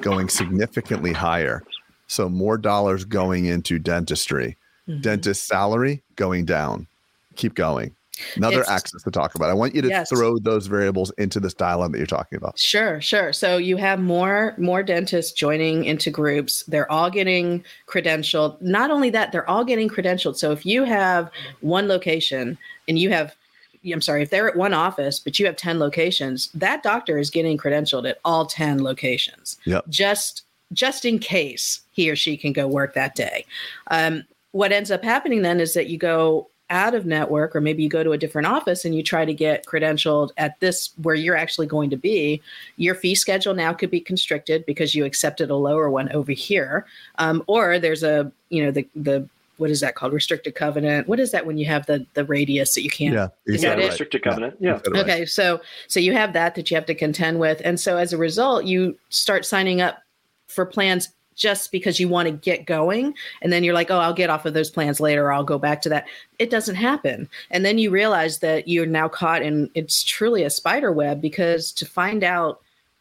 going 0.00 0.28
significantly 0.28 1.12
higher. 1.12 1.62
So 2.10 2.28
more 2.28 2.58
dollars 2.58 3.04
going 3.04 3.44
into 3.44 3.78
dentistry. 3.78 4.56
Mm-hmm. 4.88 5.00
Dentist 5.02 5.46
salary 5.46 6.02
going 6.16 6.44
down. 6.44 6.88
Keep 7.36 7.54
going. 7.54 7.94
Another 8.34 8.60
it's, 8.60 8.68
axis 8.68 9.04
to 9.04 9.12
talk 9.12 9.36
about. 9.36 9.48
I 9.48 9.54
want 9.54 9.76
you 9.76 9.82
to 9.82 9.88
yes. 9.88 10.10
throw 10.10 10.36
those 10.40 10.66
variables 10.66 11.12
into 11.12 11.38
this 11.38 11.54
dialogue 11.54 11.92
that 11.92 11.98
you're 11.98 12.06
talking 12.08 12.36
about. 12.36 12.58
Sure, 12.58 13.00
sure. 13.00 13.32
So 13.32 13.58
you 13.58 13.76
have 13.76 14.00
more 14.00 14.54
more 14.58 14.82
dentists 14.82 15.32
joining 15.32 15.84
into 15.84 16.10
groups. 16.10 16.64
They're 16.64 16.90
all 16.90 17.10
getting 17.10 17.64
credentialed. 17.86 18.60
Not 18.60 18.90
only 18.90 19.10
that, 19.10 19.30
they're 19.30 19.48
all 19.48 19.64
getting 19.64 19.88
credentialed. 19.88 20.36
So 20.36 20.50
if 20.50 20.66
you 20.66 20.82
have 20.82 21.30
one 21.60 21.86
location 21.86 22.58
and 22.88 22.98
you 22.98 23.10
have 23.10 23.36
I'm 23.84 24.02
sorry, 24.02 24.22
if 24.22 24.30
they're 24.30 24.48
at 24.48 24.56
one 24.56 24.74
office, 24.74 25.20
but 25.20 25.38
you 25.38 25.46
have 25.46 25.56
10 25.56 25.78
locations, 25.78 26.50
that 26.52 26.82
doctor 26.82 27.18
is 27.18 27.30
getting 27.30 27.56
credentialed 27.56 28.06
at 28.06 28.18
all 28.26 28.44
10 28.44 28.82
locations. 28.82 29.56
Yep. 29.64 29.84
Just 29.88 30.42
just 30.72 31.04
in 31.04 31.18
case 31.18 31.80
he 31.92 32.10
or 32.10 32.16
she 32.16 32.36
can 32.36 32.52
go 32.52 32.66
work 32.66 32.94
that 32.94 33.14
day. 33.14 33.44
Um, 33.90 34.24
what 34.52 34.72
ends 34.72 34.90
up 34.90 35.02
happening 35.04 35.42
then 35.42 35.60
is 35.60 35.74
that 35.74 35.88
you 35.88 35.98
go 35.98 36.48
out 36.70 36.94
of 36.94 37.04
network, 37.04 37.54
or 37.54 37.60
maybe 37.60 37.82
you 37.82 37.88
go 37.88 38.04
to 38.04 38.12
a 38.12 38.18
different 38.18 38.46
office 38.46 38.84
and 38.84 38.94
you 38.94 39.02
try 39.02 39.24
to 39.24 39.34
get 39.34 39.66
credentialed 39.66 40.30
at 40.36 40.58
this 40.60 40.90
where 41.02 41.16
you're 41.16 41.36
actually 41.36 41.66
going 41.66 41.90
to 41.90 41.96
be. 41.96 42.40
Your 42.76 42.94
fee 42.94 43.16
schedule 43.16 43.54
now 43.54 43.72
could 43.72 43.90
be 43.90 44.00
constricted 44.00 44.64
because 44.66 44.94
you 44.94 45.04
accepted 45.04 45.50
a 45.50 45.56
lower 45.56 45.90
one 45.90 46.10
over 46.12 46.32
here, 46.32 46.86
um, 47.18 47.42
or 47.48 47.78
there's 47.78 48.02
a 48.02 48.30
you 48.48 48.64
know 48.64 48.70
the 48.70 48.86
the 48.94 49.28
what 49.56 49.68
is 49.68 49.80
that 49.80 49.94
called? 49.94 50.14
Restricted 50.14 50.54
covenant. 50.54 51.06
What 51.06 51.20
is 51.20 51.32
that 51.32 51.44
when 51.44 51.58
you 51.58 51.66
have 51.66 51.86
the 51.86 52.06
the 52.14 52.24
radius 52.24 52.74
that 52.74 52.82
you 52.82 52.90
can't 52.90 53.14
yeah 53.14 53.28
is 53.46 53.62
that 53.62 53.76
restricted 53.76 54.22
covenant 54.22 54.56
yeah, 54.58 54.80
yeah. 54.94 55.00
okay 55.00 55.26
so 55.26 55.60
so 55.86 56.00
you 56.00 56.14
have 56.14 56.32
that 56.32 56.54
that 56.54 56.70
you 56.70 56.76
have 56.76 56.86
to 56.86 56.94
contend 56.94 57.40
with. 57.40 57.60
And 57.64 57.78
so 57.78 57.96
as 57.96 58.12
a 58.12 58.16
result 58.16 58.64
you 58.64 58.96
start 59.10 59.44
signing 59.44 59.80
up 59.80 60.02
for 60.50 60.66
plans 60.66 61.08
just 61.36 61.72
because 61.72 61.98
you 61.98 62.08
want 62.08 62.26
to 62.26 62.32
get 62.32 62.66
going 62.66 63.14
and 63.40 63.52
then 63.52 63.64
you're 63.64 63.74
like 63.74 63.90
oh 63.90 63.98
i'll 63.98 64.12
get 64.12 64.28
off 64.28 64.44
of 64.44 64.52
those 64.52 64.70
plans 64.70 65.00
later 65.00 65.32
i'll 65.32 65.44
go 65.44 65.58
back 65.58 65.80
to 65.80 65.88
that. 65.88 66.06
It 66.38 66.50
doesn't 66.50 66.74
happen. 66.74 67.28
And 67.50 67.64
then 67.64 67.78
you 67.78 67.90
realize 67.90 68.38
that 68.40 68.68
you're 68.68 68.86
now 68.86 69.08
caught 69.08 69.42
in 69.42 69.70
it's 69.74 70.02
truly 70.02 70.42
a 70.42 70.50
spider 70.50 70.92
web 70.92 71.20
because 71.20 71.72
to 71.72 71.86
find 71.86 72.24
out 72.24 72.60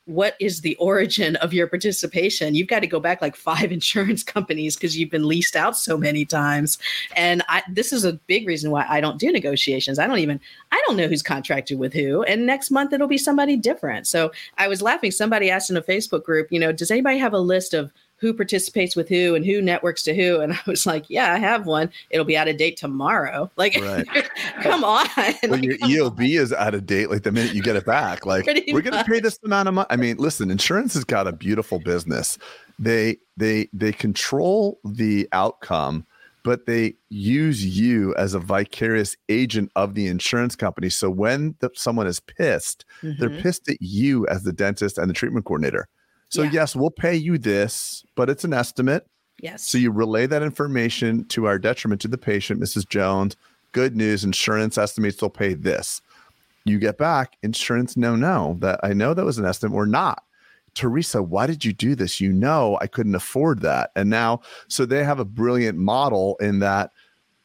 what 0.09 0.35
is 0.39 0.61
the 0.61 0.75
origin 0.77 1.35
of 1.37 1.53
your 1.53 1.67
participation? 1.67 2.55
You've 2.55 2.67
got 2.67 2.79
to 2.79 2.87
go 2.87 2.99
back 2.99 3.21
like 3.21 3.35
five 3.35 3.71
insurance 3.79 4.23
companies 4.23 4.75
because 4.75 4.97
you've 4.97 5.11
been 5.11 5.27
leased 5.27 5.55
out 5.55 5.77
so 5.77 5.97
many 5.97 6.25
times. 6.25 6.79
And 7.15 7.43
I, 7.47 7.61
this 7.69 7.93
is 7.93 8.03
a 8.03 8.13
big 8.13 8.47
reason 8.47 8.71
why 8.71 8.85
i 8.89 8.99
don't 8.99 9.19
do 9.19 9.31
negotiations. 9.31 9.99
I 9.99 10.07
don't 10.07 10.19
even 10.19 10.39
i 10.71 10.81
don't 10.87 10.97
know 10.97 11.07
who's 11.07 11.21
contracted 11.21 11.77
with 11.77 11.93
who 11.93 12.23
and 12.23 12.45
next 12.45 12.71
month 12.71 12.91
it'll 12.91 13.07
be 13.07 13.17
somebody 13.17 13.55
different. 13.55 14.07
So 14.07 14.31
i 14.57 14.67
was 14.67 14.81
laughing 14.81 15.11
somebody 15.11 15.49
asked 15.49 15.69
in 15.69 15.77
a 15.77 15.81
facebook 15.81 16.23
group 16.23 16.47
you 16.51 16.59
know 16.59 16.71
does 16.71 16.91
anybody 16.91 17.17
have 17.17 17.33
a 17.33 17.39
list 17.39 17.73
of 17.73 17.91
who 18.19 18.33
participates 18.33 18.95
with 18.95 19.09
who 19.09 19.35
and 19.35 19.45
who 19.45 19.61
networks 19.61 20.03
to 20.03 20.15
who. 20.15 20.39
And 20.41 20.53
I 20.53 20.59
was 20.65 20.85
like, 20.85 21.05
yeah, 21.09 21.33
I 21.33 21.39
have 21.39 21.65
one. 21.65 21.91
It'll 22.09 22.25
be 22.25 22.37
out 22.37 22.47
of 22.47 22.57
date 22.57 22.77
tomorrow. 22.77 23.49
Like, 23.55 23.75
right. 23.79 24.07
come 24.61 24.83
on. 24.83 25.07
When 25.41 25.51
like, 25.51 25.63
your 25.63 25.77
EOB 25.77 26.19
on. 26.19 26.25
is 26.43 26.53
out 26.53 26.73
of 26.73 26.85
date, 26.85 27.09
like 27.09 27.23
the 27.23 27.31
minute 27.31 27.53
you 27.53 27.61
get 27.61 27.75
it 27.75 27.85
back, 27.85 28.25
like 28.25 28.45
Pretty 28.45 28.73
we're 28.73 28.81
going 28.81 28.97
to 28.97 29.09
pay 29.09 29.19
this 29.19 29.39
amount 29.43 29.67
of 29.67 29.73
money. 29.73 29.87
I 29.89 29.95
mean, 29.95 30.17
listen, 30.17 30.51
insurance 30.51 30.93
has 30.93 31.03
got 31.03 31.27
a 31.27 31.31
beautiful 31.31 31.79
business. 31.79 32.37
They 32.77 33.17
they 33.37 33.67
they 33.73 33.91
control 33.91 34.79
the 34.83 35.27
outcome 35.31 36.05
but 36.43 36.65
they 36.65 36.95
use 37.09 37.65
you 37.65 38.15
as 38.15 38.33
a 38.33 38.39
vicarious 38.39 39.15
agent 39.27 39.71
of 39.75 39.93
the 39.93 40.07
insurance 40.07 40.55
company. 40.55 40.89
So 40.89 41.09
when 41.09 41.55
the, 41.59 41.69
someone 41.75 42.07
is 42.07 42.19
pissed, 42.19 42.85
mm-hmm. 43.01 43.19
they're 43.19 43.41
pissed 43.41 43.69
at 43.69 43.81
you 43.81 44.25
as 44.27 44.43
the 44.43 44.53
dentist 44.53 44.97
and 44.97 45.09
the 45.09 45.13
treatment 45.13 45.45
coordinator. 45.45 45.87
So 46.29 46.43
yeah. 46.43 46.51
yes, 46.51 46.75
we'll 46.75 46.91
pay 46.91 47.15
you 47.15 47.37
this, 47.37 48.03
but 48.15 48.29
it's 48.29 48.43
an 48.43 48.53
estimate. 48.53 49.07
Yes. 49.41 49.67
So 49.67 49.77
you 49.77 49.91
relay 49.91 50.25
that 50.27 50.43
information 50.43 51.25
to 51.29 51.45
our 51.45 51.57
detriment 51.57 52.01
to 52.01 52.07
the 52.07 52.17
patient, 52.17 52.61
Mrs. 52.61 52.87
Jones. 52.87 53.35
Good 53.71 53.95
news, 53.95 54.23
insurance 54.23 54.77
estimates 54.77 55.17
they'll 55.17 55.29
pay 55.29 55.53
this. 55.53 56.01
You 56.65 56.79
get 56.79 56.97
back, 56.97 57.37
insurance, 57.41 57.95
no, 57.95 58.15
no, 58.15 58.57
that 58.59 58.79
I 58.83 58.93
know 58.93 59.13
that 59.13 59.25
was 59.25 59.37
an 59.37 59.45
estimate 59.45 59.75
or 59.75 59.85
not. 59.85 60.23
Teresa, 60.75 61.23
why 61.23 61.47
did 61.47 61.65
you 61.65 61.73
do 61.73 61.95
this? 61.95 62.21
You 62.21 62.31
know, 62.31 62.77
I 62.81 62.87
couldn't 62.87 63.15
afford 63.15 63.61
that. 63.61 63.91
And 63.95 64.09
now, 64.09 64.41
so 64.67 64.85
they 64.85 65.03
have 65.03 65.19
a 65.19 65.25
brilliant 65.25 65.77
model 65.77 66.37
in 66.39 66.59
that, 66.59 66.91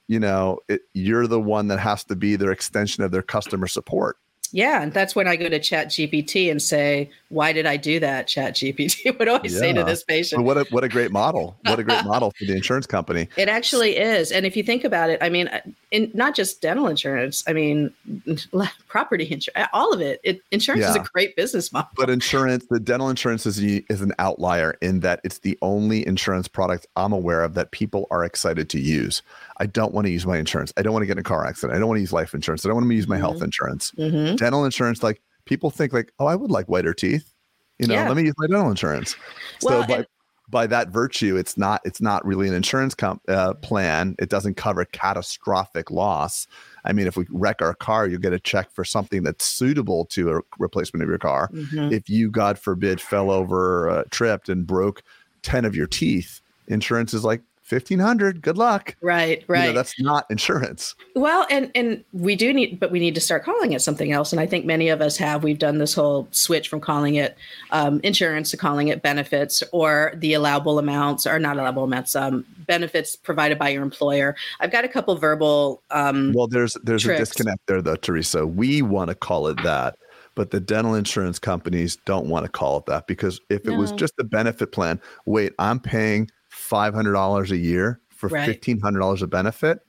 you 0.09 0.20
know, 0.20 0.59
it, 0.68 0.83
you're 0.92 1.27
the 1.27 1.40
one 1.40 1.68
that 1.68 1.79
has 1.79 2.05
to 2.05 2.16
be 2.16 2.37
their 2.37 2.53
extension 2.53 3.03
of 3.03 3.12
their 3.12 3.23
customer 3.23 3.66
support. 3.66 4.18
Yeah, 4.53 4.83
and 4.83 4.93
that's 4.93 5.17
when 5.17 5.27
I 5.27 5.35
go 5.35 5.49
to 5.49 5.59
Chat 5.59 5.89
GPT 5.89 6.49
and 6.49 6.63
say, 6.63 7.11
"Why 7.29 7.53
did 7.53 7.67
I 7.67 7.77
do 7.77 7.99
that?" 7.99 8.29
Chat 8.29 8.55
GPT. 8.55 9.07
what 9.19 9.25
do 9.25 9.33
I 9.33 9.41
yeah. 9.43 9.59
say 9.59 9.73
to 9.73 9.83
this 9.83 10.05
patient? 10.05 10.45
what 10.45 10.57
a 10.57 10.65
what 10.71 10.85
a 10.85 10.89
great 10.89 11.11
model! 11.11 11.57
What 11.65 11.81
a 11.81 11.83
great 11.83 12.05
model 12.05 12.33
for 12.39 12.45
the 12.45 12.55
insurance 12.55 12.87
company. 12.87 13.29
It 13.37 13.49
actually 13.49 13.97
is, 13.97 14.31
and 14.31 14.47
if 14.47 14.57
you 14.57 14.63
think 14.63 14.85
about 14.85 15.11
it, 15.11 15.19
I 15.21 15.29
mean, 15.29 15.49
uh, 15.49 15.61
in 15.91 16.11
not 16.15 16.37
just 16.37 16.61
dental 16.61 16.87
insurance, 16.87 17.43
I 17.49 17.53
mean, 17.53 17.93
property 18.87 19.25
insurance, 19.29 19.69
all 19.73 19.93
of 19.93 20.01
it. 20.01 20.21
it 20.23 20.41
insurance 20.53 20.83
yeah. 20.83 20.91
is 20.91 20.97
a 20.97 21.01
great 21.01 21.35
business 21.35 21.73
model. 21.73 21.91
But 21.97 22.11
insurance, 22.11 22.67
the 22.71 22.79
dental 22.79 23.09
insurance 23.09 23.47
is 23.47 23.59
is 23.59 24.03
an 24.03 24.13
outlier 24.21 24.77
in 24.81 25.01
that 25.01 25.21
it's 25.25 25.39
the 25.39 25.59
only 25.63 26.07
insurance 26.07 26.47
product 26.47 26.87
I'm 26.95 27.13
aware 27.13 27.43
of 27.43 27.55
that 27.55 27.73
people 27.73 28.07
are 28.13 28.25
excited 28.25 28.69
to 28.71 28.81
use. 28.81 29.23
I 29.59 29.67
don't 29.67 29.95
want 29.95 30.07
to 30.07 30.12
use 30.12 30.27
my 30.27 30.38
insurance. 30.38 30.73
I 30.77 30.83
don't 30.83 30.93
want 30.93 31.03
to 31.03 31.07
get 31.07 31.12
in 31.12 31.19
a 31.19 31.23
car 31.23 31.47
accident. 31.47 31.77
I 31.77 31.79
don't 31.79 31.88
want 31.88 31.99
to 31.99 32.03
use 32.03 32.12
life 32.12 32.35
insurance. 32.35 32.64
I 32.64 32.69
don't 32.69 32.77
want 32.77 32.88
to 32.88 32.95
use 32.95 33.09
my 33.09 33.17
mm-hmm. 33.17 33.25
health 33.25 33.43
insurance. 33.43 33.93
Mm-hmm. 33.93 34.37
Dental 34.37 34.64
insurance, 34.64 35.03
like 35.03 35.23
people 35.45 35.71
think 35.71 35.93
like, 35.93 36.12
oh, 36.19 36.27
I 36.27 36.35
would 36.35 36.51
like 36.51 36.69
whiter 36.69 36.95
teeth. 36.95 37.33
You 37.79 37.88
know, 37.88 37.95
yeah. 37.95 38.07
let 38.09 38.17
me 38.17 38.25
use 38.25 38.35
my 38.38 38.47
dental 38.47 38.71
insurance. 38.71 39.17
Well, 39.62 39.83
so 39.83 39.88
by, 39.88 39.97
and- 39.99 40.07
by 40.51 40.67
that 40.67 40.88
virtue, 40.88 41.37
it's 41.37 41.57
not 41.57 41.81
it's 41.85 42.01
not 42.01 42.25
really 42.25 42.47
an 42.47 42.55
insurance 42.55 42.95
comp, 42.95 43.23
uh, 43.29 43.55
plan. 43.55 44.14
It 44.19 44.29
doesn't 44.29 44.57
cover 44.57 44.85
catastrophic 44.85 45.90
loss. 45.90 46.47
I 46.85 46.93
mean, 46.93 47.07
if 47.07 47.17
we 47.17 47.27
wreck 47.31 47.62
our 47.62 47.75
car, 47.75 48.07
you 48.07 48.19
get 48.19 48.33
a 48.33 48.38
check 48.38 48.71
for 48.71 48.85
something 48.85 49.23
that's 49.23 49.45
suitable 49.45 50.05
to 50.07 50.37
a 50.37 50.40
replacement 50.59 51.03
of 51.03 51.09
your 51.09 51.19
car. 51.19 51.49
Mm-hmm. 51.49 51.93
If 51.93 52.11
you, 52.11 52.31
God 52.31 52.59
forbid, 52.59 53.01
fell 53.01 53.31
over, 53.31 53.88
uh, 53.88 54.05
tripped, 54.11 54.49
and 54.49 54.67
broke 54.67 55.03
ten 55.43 55.64
of 55.64 55.75
your 55.75 55.87
teeth, 55.87 56.40
insurance 56.69 57.14
is 57.14 57.25
like 57.25 57.43
1500 57.75 58.43
good 58.43 58.59
luck. 58.59 58.97
Right 59.01 59.45
right 59.49 59.63
you 59.63 59.67
know, 59.69 59.73
that's 59.73 60.01
not 60.01 60.27
insurance. 60.31 60.95
Well 61.15 61.47
and 61.51 61.71
and 61.75 62.05
we 62.13 62.37
do 62.37 62.53
need 62.53 62.81
but 62.81 62.91
we 62.91 62.99
need 62.99 63.15
to 63.15 63.21
start 63.21 63.45
calling 63.45 63.73
it 63.73 63.83
something 63.83 64.13
else 64.13 64.33
and 64.33 64.41
i 64.41 64.47
think 64.47 64.65
many 64.65 64.89
of 64.89 65.01
us 65.01 65.17
have. 65.17 65.45
We've 65.45 65.59
done 65.59 65.79
this 65.79 65.95
whole 65.95 66.29
switch 66.31 66.69
from 66.69 66.81
calling 66.81 67.17
it 67.17 67.37
um, 67.71 68.01
insurance 68.03 68.51
to 68.53 68.57
calling 68.57 68.89
it 68.89 69.03
benefits 69.03 69.63
or 69.73 70.13
the 70.17 70.35
allowable 70.35 70.79
amounts 70.79 71.27
or 71.27 71.39
not 71.39 71.57
allowable 71.57 71.85
amounts 71.85 72.17
um, 72.17 72.45
benefits 72.67 73.17
provided 73.17 73.59
by 73.59 73.71
your 73.71 73.83
employer. 73.83 74.37
I've 74.61 74.73
got 74.73 74.85
a 74.85 74.89
couple 74.89 75.17
verbal 75.17 75.83
um, 75.91 76.33
well 76.35 76.47
there's 76.47 76.77
there's 76.83 77.03
tricks. 77.03 77.21
a 77.21 77.23
disconnect 77.23 77.67
there 77.67 77.83
though 77.83 77.97
teresa. 77.97 78.47
We 78.47 78.83
want 78.83 79.09
to 79.09 79.15
call 79.15 79.49
it 79.49 79.63
that 79.63 79.97
but 80.35 80.51
the 80.51 80.61
dental 80.61 80.95
insurance 80.95 81.39
companies 81.39 81.97
don't 82.05 82.27
want 82.27 82.45
to 82.45 82.51
call 82.51 82.79
it 82.79 82.87
that 82.87 83.07
because 83.07 83.41
if 83.51 83.67
it 83.67 83.77
was 83.77 83.93
just 83.93 84.15
a 84.19 84.25
benefit 84.25 84.73
plan 84.73 85.01
wait 85.27 85.53
i'm 85.59 85.81
paying 85.81 86.29
$500 86.75 87.51
a 87.51 87.57
year 87.57 88.01
for 88.09 88.29
right. 88.29 88.61
$1,500 88.61 89.23
of 89.23 89.31
benefit, 89.31 89.81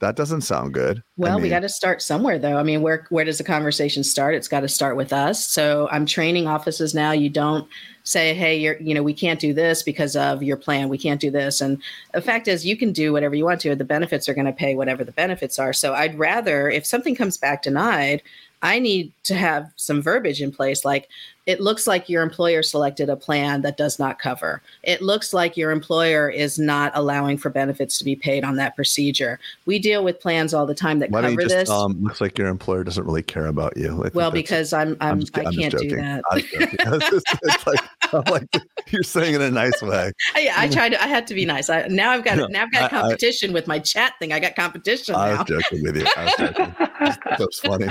that 0.00 0.16
doesn't 0.16 0.42
sound 0.42 0.74
good. 0.74 1.02
Well, 1.16 1.32
I 1.32 1.34
mean, 1.36 1.44
we 1.44 1.48
got 1.48 1.60
to 1.60 1.68
start 1.68 2.02
somewhere 2.02 2.38
though. 2.38 2.58
I 2.58 2.62
mean, 2.62 2.82
where 2.82 3.06
where 3.10 3.24
does 3.24 3.38
the 3.38 3.44
conversation 3.44 4.02
start? 4.04 4.34
It's 4.34 4.48
got 4.48 4.60
to 4.60 4.68
start 4.68 4.96
with 4.96 5.12
us. 5.12 5.46
So 5.46 5.88
I'm 5.90 6.04
training 6.04 6.46
offices 6.46 6.94
now. 6.94 7.12
You 7.12 7.30
don't 7.30 7.66
say, 8.02 8.34
hey, 8.34 8.56
you're, 8.56 8.78
you 8.80 8.92
know, 8.92 9.02
we 9.02 9.14
can't 9.14 9.40
do 9.40 9.54
this 9.54 9.82
because 9.82 10.14
of 10.14 10.42
your 10.42 10.56
plan. 10.56 10.88
We 10.88 10.98
can't 10.98 11.20
do 11.20 11.30
this. 11.30 11.60
And 11.60 11.80
the 12.12 12.20
fact 12.20 12.48
is, 12.48 12.66
you 12.66 12.76
can 12.76 12.92
do 12.92 13.12
whatever 13.12 13.34
you 13.34 13.44
want 13.44 13.60
to. 13.62 13.74
The 13.74 13.84
benefits 13.84 14.28
are 14.28 14.34
going 14.34 14.46
to 14.46 14.52
pay 14.52 14.74
whatever 14.74 15.04
the 15.04 15.12
benefits 15.12 15.58
are. 15.58 15.72
So 15.72 15.94
I'd 15.94 16.18
rather, 16.18 16.68
if 16.68 16.84
something 16.84 17.14
comes 17.14 17.38
back 17.38 17.62
denied, 17.62 18.22
I 18.64 18.78
need 18.78 19.12
to 19.24 19.34
have 19.34 19.70
some 19.76 20.00
verbiage 20.00 20.40
in 20.40 20.50
place 20.50 20.86
like 20.86 21.08
it 21.46 21.60
looks 21.60 21.86
like 21.86 22.08
your 22.08 22.22
employer 22.22 22.62
selected 22.62 23.10
a 23.10 23.16
plan 23.16 23.60
that 23.60 23.76
does 23.76 23.98
not 23.98 24.18
cover. 24.18 24.62
It 24.82 25.02
looks 25.02 25.34
like 25.34 25.58
your 25.58 25.70
employer 25.70 26.30
is 26.30 26.58
not 26.58 26.90
allowing 26.94 27.36
for 27.36 27.50
benefits 27.50 27.98
to 27.98 28.04
be 28.04 28.16
paid 28.16 28.44
on 28.44 28.56
that 28.56 28.74
procedure. 28.74 29.38
We 29.66 29.78
deal 29.78 30.02
with 30.02 30.18
plans 30.18 30.54
all 30.54 30.64
the 30.64 30.74
time 30.74 31.00
that 31.00 31.10
Why 31.10 31.20
cover 31.20 31.42
just, 31.42 31.54
this. 31.54 31.68
Um, 31.68 32.02
looks 32.02 32.22
like 32.22 32.38
your 32.38 32.48
employer 32.48 32.82
doesn't 32.82 33.04
really 33.04 33.22
care 33.22 33.46
about 33.46 33.76
you. 33.76 34.10
Well, 34.14 34.30
because 34.30 34.72
I'm, 34.72 34.96
I'm, 35.02 35.12
I'm 35.12 35.20
just, 35.20 35.36
I 35.36 35.44
can't 35.44 35.76
do 35.76 35.96
that. 35.96 36.22
it's 36.32 37.66
like, 37.66 37.80
I'm 38.14 38.24
like 38.32 38.48
you're 38.90 39.02
saying 39.02 39.34
it 39.34 39.42
in 39.42 39.48
a 39.48 39.50
nice 39.50 39.82
way. 39.82 40.12
I, 40.34 40.50
I 40.56 40.68
tried 40.68 40.90
to. 40.90 41.02
I 41.02 41.06
had 41.06 41.26
to 41.26 41.34
be 41.34 41.44
nice. 41.44 41.68
I, 41.68 41.86
now 41.88 42.12
I've 42.12 42.24
got 42.24 42.38
no, 42.38 42.46
now 42.46 42.62
I've 42.62 42.72
got 42.72 42.84
I, 42.84 42.88
competition 42.88 43.50
I, 43.50 43.52
with 43.52 43.66
my 43.66 43.78
chat 43.78 44.14
thing. 44.18 44.32
I 44.32 44.40
got 44.40 44.56
competition. 44.56 45.14
I 45.14 45.32
now. 45.32 45.38
was 45.38 45.46
joking 45.46 45.82
with 45.82 45.96
you. 45.98 46.06
I 46.16 46.24
was 46.24 46.34
joking. 46.38 46.76
That's 47.38 47.58
funny. 47.58 47.88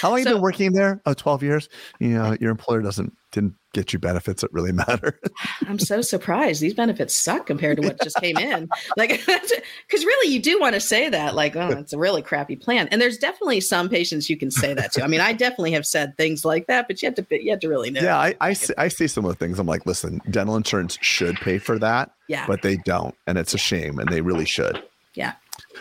How 0.00 0.10
long 0.10 0.22
so, 0.22 0.28
you 0.28 0.34
been 0.36 0.42
working 0.42 0.72
there? 0.72 1.00
Oh, 1.06 1.14
12 1.14 1.42
years. 1.42 1.68
You 1.98 2.10
know, 2.10 2.36
your 2.40 2.50
employer 2.50 2.82
doesn't 2.82 3.14
didn't 3.30 3.54
get 3.74 3.92
you 3.92 3.98
benefits 3.98 4.40
that 4.42 4.52
really 4.52 4.72
matter. 4.88 5.20
I'm 5.66 5.78
so 5.78 6.00
surprised. 6.00 6.60
These 6.60 6.74
benefits 6.74 7.14
suck 7.14 7.46
compared 7.46 7.80
to 7.80 7.86
what 7.86 8.00
just 8.02 8.16
came 8.16 8.38
in. 8.38 8.68
Like, 8.96 9.10
because 9.26 10.04
really, 10.04 10.32
you 10.32 10.40
do 10.40 10.58
want 10.58 10.74
to 10.74 10.80
say 10.80 11.08
that, 11.08 11.34
like, 11.34 11.56
oh, 11.56 11.68
it's 11.70 11.92
a 11.92 11.98
really 11.98 12.22
crappy 12.22 12.56
plan. 12.56 12.88
And 12.90 13.00
there's 13.00 13.18
definitely 13.18 13.60
some 13.60 13.88
patients 13.88 14.30
you 14.30 14.36
can 14.36 14.50
say 14.50 14.74
that 14.74 14.92
to. 14.92 15.04
I 15.04 15.08
mean, 15.08 15.20
I 15.20 15.32
definitely 15.32 15.72
have 15.72 15.86
said 15.86 16.16
things 16.16 16.44
like 16.44 16.66
that, 16.66 16.86
but 16.88 17.02
you 17.02 17.06
have 17.06 17.14
to 17.16 17.42
you 17.42 17.50
have 17.50 17.60
to 17.60 17.68
really 17.68 17.90
know. 17.90 18.00
Yeah, 18.00 18.18
I 18.18 18.34
I 18.40 18.52
see, 18.52 18.74
I 18.78 18.88
see 18.88 19.06
some 19.06 19.24
of 19.24 19.30
the 19.30 19.36
things. 19.36 19.58
I'm 19.58 19.66
like, 19.66 19.86
listen, 19.86 20.20
dental 20.30 20.56
insurance 20.56 20.98
should 21.00 21.36
pay 21.36 21.58
for 21.58 21.78
that. 21.78 22.12
Yeah, 22.28 22.46
but 22.46 22.62
they 22.62 22.76
don't, 22.78 23.14
and 23.26 23.38
it's 23.38 23.54
a 23.54 23.58
shame, 23.58 23.98
and 23.98 24.08
they 24.08 24.20
really 24.20 24.46
should. 24.46 24.82
Yeah. 25.14 25.32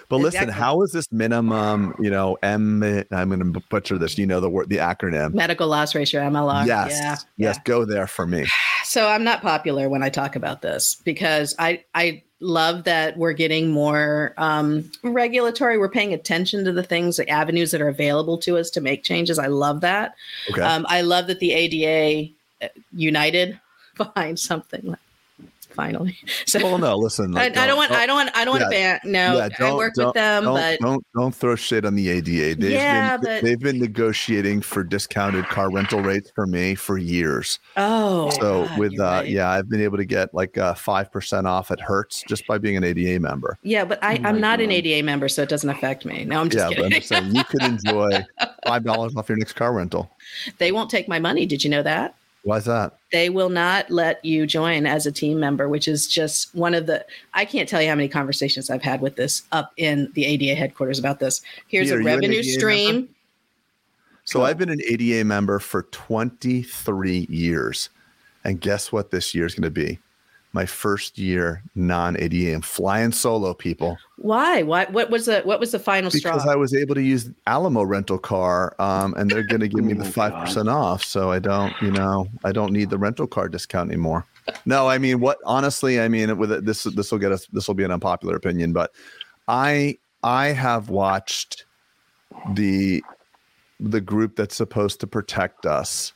But 0.09 0.17
exactly. 0.17 0.39
listen, 0.39 0.49
how 0.53 0.81
is 0.83 0.91
this 0.91 1.11
minimum? 1.11 1.95
You 1.99 2.09
know, 2.09 2.37
M. 2.41 2.83
I'm 3.11 3.29
going 3.29 3.53
to 3.53 3.61
butcher 3.69 3.97
this. 3.97 4.17
You 4.17 4.25
know 4.25 4.39
the 4.39 4.49
word, 4.49 4.69
the 4.69 4.77
acronym. 4.77 5.33
Medical 5.33 5.67
loss 5.67 5.93
ratio, 5.95 6.21
MLR. 6.21 6.65
Yes, 6.65 6.91
yeah, 6.91 7.09
yes. 7.09 7.25
Yeah. 7.37 7.61
Go 7.65 7.85
there 7.85 8.07
for 8.07 8.25
me. 8.25 8.47
So 8.83 9.07
I'm 9.07 9.23
not 9.23 9.41
popular 9.41 9.89
when 9.89 10.03
I 10.03 10.09
talk 10.09 10.35
about 10.35 10.61
this 10.61 10.95
because 11.03 11.55
I 11.59 11.83
I 11.93 12.23
love 12.39 12.83
that 12.83 13.17
we're 13.17 13.33
getting 13.33 13.71
more 13.71 14.33
um, 14.37 14.89
regulatory. 15.03 15.77
We're 15.77 15.89
paying 15.89 16.13
attention 16.13 16.63
to 16.65 16.71
the 16.71 16.83
things, 16.83 17.17
the 17.17 17.27
avenues 17.29 17.71
that 17.71 17.81
are 17.81 17.89
available 17.89 18.37
to 18.39 18.57
us 18.57 18.69
to 18.71 18.81
make 18.81 19.03
changes. 19.03 19.39
I 19.39 19.47
love 19.47 19.81
that. 19.81 20.15
Okay. 20.49 20.61
Um, 20.61 20.85
I 20.87 21.01
love 21.01 21.27
that 21.27 21.39
the 21.39 21.53
ADA 21.53 22.31
uh, 22.61 22.67
united 22.93 23.59
behind 23.97 24.39
something 24.39 24.81
like 24.85 24.99
finally. 25.77 26.17
So 26.45 26.63
well, 26.63 26.77
no, 26.77 26.95
listen. 26.95 27.33
Like, 27.33 27.57
I, 27.57 27.63
I, 27.63 27.67
don't 27.67 27.75
want, 27.75 27.91
I 27.91 28.05
don't 28.05 28.15
want, 28.15 28.29
I 28.33 28.45
don't 28.45 28.53
want, 28.53 28.63
to 28.63 28.69
ban. 28.69 28.99
No, 29.03 29.37
yeah, 29.37 29.49
I 29.59 29.73
work 29.75 29.95
with 29.97 30.13
them, 30.13 30.45
don't, 30.45 30.53
but 30.53 30.79
don't 30.79 31.05
don't 31.13 31.35
throw 31.35 31.55
shit 31.55 31.83
on 31.83 31.95
the 31.95 32.09
ADA. 32.09 32.55
They've 32.55 32.71
yeah, 32.71 33.17
been, 33.17 33.25
but, 33.25 33.43
they've 33.43 33.59
been 33.59 33.79
negotiating 33.79 34.61
for 34.61 34.83
discounted 34.83 35.45
car 35.45 35.69
rental 35.69 36.01
rates 36.01 36.31
for 36.33 36.47
me 36.47 36.73
for 36.75 36.97
years. 36.97 37.59
Oh, 37.75 38.29
so 38.29 38.65
God, 38.65 38.79
with 38.79 38.99
uh, 38.99 39.03
right. 39.03 39.27
yeah, 39.27 39.49
I've 39.49 39.69
been 39.69 39.81
able 39.81 39.97
to 39.97 40.05
get 40.05 40.33
like 40.33 40.57
uh, 40.57 40.73
five 40.73 41.11
percent 41.11 41.47
off 41.47 41.69
at 41.69 41.81
Hertz 41.81 42.23
just 42.27 42.47
by 42.47 42.57
being 42.57 42.77
an 42.77 42.83
ADA 42.83 43.19
member. 43.19 43.57
Yeah, 43.63 43.83
but 43.83 44.01
I, 44.01 44.17
oh 44.17 44.21
I'm 44.23 44.39
not 44.39 44.59
God. 44.59 44.65
an 44.65 44.71
ADA 44.71 45.03
member, 45.03 45.27
so 45.27 45.41
it 45.41 45.49
doesn't 45.49 45.69
affect 45.69 46.05
me. 46.05 46.23
No, 46.23 46.39
I'm 46.39 46.49
just 46.49 46.63
yeah, 46.63 46.69
kidding. 46.69 46.83
but 46.83 46.95
I'm 46.95 47.01
just 47.01 47.09
saying 47.09 47.35
you 47.35 47.43
could 47.43 47.63
enjoy 47.63 48.25
five 48.65 48.83
dollars 48.83 49.15
off 49.15 49.27
your 49.27 49.37
next 49.37 49.53
car 49.53 49.73
rental. 49.73 50.09
They 50.57 50.71
won't 50.71 50.89
take 50.89 51.07
my 51.07 51.19
money. 51.19 51.45
Did 51.45 51.63
you 51.63 51.69
know 51.69 51.83
that? 51.83 52.15
Why's 52.47 52.63
that? 52.63 52.97
They 53.11 53.27
will 53.29 53.49
not 53.49 53.91
let 53.91 54.23
you 54.23 54.47
join 54.47 54.85
as 54.85 55.05
a 55.05 55.11
team 55.11 55.37
member, 55.37 55.67
which 55.67 55.85
is 55.85 56.07
just 56.07 56.55
one 56.55 56.73
of 56.73 56.85
the. 56.85 57.05
I 57.33 57.43
can't 57.43 57.67
tell 57.67 57.81
you 57.81 57.89
how 57.89 57.95
many 57.95 58.07
conversations 58.07 58.69
I've 58.69 58.81
had 58.81 59.01
with 59.01 59.17
this 59.17 59.41
up 59.51 59.73
in 59.75 60.09
the 60.13 60.23
ADA 60.23 60.55
headquarters 60.55 60.97
about 60.97 61.19
this. 61.19 61.41
Here's 61.67 61.89
Peter, 61.89 61.99
a 61.99 62.03
revenue 62.05 62.41
stream. 62.43 62.95
Member? 62.95 63.11
So 64.23 64.45
I've 64.45 64.57
been 64.57 64.69
an 64.69 64.79
ADA 64.81 65.25
member 65.25 65.59
for 65.59 65.83
23 65.91 67.27
years. 67.29 67.89
And 68.45 68.61
guess 68.61 68.93
what 68.93 69.11
this 69.11 69.35
year 69.35 69.45
is 69.45 69.53
going 69.53 69.63
to 69.63 69.69
be? 69.69 69.99
My 70.53 70.65
first 70.65 71.17
year 71.17 71.61
non 71.75 72.17
ADA. 72.17 72.55
I'm 72.55 72.61
flying 72.61 73.11
solo, 73.11 73.53
people. 73.53 73.97
Why? 74.17 74.63
Why? 74.63 74.85
What 74.85 75.09
was 75.09 75.25
the 75.25 75.41
What 75.41 75.59
was 75.59 75.71
the 75.71 75.79
final 75.79 76.09
because 76.09 76.19
straw? 76.19 76.33
Because 76.33 76.47
I 76.47 76.55
was 76.55 76.73
able 76.73 76.95
to 76.95 77.01
use 77.01 77.29
Alamo 77.45 77.83
rental 77.83 78.17
car, 78.17 78.75
um, 78.79 79.13
and 79.15 79.29
they're 79.29 79.43
going 79.43 79.61
to 79.61 79.67
give 79.67 79.83
me 79.83 79.93
the 79.93 80.05
five 80.05 80.33
percent 80.33 80.69
off. 80.69 81.03
So 81.03 81.31
I 81.31 81.39
don't, 81.39 81.73
you 81.81 81.91
know, 81.91 82.27
I 82.43 82.51
don't 82.51 82.71
need 82.71 82.89
the 82.89 82.97
rental 82.97 83.27
car 83.27 83.49
discount 83.49 83.89
anymore. 83.89 84.25
No, 84.65 84.87
I 84.87 84.97
mean, 84.97 85.19
what? 85.19 85.37
Honestly, 85.45 85.99
I 85.99 86.07
mean, 86.07 86.37
with 86.37 86.51
it, 86.51 86.65
this, 86.65 86.83
this 86.83 87.11
will 87.11 87.19
get 87.19 87.31
us. 87.31 87.45
This 87.47 87.67
will 87.67 87.75
be 87.75 87.83
an 87.83 87.91
unpopular 87.91 88.35
opinion, 88.35 88.73
but 88.73 88.91
I, 89.47 89.97
I 90.23 90.47
have 90.47 90.89
watched 90.89 91.65
the, 92.53 93.03
the 93.79 94.01
group 94.01 94.35
that's 94.35 94.55
supposed 94.55 94.99
to 95.01 95.07
protect 95.07 95.65
us 95.65 96.13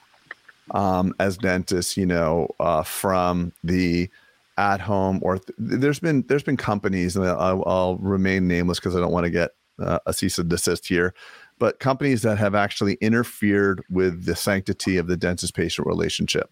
um, 0.71 1.13
as 1.19 1.37
dentists, 1.37 1.97
you 1.97 2.05
know, 2.05 2.47
uh, 2.59 2.83
from 2.83 3.51
the 3.63 4.09
at 4.57 4.81
home 4.81 5.19
or 5.21 5.37
th- 5.37 5.55
there's 5.57 5.99
been 5.99 6.23
there's 6.27 6.43
been 6.43 6.57
companies, 6.57 7.15
and 7.15 7.25
I'll, 7.25 7.63
I'll 7.65 7.97
remain 7.97 8.47
nameless 8.47 8.79
because 8.79 8.95
I 8.95 8.99
don't 8.99 9.11
want 9.11 9.25
to 9.25 9.31
get 9.31 9.51
uh, 9.81 9.99
a 10.05 10.13
cease 10.13 10.37
and 10.37 10.49
desist 10.49 10.87
here, 10.87 11.13
but 11.59 11.79
companies 11.79 12.21
that 12.21 12.37
have 12.37 12.55
actually 12.55 12.95
interfered 12.95 13.83
with 13.89 14.25
the 14.25 14.35
sanctity 14.35 14.97
of 14.97 15.07
the 15.07 15.17
dentist 15.17 15.55
patient 15.55 15.87
relationship. 15.87 16.51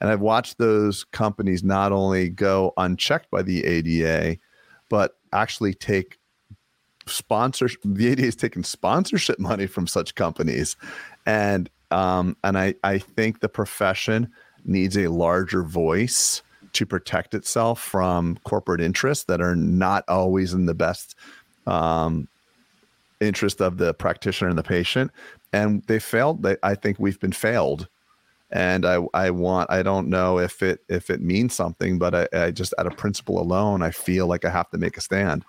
And 0.00 0.10
I've 0.10 0.20
watched 0.20 0.58
those 0.58 1.04
companies 1.04 1.62
not 1.62 1.92
only 1.92 2.30
go 2.30 2.72
unchecked 2.76 3.30
by 3.30 3.42
the 3.42 3.64
ADA, 3.64 4.38
but 4.88 5.16
actually 5.32 5.74
take 5.74 6.18
sponsorship. 7.06 7.80
The 7.84 8.08
ADA 8.08 8.22
is 8.22 8.36
taking 8.36 8.64
sponsorship 8.64 9.38
money 9.38 9.66
from 9.66 9.86
such 9.86 10.14
companies, 10.14 10.76
and 11.26 11.68
um, 11.90 12.36
and 12.44 12.56
I, 12.56 12.74
I 12.84 12.98
think 12.98 13.40
the 13.40 13.48
profession 13.48 14.30
needs 14.64 14.96
a 14.96 15.08
larger 15.08 15.62
voice 15.64 16.42
to 16.72 16.86
protect 16.86 17.34
itself 17.34 17.80
from 17.80 18.38
corporate 18.44 18.80
interests 18.80 19.24
that 19.24 19.40
are 19.40 19.56
not 19.56 20.04
always 20.08 20.52
in 20.52 20.66
the 20.66 20.74
best 20.74 21.14
um, 21.66 22.28
interest 23.20 23.60
of 23.60 23.76
the 23.78 23.94
practitioner 23.94 24.48
and 24.48 24.58
the 24.58 24.62
patient. 24.62 25.10
And 25.52 25.82
they 25.84 25.98
failed. 25.98 26.42
They, 26.42 26.56
I 26.62 26.74
think 26.74 26.98
we've 26.98 27.20
been 27.20 27.32
failed. 27.32 27.88
And 28.52 28.84
I, 28.84 28.98
I 29.14 29.30
want, 29.30 29.70
I 29.70 29.82
don't 29.82 30.08
know 30.08 30.38
if 30.38 30.62
it, 30.62 30.80
if 30.88 31.08
it 31.10 31.20
means 31.20 31.54
something, 31.54 31.98
but 31.98 32.14
I, 32.14 32.28
I 32.32 32.50
just, 32.50 32.74
out 32.78 32.86
of 32.86 32.96
principle 32.96 33.40
alone, 33.40 33.82
I 33.82 33.90
feel 33.90 34.26
like 34.26 34.44
I 34.44 34.50
have 34.50 34.70
to 34.70 34.78
make 34.78 34.96
a 34.96 35.00
stand. 35.00 35.44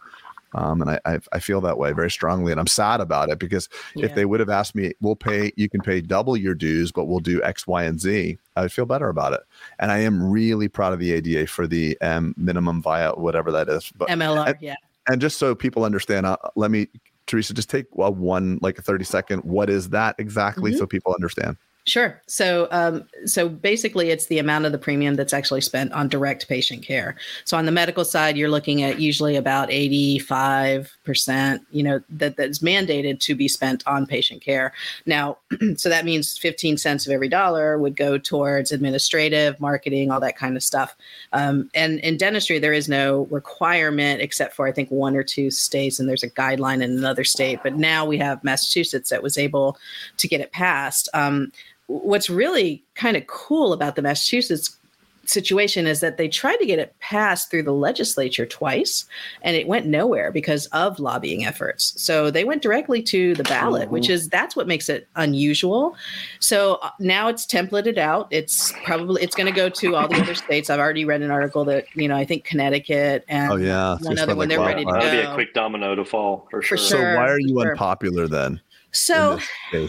Um, 0.54 0.82
and 0.82 0.92
I, 0.92 1.00
I, 1.06 1.20
I 1.32 1.40
feel 1.40 1.62
that 1.62 1.78
way 1.78 1.94
very 1.94 2.12
strongly, 2.12 2.52
and 2.52 2.60
I'm 2.60 2.68
sad 2.68 3.00
about 3.02 3.30
it 3.30 3.40
because 3.40 3.70
yeah. 3.96 4.06
if 4.06 4.16
they 4.16 4.26
would 4.26 4.40
have 4.40 4.50
asked 4.50 4.76
me, 4.76 4.94
"We'll 5.02 5.16
pay, 5.16 5.52
you 5.56 5.70
can 5.70 5.82
pay 5.82 6.02
double 6.02 6.36
your 6.36 6.54
dues, 6.54 6.92
but 6.92 7.06
we'll 7.06 7.20
do 7.20 7.42
X, 7.44 7.68
Y, 7.68 7.84
and 7.84 8.00
Z," 8.00 8.38
I 8.56 8.62
would 8.62 8.72
feel 8.72 8.86
better 8.86 9.10
about 9.10 9.34
it. 9.34 9.42
And 9.80 9.92
I 9.92 10.00
am 10.00 10.22
really 10.22 10.68
proud 10.68 10.94
of 10.94 11.00
the 11.00 11.14
ADA 11.14 11.48
for 11.48 11.68
the 11.68 12.00
um, 12.02 12.34
minimum 12.38 12.82
via 12.82 13.14
whatever 13.14 13.52
that 13.52 13.70
is. 13.70 13.92
But 13.96 14.10
MLR, 14.10 14.48
and, 14.48 14.58
yeah. 14.60 14.76
And 15.08 15.20
just 15.20 15.38
so 15.38 15.56
people 15.56 15.84
understand, 15.84 16.26
uh, 16.26 16.38
let 16.56 16.70
me, 16.70 16.88
Teresa, 17.26 17.54
just 17.54 17.70
take 17.70 17.86
one 17.96 18.60
like 18.62 18.78
a 18.78 18.82
30 18.82 19.04
second. 19.04 19.44
What 19.44 19.70
is 19.70 19.90
that 19.90 20.16
exactly, 20.20 20.72
mm-hmm. 20.72 20.80
so 20.80 20.86
people 20.86 21.14
understand? 21.14 21.58
Sure. 21.86 22.22
So, 22.28 22.68
um, 22.70 23.08
so 23.26 23.50
basically, 23.50 24.12
it's 24.12 24.28
the 24.28 24.38
amount 24.38 24.66
of 24.66 24.72
the 24.72 24.78
premium 24.78 25.16
that's 25.16 25.34
actually 25.34 25.62
spent 25.62 25.92
on 25.94 26.08
direct 26.08 26.48
patient 26.48 26.86
care. 26.86 27.16
So, 27.44 27.58
on 27.58 27.66
the 27.66 27.72
medical 27.72 28.06
side, 28.06 28.38
you're 28.38 28.52
looking 28.52 28.84
at 28.84 29.00
usually 29.00 29.36
about 29.36 29.72
85 29.72 30.96
percent. 31.04 31.64
You 31.72 31.82
know 31.82 32.02
that 32.10 32.38
that's 32.38 32.60
mandated 32.60 33.20
to 33.22 33.34
be 33.34 33.48
spent 33.48 33.86
on 33.88 34.06
patient 34.06 34.44
care. 34.44 34.74
Now, 35.08 35.40
so 35.76 35.90
that 35.90 36.06
means 36.06 36.38
15 36.38 36.78
cents 36.78 37.08
of 37.08 37.14
every 37.14 37.30
dollar 37.30 37.80
would 37.80 37.96
go 37.96 38.20
towards 38.20 38.72
administrative, 38.72 39.60
marketing, 39.60 40.12
all 40.12 40.20
that 40.20 40.38
kind 40.38 40.56
of 40.56 40.62
stuff. 40.62 40.96
Um, 41.34 41.72
and 41.74 42.00
in 42.02 42.16
dentistry, 42.16 42.60
there 42.60 42.74
is 42.74 42.90
no 42.90 43.26
requirement 43.32 44.22
except 44.22 44.56
for 44.56 44.68
I 44.68 44.72
think 44.72 44.92
one 44.92 45.16
or 45.16 45.24
two 45.24 45.50
states, 45.50 46.00
and 46.00 46.08
there's 46.08 46.22
a 46.22 46.30
guideline 46.30 46.84
in 46.84 46.92
another 46.92 47.24
state. 47.24 47.62
But 47.64 47.76
now 47.76 48.06
we 48.06 48.20
have 48.20 48.44
Massachusetts 48.44 49.10
that 49.10 49.24
was 49.24 49.40
able 49.40 49.80
to 50.18 50.28
get 50.28 50.42
it 50.42 50.52
passed. 50.52 51.10
Um, 51.16 51.52
what's 51.92 52.30
really 52.30 52.84
kind 52.96 53.18
of 53.18 53.28
cool 53.28 53.74
about 53.74 53.96
the 53.96 54.02
Massachusetts 54.02 54.78
situation 55.26 55.88
is 55.88 56.00
that 56.00 56.18
they 56.18 56.28
tried 56.28 56.58
to 56.58 56.66
get 56.66 56.80
it 56.80 56.96
passed 57.00 57.50
through 57.50 57.64
the 57.64 57.74
legislature 57.74 58.46
twice 58.46 59.06
and 59.44 59.56
it 59.56 59.68
went 59.68 59.86
nowhere 59.86 60.32
because 60.32 60.66
of 60.68 61.00
lobbying 61.00 61.46
efforts. 61.46 61.94
So 62.02 62.32
they 62.32 62.44
went 62.44 62.62
directly 62.62 63.02
to 63.04 63.36
the 63.36 63.44
ballot 63.44 63.90
which 63.90 64.06
mm-hmm. 64.06 64.14
is 64.14 64.30
that's 64.30 64.56
what 64.56 64.68
makes 64.68 64.90
it 64.90 65.08
unusual. 65.16 65.96
So 66.40 66.76
uh, 66.82 66.90
now 67.00 67.28
it's 67.28 67.46
templated 67.46 67.98
out. 67.98 68.28
It's 68.32 68.74
probably 68.84 69.22
it's 69.22 69.36
going 69.36 69.52
to 69.52 69.56
go 69.56 69.70
to 69.70 69.96
all 69.96 70.08
the 70.08 70.20
other 70.20 70.36
states. 70.36 70.70
I've 70.70 70.80
already 70.80 71.06
read 71.06 71.22
an 71.22 71.32
article 71.32 71.66
that 71.66 71.86
you 71.96 72.08
know 72.08 72.16
i 72.16 72.26
think 72.26 72.44
connecticut 72.44 73.24
and 73.28 73.52
oh 73.52 73.56
yeah. 73.56 73.98
one 74.02 74.18
other 74.18 74.36
when 74.36 74.50
they're 74.50 74.60
ready 74.60 74.84
to 74.84 74.92
go 74.92 75.00
that'll 75.00 75.12
be 75.12 75.28
a 75.28 75.34
quick 75.34 75.54
domino 75.54 75.96
to 75.96 76.04
fall 76.04 76.48
for 76.50 76.62
sure. 76.62 76.78
for 76.78 76.84
sure. 76.84 77.00
So 77.00 77.16
why 77.16 77.30
are 77.30 77.40
you 77.40 77.60
sure. 77.60 77.72
unpopular 77.72 78.28
then 78.28 78.60
So 78.94 79.40
I, 79.74 79.88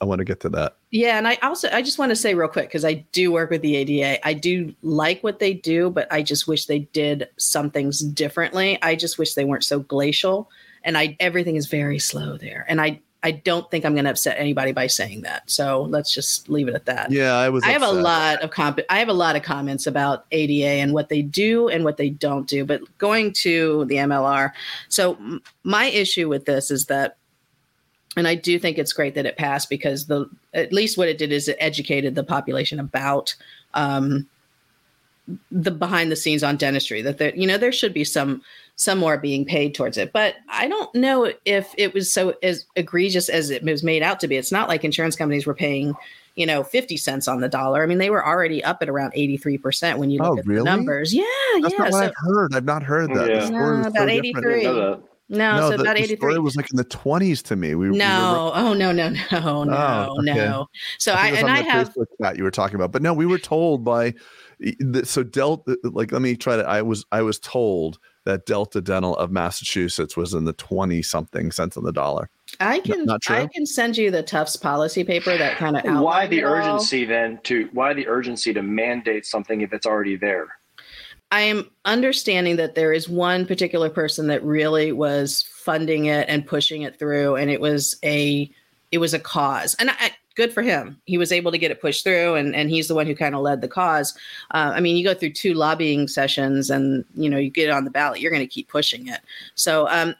I, 0.00 0.04
want 0.04 0.20
to 0.20 0.24
get 0.24 0.40
to 0.40 0.48
that. 0.50 0.76
Yeah, 0.90 1.18
and 1.18 1.28
I 1.28 1.36
also 1.42 1.68
I 1.72 1.82
just 1.82 1.98
want 1.98 2.10
to 2.10 2.16
say 2.16 2.34
real 2.34 2.48
quick 2.48 2.68
because 2.68 2.84
I 2.84 3.04
do 3.12 3.30
work 3.30 3.50
with 3.50 3.60
the 3.60 3.76
ADA. 3.76 4.26
I 4.26 4.32
do 4.32 4.74
like 4.82 5.22
what 5.22 5.38
they 5.38 5.52
do, 5.52 5.90
but 5.90 6.10
I 6.10 6.22
just 6.22 6.48
wish 6.48 6.66
they 6.66 6.80
did 6.80 7.28
some 7.36 7.70
things 7.70 8.00
differently. 8.00 8.78
I 8.82 8.96
just 8.96 9.18
wish 9.18 9.34
they 9.34 9.44
weren't 9.44 9.64
so 9.64 9.80
glacial, 9.80 10.50
and 10.84 10.96
I 10.96 11.16
everything 11.20 11.56
is 11.56 11.66
very 11.66 11.98
slow 11.98 12.38
there. 12.38 12.64
And 12.68 12.80
I 12.80 13.00
I 13.22 13.32
don't 13.32 13.70
think 13.70 13.84
I'm 13.84 13.94
going 13.94 14.04
to 14.04 14.10
upset 14.10 14.38
anybody 14.38 14.72
by 14.72 14.86
saying 14.86 15.22
that. 15.22 15.50
So 15.50 15.82
let's 15.82 16.12
just 16.12 16.48
leave 16.48 16.68
it 16.68 16.74
at 16.74 16.86
that. 16.86 17.10
Yeah, 17.10 17.34
I 17.34 17.50
was. 17.50 17.62
I 17.64 17.68
have 17.68 17.82
a 17.82 17.92
lot 17.92 18.40
of 18.40 18.50
comp. 18.50 18.80
I 18.88 18.98
have 18.98 19.08
a 19.08 19.14
lot 19.14 19.36
of 19.36 19.42
comments 19.42 19.86
about 19.86 20.24
ADA 20.32 20.80
and 20.80 20.94
what 20.94 21.10
they 21.10 21.20
do 21.20 21.68
and 21.68 21.84
what 21.84 21.98
they 21.98 22.08
don't 22.08 22.46
do. 22.48 22.64
But 22.64 22.80
going 22.96 23.32
to 23.34 23.84
the 23.86 23.96
MLR, 23.96 24.52
so 24.88 25.18
my 25.64 25.86
issue 25.86 26.28
with 26.28 26.46
this 26.46 26.70
is 26.70 26.86
that 26.86 27.18
and 28.16 28.26
I 28.26 28.34
do 28.34 28.58
think 28.58 28.78
it's 28.78 28.92
great 28.92 29.14
that 29.14 29.26
it 29.26 29.36
passed 29.36 29.70
because 29.70 30.06
the 30.06 30.28
at 30.52 30.72
least 30.72 30.98
what 30.98 31.08
it 31.08 31.18
did 31.18 31.32
is 31.32 31.48
it 31.48 31.56
educated 31.60 32.14
the 32.14 32.24
population 32.24 32.80
about 32.80 33.34
um, 33.74 34.26
the 35.52 35.70
behind 35.70 36.10
the 36.10 36.16
scenes 36.16 36.42
on 36.42 36.56
dentistry 36.56 37.02
that 37.02 37.18
there 37.18 37.34
you 37.36 37.46
know 37.46 37.56
there 37.56 37.70
should 37.70 37.94
be 37.94 38.04
some 38.04 38.42
some 38.74 38.98
more 38.98 39.18
being 39.18 39.44
paid 39.44 39.74
towards 39.74 39.98
it. 39.98 40.12
But 40.12 40.36
i 40.48 40.66
don't 40.66 40.92
know 40.94 41.32
if 41.44 41.72
it 41.76 41.94
was 41.94 42.12
so 42.12 42.34
as 42.42 42.64
egregious 42.76 43.28
as 43.28 43.50
it 43.50 43.62
was 43.62 43.82
made 43.82 44.02
out 44.02 44.18
to 44.20 44.28
be. 44.28 44.36
It's 44.36 44.52
not 44.52 44.68
like 44.68 44.84
insurance 44.84 45.16
companies 45.16 45.46
were 45.46 45.54
paying 45.54 45.94
you 46.34 46.46
know 46.46 46.64
50 46.64 46.96
cents 46.96 47.28
on 47.28 47.40
the 47.40 47.48
dollar. 47.48 47.82
I 47.82 47.86
mean 47.86 47.98
they 47.98 48.10
were 48.10 48.26
already 48.26 48.62
up 48.64 48.78
at 48.82 48.88
around 48.88 49.12
83% 49.12 49.98
when 49.98 50.10
you 50.10 50.18
look 50.18 50.30
oh, 50.30 50.38
at 50.38 50.46
really? 50.46 50.60
the 50.60 50.64
numbers. 50.64 51.14
Yeah 51.14 51.24
That's 51.60 51.74
yeah 51.74 51.78
not 51.78 51.92
what 51.92 51.92
so, 51.92 52.06
i've 52.06 52.14
heard. 52.16 52.54
I've 52.56 52.64
not 52.64 52.82
heard 52.82 53.14
that. 53.14 53.28
Yeah. 53.28 53.48
no, 53.50 53.80
about 53.82 53.94
so 53.94 54.08
83 54.08 54.62
different. 54.62 55.04
No, 55.30 55.56
no 55.56 55.70
so 55.70 55.76
the, 55.76 55.82
about 55.82 55.96
the 55.96 56.02
83 56.02 56.16
story 56.16 56.38
was 56.40 56.56
like 56.56 56.70
in 56.70 56.76
the 56.76 56.84
20s 56.84 57.42
to 57.44 57.56
me 57.56 57.74
we, 57.74 57.86
we 57.86 57.90
were- 57.92 57.96
no 57.96 58.52
oh 58.54 58.74
no 58.74 58.92
no 58.92 59.08
no 59.08 59.64
no 59.64 60.08
Oh, 60.10 60.16
okay. 60.20 60.34
no 60.34 60.66
so 60.98 61.12
I 61.12 61.16
i, 61.16 61.22
think 61.30 61.38
it 61.40 61.42
was 61.44 61.50
and 61.50 61.50
i 61.50 61.62
have 61.62 61.88
Facebook 61.94 62.06
chat 62.20 62.36
you 62.36 62.44
were 62.44 62.50
talking 62.50 62.74
about, 62.76 62.92
but 62.92 63.00
no, 63.02 63.14
we 63.14 63.26
were 63.26 63.38
told 63.38 63.84
by 63.84 64.12
the- 64.78 65.04
so 65.06 65.22
Delta. 65.22 65.72
Uh, 65.72 65.88
uh, 65.88 65.90
like, 65.92 66.12
let 66.12 66.20
me 66.22 66.36
try 66.36 66.56
to. 66.56 66.62
I 66.68 66.82
was 66.82 67.06
I 67.12 67.22
was 67.22 67.38
told 67.38 67.98
that 68.26 68.44
Delta 68.46 68.80
Dental 68.80 69.16
of 69.16 69.30
Massachusetts 69.30 70.16
was 70.16 70.34
in 70.34 70.44
the 70.44 70.52
twenty 70.52 71.02
something 71.02 71.50
cents 71.50 71.76
on 71.76 71.84
the 71.84 71.92
dollar. 71.92 72.28
I 72.60 72.80
can 72.80 73.06
not 73.06 73.22
true? 73.22 73.36
I 73.36 73.46
can 73.46 73.64
send 73.64 73.96
you 73.96 74.10
the 74.10 74.22
Tufts 74.22 74.56
policy 74.56 75.02
paper 75.04 75.36
that 75.38 75.56
kind 75.56 75.76
of 75.76 76.02
Why 76.02 76.26
the 76.26 76.44
urgency 76.44 77.04
then 77.04 77.38
to 77.44 77.68
why 77.72 77.94
the 77.94 78.06
urgency 78.06 78.52
to 78.52 78.62
mandate 78.62 79.24
something 79.24 79.62
if 79.62 79.72
it's 79.72 79.86
already 79.86 80.16
there? 80.16 80.48
I 81.30 81.42
am 81.42 81.70
understanding 81.84 82.56
that 82.56 82.74
there 82.74 82.92
is 82.92 83.08
one 83.08 83.46
particular 83.46 83.88
person 83.88 84.26
that 84.28 84.42
really 84.42 84.92
was 84.92 85.42
funding 85.42 86.06
it 86.06 86.28
and 86.28 86.46
pushing 86.46 86.82
it 86.82 86.98
through, 86.98 87.36
and 87.36 87.50
it 87.50 87.60
was 87.60 87.96
a 88.02 88.50
it 88.90 88.98
was 88.98 89.14
a 89.14 89.20
cause, 89.20 89.74
and 89.78 89.90
I, 89.90 90.10
good 90.34 90.52
for 90.52 90.62
him. 90.62 91.00
He 91.04 91.18
was 91.18 91.30
able 91.30 91.52
to 91.52 91.58
get 91.58 91.70
it 91.70 91.80
pushed 91.80 92.02
through, 92.02 92.34
and 92.34 92.56
and 92.56 92.70
he's 92.70 92.88
the 92.88 92.94
one 92.94 93.06
who 93.06 93.14
kind 93.14 93.34
of 93.34 93.42
led 93.42 93.60
the 93.60 93.68
cause. 93.68 94.16
Uh, 94.52 94.72
I 94.74 94.80
mean, 94.80 94.96
you 94.96 95.04
go 95.04 95.14
through 95.14 95.32
two 95.32 95.54
lobbying 95.54 96.08
sessions, 96.08 96.70
and 96.70 97.04
you 97.14 97.30
know 97.30 97.38
you 97.38 97.50
get 97.50 97.68
it 97.68 97.72
on 97.72 97.84
the 97.84 97.90
ballot, 97.90 98.20
you're 98.20 98.32
going 98.32 98.42
to 98.42 98.46
keep 98.46 98.68
pushing 98.68 99.06
it. 99.06 99.20
So 99.54 99.88
um, 99.88 100.14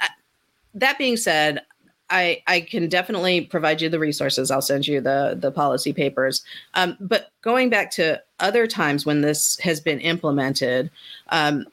that 0.75 0.99
being 0.99 1.17
said. 1.17 1.63
I, 2.11 2.43
I 2.47 2.61
can 2.61 2.89
definitely 2.89 3.43
provide 3.43 3.81
you 3.81 3.89
the 3.89 3.99
resources. 3.99 4.51
I'll 4.51 4.61
send 4.61 4.87
you 4.87 5.01
the 5.01 5.37
the 5.41 5.53
policy 5.53 5.93
papers. 5.93 6.43
Um, 6.75 6.97
but 7.01 7.31
going 7.43 7.71
back 7.71 7.91
to 7.93 8.21
other 8.41 8.67
times 8.67 9.07
when 9.07 9.21
this 9.21 9.59
has 9.61 9.81
been 9.81 10.01
implemented, 10.01 10.91
um, 11.29 11.67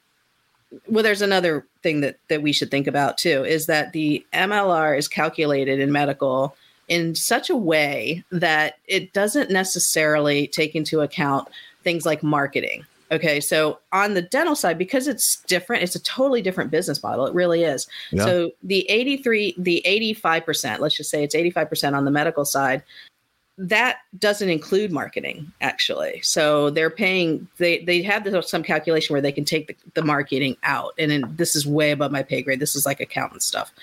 well, 0.87 1.03
there's 1.03 1.21
another 1.21 1.65
thing 1.81 2.01
that 2.01 2.19
that 2.29 2.41
we 2.41 2.51
should 2.51 2.69
think 2.69 2.87
about 2.87 3.17
too 3.17 3.43
is 3.43 3.65
that 3.65 3.93
the 3.93 4.25
MLR 4.33 4.97
is 4.97 5.07
calculated 5.07 5.79
in 5.79 5.91
medical 5.91 6.55
in 6.87 7.15
such 7.15 7.49
a 7.49 7.55
way 7.55 8.23
that 8.31 8.77
it 8.87 9.13
doesn't 9.13 9.51
necessarily 9.51 10.47
take 10.47 10.75
into 10.75 11.01
account 11.01 11.47
things 11.83 12.05
like 12.05 12.23
marketing. 12.23 12.85
Okay, 13.11 13.39
so 13.39 13.79
on 13.93 14.13
the 14.13 14.21
dental 14.21 14.55
side, 14.55 14.77
because 14.77 15.07
it's 15.07 15.41
different, 15.43 15.83
it's 15.83 15.95
a 15.95 16.03
totally 16.03 16.41
different 16.41 16.71
business 16.71 17.01
model. 17.01 17.25
It 17.25 17.33
really 17.33 17.63
is. 17.63 17.87
Yeah. 18.11 18.25
So 18.25 18.51
the 18.63 18.89
83, 18.89 19.55
the 19.57 19.81
85%, 19.85 20.79
let's 20.79 20.97
just 20.97 21.09
say 21.09 21.23
it's 21.23 21.35
85% 21.35 21.95
on 21.95 22.03
the 22.03 22.11
medical 22.11 22.43
side, 22.43 22.83
that 23.57 23.99
doesn't 24.19 24.49
include 24.49 24.91
marketing 24.91 25.51
actually. 25.61 26.19
So 26.21 26.69
they're 26.69 26.91
paying, 26.91 27.47
they, 27.57 27.83
they 27.83 28.01
have 28.03 28.23
this, 28.23 28.49
some 28.49 28.61
calculation 28.61 29.13
where 29.13 29.21
they 29.21 29.31
can 29.31 29.45
take 29.45 29.67
the, 29.67 29.75
the 29.93 30.03
marketing 30.03 30.57
out. 30.63 30.93
And 30.99 31.09
then 31.09 31.33
this 31.37 31.55
is 31.55 31.65
way 31.65 31.91
above 31.91 32.11
my 32.11 32.23
pay 32.23 32.41
grade. 32.41 32.59
This 32.59 32.75
is 32.75 32.85
like 32.85 32.99
accountant 32.99 33.41
stuff 33.41 33.73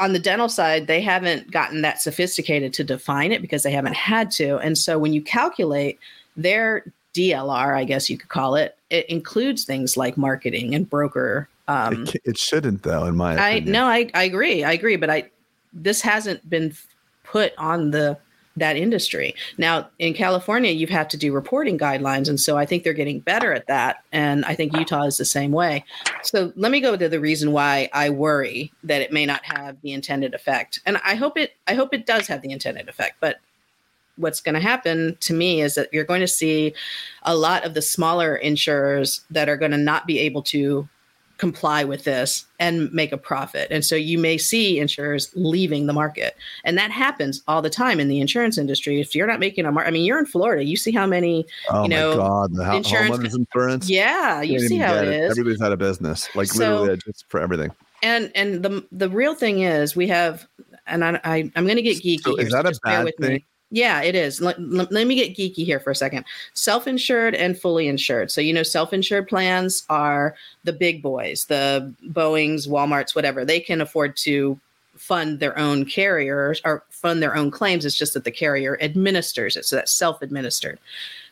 on 0.00 0.14
the 0.14 0.18
dental 0.18 0.48
side, 0.48 0.86
they 0.86 1.02
haven't 1.02 1.50
gotten 1.50 1.82
that 1.82 2.00
sophisticated 2.00 2.72
to 2.72 2.82
define 2.82 3.32
it 3.32 3.42
because 3.42 3.62
they 3.62 3.70
haven't 3.70 3.94
had 3.94 4.30
to. 4.30 4.56
And 4.56 4.76
so 4.76 4.98
when 4.98 5.12
you 5.12 5.20
calculate 5.20 6.00
their 6.36 6.84
DLR, 7.14 7.74
I 7.74 7.84
guess 7.84 8.08
you 8.08 8.18
could 8.18 8.28
call 8.28 8.54
it, 8.54 8.76
it 8.90 9.06
includes 9.06 9.64
things 9.64 9.96
like 9.96 10.16
marketing 10.16 10.74
and 10.74 10.88
broker. 10.88 11.48
Um, 11.68 12.04
it, 12.04 12.22
it 12.24 12.38
shouldn't 12.38 12.82
though, 12.82 13.04
in 13.06 13.16
my 13.16 13.36
I 13.36 13.50
opinion. 13.50 13.72
no, 13.72 13.86
I, 13.86 14.10
I 14.14 14.24
agree, 14.24 14.64
I 14.64 14.72
agree, 14.72 14.96
but 14.96 15.10
I 15.10 15.30
this 15.72 16.00
hasn't 16.00 16.48
been 16.48 16.74
put 17.22 17.52
on 17.58 17.92
the 17.92 18.18
that 18.56 18.76
industry. 18.76 19.34
Now 19.58 19.88
in 19.98 20.12
California, 20.14 20.72
you 20.72 20.86
have 20.88 21.08
to 21.08 21.16
do 21.16 21.32
reporting 21.32 21.78
guidelines, 21.78 22.28
and 22.28 22.38
so 22.38 22.56
I 22.56 22.66
think 22.66 22.82
they're 22.82 22.92
getting 22.92 23.20
better 23.20 23.52
at 23.52 23.68
that. 23.68 24.02
And 24.12 24.44
I 24.44 24.54
think 24.54 24.76
Utah 24.76 25.04
is 25.04 25.16
the 25.16 25.24
same 25.24 25.52
way. 25.52 25.84
So 26.22 26.52
let 26.56 26.72
me 26.72 26.80
go 26.80 26.96
to 26.96 27.08
the 27.08 27.20
reason 27.20 27.52
why 27.52 27.88
I 27.92 28.10
worry 28.10 28.72
that 28.82 29.00
it 29.00 29.12
may 29.12 29.26
not 29.26 29.44
have 29.44 29.80
the 29.82 29.92
intended 29.92 30.34
effect. 30.34 30.80
And 30.86 30.98
I 31.04 31.14
hope 31.14 31.38
it 31.38 31.52
I 31.68 31.74
hope 31.74 31.94
it 31.94 32.06
does 32.06 32.26
have 32.26 32.42
the 32.42 32.50
intended 32.50 32.88
effect, 32.88 33.16
but 33.20 33.38
what's 34.20 34.40
going 34.40 34.54
to 34.54 34.60
happen 34.60 35.16
to 35.20 35.32
me 35.34 35.60
is 35.62 35.74
that 35.74 35.88
you're 35.92 36.04
going 36.04 36.20
to 36.20 36.28
see 36.28 36.74
a 37.24 37.34
lot 37.36 37.64
of 37.64 37.74
the 37.74 37.82
smaller 37.82 38.36
insurers 38.36 39.22
that 39.30 39.48
are 39.48 39.56
going 39.56 39.72
to 39.72 39.78
not 39.78 40.06
be 40.06 40.18
able 40.18 40.42
to 40.42 40.88
comply 41.38 41.84
with 41.84 42.04
this 42.04 42.44
and 42.58 42.92
make 42.92 43.12
a 43.12 43.16
profit. 43.16 43.66
And 43.70 43.82
so 43.82 43.96
you 43.96 44.18
may 44.18 44.36
see 44.36 44.78
insurers 44.78 45.30
leaving 45.34 45.86
the 45.86 45.94
market. 45.94 46.36
And 46.64 46.76
that 46.76 46.90
happens 46.90 47.42
all 47.48 47.62
the 47.62 47.70
time 47.70 47.98
in 47.98 48.08
the 48.08 48.20
insurance 48.20 48.58
industry. 48.58 49.00
If 49.00 49.14
you're 49.14 49.26
not 49.26 49.40
making 49.40 49.64
a 49.64 49.72
market, 49.72 49.88
I 49.88 49.90
mean, 49.90 50.04
you're 50.04 50.18
in 50.18 50.26
Florida, 50.26 50.62
you 50.64 50.76
see 50.76 50.92
how 50.92 51.06
many, 51.06 51.46
oh 51.70 51.84
you 51.84 51.88
know, 51.88 52.14
god, 52.16 52.54
the 52.54 52.64
ho- 52.66 52.76
insurance- 52.76 53.16
homeowners 53.16 53.34
insurance. 53.36 53.88
yeah, 53.88 54.42
you 54.42 54.58
see 54.60 54.76
how 54.76 54.94
it 54.96 55.08
is. 55.08 55.30
Everybody's 55.30 55.62
out 55.62 55.72
of 55.72 55.78
business. 55.78 56.28
Like 56.36 56.48
So- 56.48 56.80
literally, 56.82 57.00
just 57.06 57.24
for 57.30 57.40
everything. 57.40 57.70
and 58.02 58.30
and 58.34 58.62
the 58.62 58.84
the 58.92 59.08
real 59.08 59.34
thing 59.34 59.60
is 59.62 59.96
we 59.96 60.08
have 60.08 60.46
and 60.86 61.04
I, 61.04 61.20
I 61.24 61.36
i'm 61.56 61.64
going 61.64 61.76
to 61.76 61.82
get 61.82 61.98
geeky 62.02 62.20
So 62.22 62.36
is 62.36 62.50
that 62.50 62.64
a 62.66 62.78
bad 62.82 63.12
thing? 63.20 63.32
me 63.34 63.44
yeah 63.70 64.02
it 64.02 64.14
is. 64.14 64.40
Let, 64.40 64.60
let, 64.60 65.06
me 65.06 65.14
get 65.14 65.36
geeky 65.36 65.64
here 65.64 65.80
for 65.80 65.90
a 65.90 65.94
second. 65.94 66.24
Self-insured 66.54 67.34
and 67.34 67.58
fully 67.58 67.88
insured. 67.88 68.30
So 68.30 68.40
you 68.40 68.52
know 68.52 68.62
self-insured 68.62 69.28
plans 69.28 69.84
are 69.88 70.34
the 70.64 70.72
big 70.72 71.02
boys 71.02 71.46
the 71.46 71.92
boeings 72.08 72.68
walmarts 72.68 73.14
whatever. 73.14 73.44
They 73.44 73.60
can 73.60 73.80
afford 73.80 74.16
to 74.18 74.58
fund 74.96 75.40
their 75.40 75.58
own 75.58 75.86
carriers 75.86 76.60
or 76.64 76.84
fund 76.90 77.22
their 77.22 77.34
own 77.34 77.50
claims. 77.50 77.84
It's 77.84 77.96
just 77.96 78.14
that 78.14 78.24
the 78.24 78.30
carrier 78.30 78.78
administers 78.82 79.56
it 79.56 79.64
so 79.64 79.76
that's 79.76 79.92
self-administered. 79.92 80.78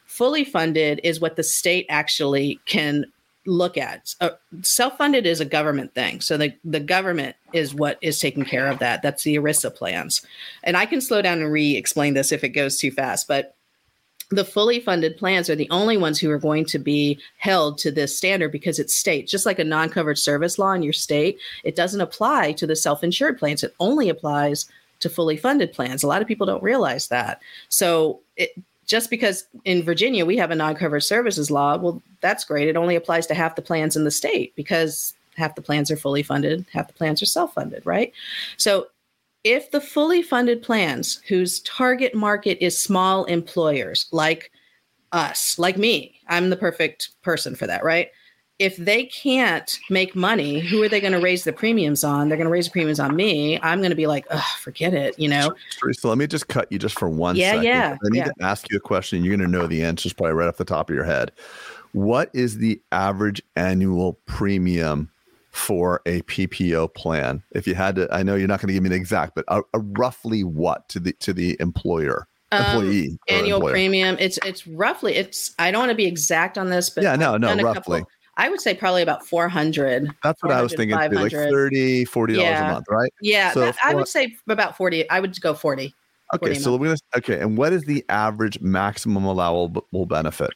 Fully 0.07 0.45
funded 0.45 1.01
is 1.05 1.21
what 1.21 1.37
the 1.37 1.43
state 1.43 1.87
actually 1.89 2.59
can 2.65 3.05
look 3.49 3.79
at. 3.79 4.15
Uh, 4.21 4.31
self-funded 4.63 5.27
is 5.27 5.41
a 5.41 5.45
government 5.45 5.95
thing, 5.95 6.21
so 6.21 6.37
the 6.37 6.53
the 6.65 6.81
government 6.81 7.35
is 7.53 7.75
what 7.75 7.99
is 8.03 8.21
taking 8.21 8.45
care 8.45 8.69
of 8.69 8.79
that. 8.79 9.03
That's 9.03 9.25
the 9.25 9.37
ERISA 9.37 9.75
plans, 9.75 10.25
and 10.63 10.77
I 10.77 10.87
can 10.87 11.01
slow 11.01 11.23
down 11.23 11.41
and 11.41 11.51
re-explain 11.51 12.15
this 12.15 12.31
if 12.31 12.45
it 12.45 12.51
goes 12.51 12.79
too 12.79 12.91
fast, 12.91 13.27
but. 13.27 13.55
The 14.31 14.45
fully 14.45 14.79
funded 14.79 15.17
plans 15.17 15.49
are 15.49 15.57
the 15.57 15.71
only 15.71 15.97
ones 15.97 16.19
who 16.19 16.31
are 16.31 16.39
going 16.39 16.67
to 16.67 16.79
be 16.79 17.19
held 17.39 17.79
to 17.79 17.91
this 17.91 18.15
standard 18.15 18.53
because 18.53 18.79
it's 18.79 18.95
state, 18.95 19.27
just 19.27 19.47
like 19.47 19.59
a 19.59 19.65
non 19.65 19.89
covered 19.89 20.19
service 20.19 20.59
law 20.59 20.73
in 20.73 20.83
your 20.83 20.93
state. 20.93 21.39
It 21.65 21.75
doesn't 21.75 22.03
apply 22.03 22.53
to 22.53 22.67
the 22.67 22.77
self 22.77 23.03
insured 23.03 23.39
plans, 23.39 23.65
it 23.65 23.75
only 23.81 24.11
applies 24.11 24.69
to 25.01 25.09
fully 25.09 25.39
funded 25.39 25.73
plans. 25.73 26.03
A 26.03 26.07
lot 26.07 26.21
of 26.21 26.29
people 26.29 26.47
don't 26.47 26.63
realize 26.63 27.09
that. 27.09 27.41
So, 27.71 28.21
it, 28.37 28.51
just 28.89 29.11
because 29.11 29.47
in 29.65 29.85
Virginia 29.85 30.27
we 30.27 30.37
have 30.37 30.51
a 30.51 30.57
non-covered 30.57 31.01
services 31.01 31.51
law, 31.51 31.77
well, 31.77 32.03
that's 32.21 32.45
great. 32.45 32.67
It 32.67 32.77
only 32.77 32.97
applies 32.97 33.27
to 33.29 33.35
half 33.35 33.55
the 33.55 33.63
plans 33.63 33.95
in 33.95 34.05
the 34.05 34.11
state 34.11 34.57
because 34.57 35.15
half 35.37 35.55
the 35.55 35.63
plans 35.63 35.91
are 35.91 35.97
fully 35.97 36.25
funded, 36.25 36.67
half 36.73 36.89
the 36.89 36.95
plans 36.95 37.23
are 37.23 37.27
self-funded, 37.27 37.87
right? 37.87 38.13
So 38.57 38.89
if 39.45 39.71
the 39.71 39.81
fully 39.81 40.23
funded 40.23 40.63
plans 40.63 41.21
whose 41.29 41.61
target 41.61 42.15
market 42.15 42.59
is 42.61 42.77
small 42.77 43.25
employers 43.27 44.09
like 44.11 44.51
us, 45.13 45.59
like 45.59 45.77
me, 45.77 46.21
I'm 46.29 46.51
the 46.51 46.57
perfect 46.57 47.11
person 47.23 47.55
for 47.55 47.67
that, 47.67 47.85
right? 47.85 48.11
If 48.59 48.77
they 48.77 49.05
can't 49.05 49.79
make 49.89 50.17
money, 50.17 50.59
who 50.59 50.83
are 50.83 50.89
they 50.89 51.01
going 51.01 51.13
to 51.13 51.21
raise 51.21 51.45
the 51.45 51.53
premiums 51.53 52.03
on? 52.03 52.29
They're 52.29 52.37
going 52.37 52.47
to 52.47 52.51
raise 52.53 52.67
the 52.67 52.73
premiums 52.73 52.99
on 52.99 53.15
me. 53.15 53.61
I'm 53.63 53.79
going 53.79 53.91
to 53.91 53.97
be 53.97 54.09
like, 54.09 54.27
forget 54.59 54.95
it, 54.95 55.17
you 55.17 55.29
know? 55.29 55.55
So 55.93 56.09
let 56.09 56.19
me 56.19 56.27
just 56.27 56.49
cut 56.49 56.71
you 56.73 56.79
just 56.79 56.99
for 56.99 57.09
one 57.09 57.37
Yeah, 57.37 57.51
second. 57.53 57.65
yeah, 57.65 57.97
I 58.05 58.09
need 58.11 58.19
yeah. 58.19 58.25
to 58.25 58.35
ask 58.41 58.69
you 58.71 58.77
a 58.77 58.81
question. 58.81 59.23
You're 59.23 59.37
going 59.37 59.49
to 59.49 59.57
know 59.59 59.69
the 59.69 59.85
answers 59.85 60.13
probably 60.13 60.33
right 60.33 60.49
off 60.49 60.57
the 60.57 60.65
top 60.65 60.91
of 60.91 60.95
your 60.97 61.05
head. 61.05 61.31
What 61.93 62.31
is 62.33 62.59
the 62.59 62.81
average 62.91 63.41
annual 63.55 64.15
premium 64.27 65.09
for 65.53 66.03
a 66.05 66.23
PPO 66.23 66.95
plan? 66.95 67.45
If 67.53 67.67
you 67.69 67.77
had 67.77 67.95
to, 67.95 68.09
I 68.13 68.25
know 68.25 68.35
you're 68.35 68.49
not 68.49 68.61
going 68.61 68.69
to 68.69 68.75
give 68.75 68.83
me 68.83 68.89
the 68.89 68.97
exact, 68.97 69.37
but 69.37 69.45
a, 69.47 69.63
a 69.73 69.79
roughly 69.79 70.43
what 70.43 70.89
to 70.91 70.99
the 70.99 71.13
to 71.15 71.33
the 71.33 71.57
employer? 71.61 72.27
Um, 72.51 72.65
employee 72.65 73.09
um, 73.11 73.19
annual 73.29 73.57
employer. 73.57 73.73
premium 73.75 74.17
it's 74.19 74.39
it's 74.43 74.67
roughly 74.67 75.15
it's 75.17 75.55
i 75.59 75.71
don't 75.71 75.81
want 75.81 75.91
to 75.91 75.95
be 75.95 76.07
exact 76.07 76.57
on 76.57 76.71
this 76.71 76.89
but 76.89 77.05
yeah 77.05 77.15
no 77.15 77.37
no 77.37 77.55
roughly 77.57 77.99
couple, 77.99 78.09
i 78.39 78.49
would 78.49 78.61
say 78.61 78.75
probably 78.75 79.03
about 79.03 79.27
400 79.27 80.11
that's 80.23 80.43
what 80.43 80.53
i 80.53 80.63
was 80.63 80.75
thinking 80.75 80.97
too, 80.97 81.15
like 81.15 81.33
30 81.33 82.05
40 82.07 82.33
dollars 82.35 82.45
yeah. 82.45 82.71
a 82.71 82.73
month 82.73 82.87
right 82.91 83.13
yeah 83.21 83.53
so 83.53 83.73
i 83.85 83.95
would 83.95 84.09
say 84.09 84.37
about 84.49 84.77
40 84.77 85.09
i 85.11 85.21
would 85.21 85.39
go 85.41 85.55
40 85.55 85.95
okay 86.35 86.55
so 86.55 86.77
we're 86.77 86.87
gonna 86.87 86.97
okay 87.17 87.41
and 87.41 87.59
what 87.59 87.73
is 87.73 87.85
the 87.85 88.05
average 88.09 88.61
maximum 88.61 89.25
allowable 89.25 90.07
benefit 90.07 90.51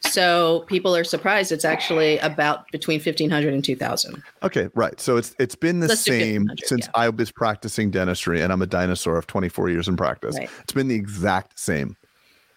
so 0.00 0.64
people 0.66 0.94
are 0.94 1.04
surprised. 1.04 1.52
It's 1.52 1.64
actually 1.64 2.18
about 2.18 2.70
between 2.72 3.00
fifteen 3.00 3.30
hundred 3.30 3.54
and 3.54 3.64
two 3.64 3.76
thousand. 3.76 4.22
Okay, 4.42 4.68
right. 4.74 4.98
So 5.00 5.16
it's 5.16 5.34
it's 5.38 5.54
been 5.54 5.80
the 5.80 5.88
Let's 5.88 6.00
same 6.00 6.48
since 6.64 6.86
yeah. 6.86 6.92
I 6.94 7.08
was 7.08 7.30
practicing 7.30 7.90
dentistry, 7.90 8.40
and 8.40 8.52
I'm 8.52 8.62
a 8.62 8.66
dinosaur 8.66 9.16
of 9.18 9.26
twenty 9.26 9.48
four 9.48 9.68
years 9.68 9.88
in 9.88 9.96
practice. 9.96 10.36
Right. 10.38 10.50
It's 10.62 10.72
been 10.72 10.88
the 10.88 10.94
exact 10.94 11.58
same. 11.58 11.96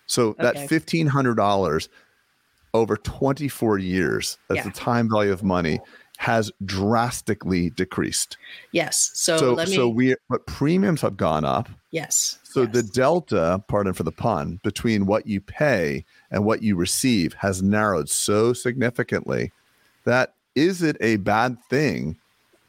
So 0.06 0.30
okay. 0.30 0.44
that 0.44 0.70
fifteen 0.70 1.08
hundred 1.08 1.36
dollars 1.36 1.90
over 2.74 2.98
twenty 2.98 3.48
four 3.48 3.78
years, 3.78 4.38
as 4.50 4.58
yeah. 4.58 4.64
the 4.64 4.72
time 4.72 5.10
value 5.10 5.32
of 5.32 5.44
money, 5.44 5.80
has 6.18 6.52
drastically 6.66 7.70
decreased. 7.72 8.38
Yes. 8.72 9.12
So 9.14 9.38
so, 9.38 9.56
me... 9.56 9.66
so 9.66 9.90
we 9.90 10.16
but 10.30 10.46
premiums 10.46 11.02
have 11.02 11.18
gone 11.18 11.46
up. 11.46 11.70
Yes. 11.92 12.40
So 12.44 12.64
yes. 12.64 12.72
the 12.74 12.84
delta, 12.84 13.64
pardon 13.68 13.94
for 13.94 14.04
the 14.04 14.12
pun, 14.12 14.60
between 14.64 15.06
what 15.06 15.28
you 15.28 15.40
pay 15.40 16.06
and 16.32 16.46
what 16.46 16.62
you 16.62 16.76
receive 16.76 17.34
has 17.36 17.64
narrowed 17.64 18.10
so 18.10 18.54
significantly 18.54 19.52
that 20.06 20.34
is 20.56 20.82
it 20.82 20.98
a 21.02 21.18
bad 21.18 21.58
thing 21.70 22.18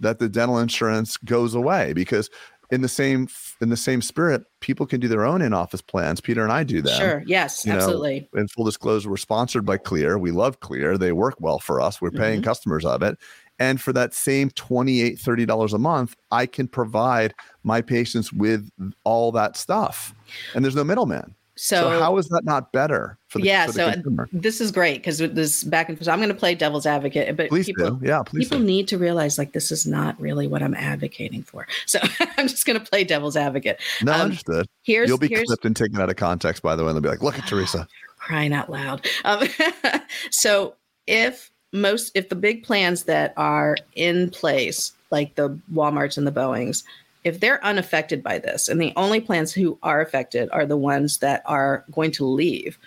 that 0.00 0.18
the 0.18 0.28
dental 0.28 0.58
insurance 0.58 1.16
goes 1.16 1.54
away 1.54 1.92
because 1.92 2.30
in 2.70 2.82
the 2.82 2.88
same 2.88 3.28
in 3.60 3.68
the 3.68 3.76
same 3.76 4.00
spirit, 4.00 4.42
people 4.60 4.86
can 4.86 5.00
do 5.00 5.08
their 5.08 5.24
own 5.24 5.42
in-office 5.42 5.82
plans. 5.82 6.20
Peter 6.20 6.42
and 6.42 6.52
I 6.52 6.64
do 6.64 6.80
that. 6.82 6.98
Sure. 6.98 7.22
Yes. 7.26 7.66
You 7.66 7.72
absolutely. 7.72 8.28
Know, 8.32 8.40
in 8.40 8.48
full 8.48 8.64
disclosure, 8.64 9.10
we're 9.10 9.16
sponsored 9.16 9.66
by 9.66 9.76
Kleer. 9.76 10.18
We 10.18 10.30
love 10.30 10.60
Kleer. 10.60 10.96
They 10.96 11.12
work 11.12 11.36
well 11.40 11.58
for 11.58 11.80
us. 11.80 12.00
We're 12.00 12.10
paying 12.10 12.40
mm-hmm. 12.40 12.44
customers 12.44 12.84
of 12.84 13.02
it. 13.02 13.18
And 13.58 13.78
for 13.78 13.92
that 13.92 14.14
same 14.14 14.50
$28, 14.50 15.20
$30 15.20 15.72
a 15.74 15.78
month, 15.78 16.16
I 16.30 16.46
can 16.46 16.66
provide 16.66 17.34
my 17.62 17.82
patients 17.82 18.32
with 18.32 18.70
all 19.04 19.32
that 19.32 19.56
stuff. 19.56 20.14
And 20.54 20.64
there's 20.64 20.76
no 20.76 20.84
middleman. 20.84 21.34
So, 21.62 21.76
so, 21.76 22.00
how 22.00 22.16
is 22.16 22.26
that 22.28 22.42
not 22.42 22.72
better 22.72 23.18
for 23.28 23.38
the, 23.38 23.44
yeah? 23.44 23.66
For 23.66 23.72
the 23.72 23.78
so 23.78 23.92
consumer? 23.92 24.28
this 24.32 24.62
is 24.62 24.72
great 24.72 24.94
because 24.94 25.18
this 25.18 25.62
back 25.62 25.90
and 25.90 25.98
forth. 25.98 26.08
I'm 26.08 26.18
going 26.18 26.30
to 26.30 26.34
play 26.34 26.54
devil's 26.54 26.86
advocate, 26.86 27.36
but 27.36 27.50
please 27.50 27.66
people, 27.66 27.96
do. 27.96 28.06
Yeah, 28.06 28.22
please. 28.22 28.46
People 28.46 28.60
do. 28.60 28.64
need 28.64 28.88
to 28.88 28.96
realize 28.96 29.36
like 29.36 29.52
this 29.52 29.70
is 29.70 29.86
not 29.86 30.18
really 30.18 30.46
what 30.46 30.62
I'm 30.62 30.72
advocating 30.72 31.42
for. 31.42 31.66
So 31.84 31.98
I'm 32.38 32.48
just 32.48 32.64
going 32.64 32.80
to 32.80 32.90
play 32.90 33.04
devil's 33.04 33.36
advocate. 33.36 33.78
No, 34.00 34.14
um, 34.14 34.22
understood. 34.22 34.68
Here's 34.84 35.10
you'll 35.10 35.18
be 35.18 35.28
here's, 35.28 35.48
clipped 35.48 35.66
and 35.66 35.76
taken 35.76 36.00
out 36.00 36.08
of 36.08 36.16
context. 36.16 36.62
By 36.62 36.76
the 36.76 36.82
way, 36.82 36.88
and 36.88 36.96
they'll 36.96 37.02
be 37.02 37.10
like, 37.10 37.22
"Look 37.22 37.38
at 37.38 37.44
Teresa." 37.46 37.86
Crying 38.16 38.54
out 38.54 38.70
loud. 38.70 39.06
Um, 39.26 39.46
so 40.30 40.76
if 41.06 41.50
most 41.74 42.10
if 42.14 42.30
the 42.30 42.36
big 42.36 42.64
plans 42.64 43.02
that 43.02 43.34
are 43.36 43.76
in 43.96 44.30
place, 44.30 44.94
like 45.10 45.34
the 45.34 45.58
WalMarts 45.74 46.16
and 46.16 46.26
the 46.26 46.32
Boeings, 46.32 46.84
if 47.24 47.40
they're 47.40 47.64
unaffected 47.64 48.22
by 48.22 48.38
this, 48.38 48.68
and 48.68 48.80
the 48.80 48.92
only 48.96 49.20
plans 49.20 49.52
who 49.52 49.78
are 49.82 50.00
affected 50.00 50.48
are 50.52 50.66
the 50.66 50.76
ones 50.76 51.18
that 51.18 51.42
are 51.46 51.84
going 51.92 52.10
to 52.12 52.24
leave, 52.24 52.78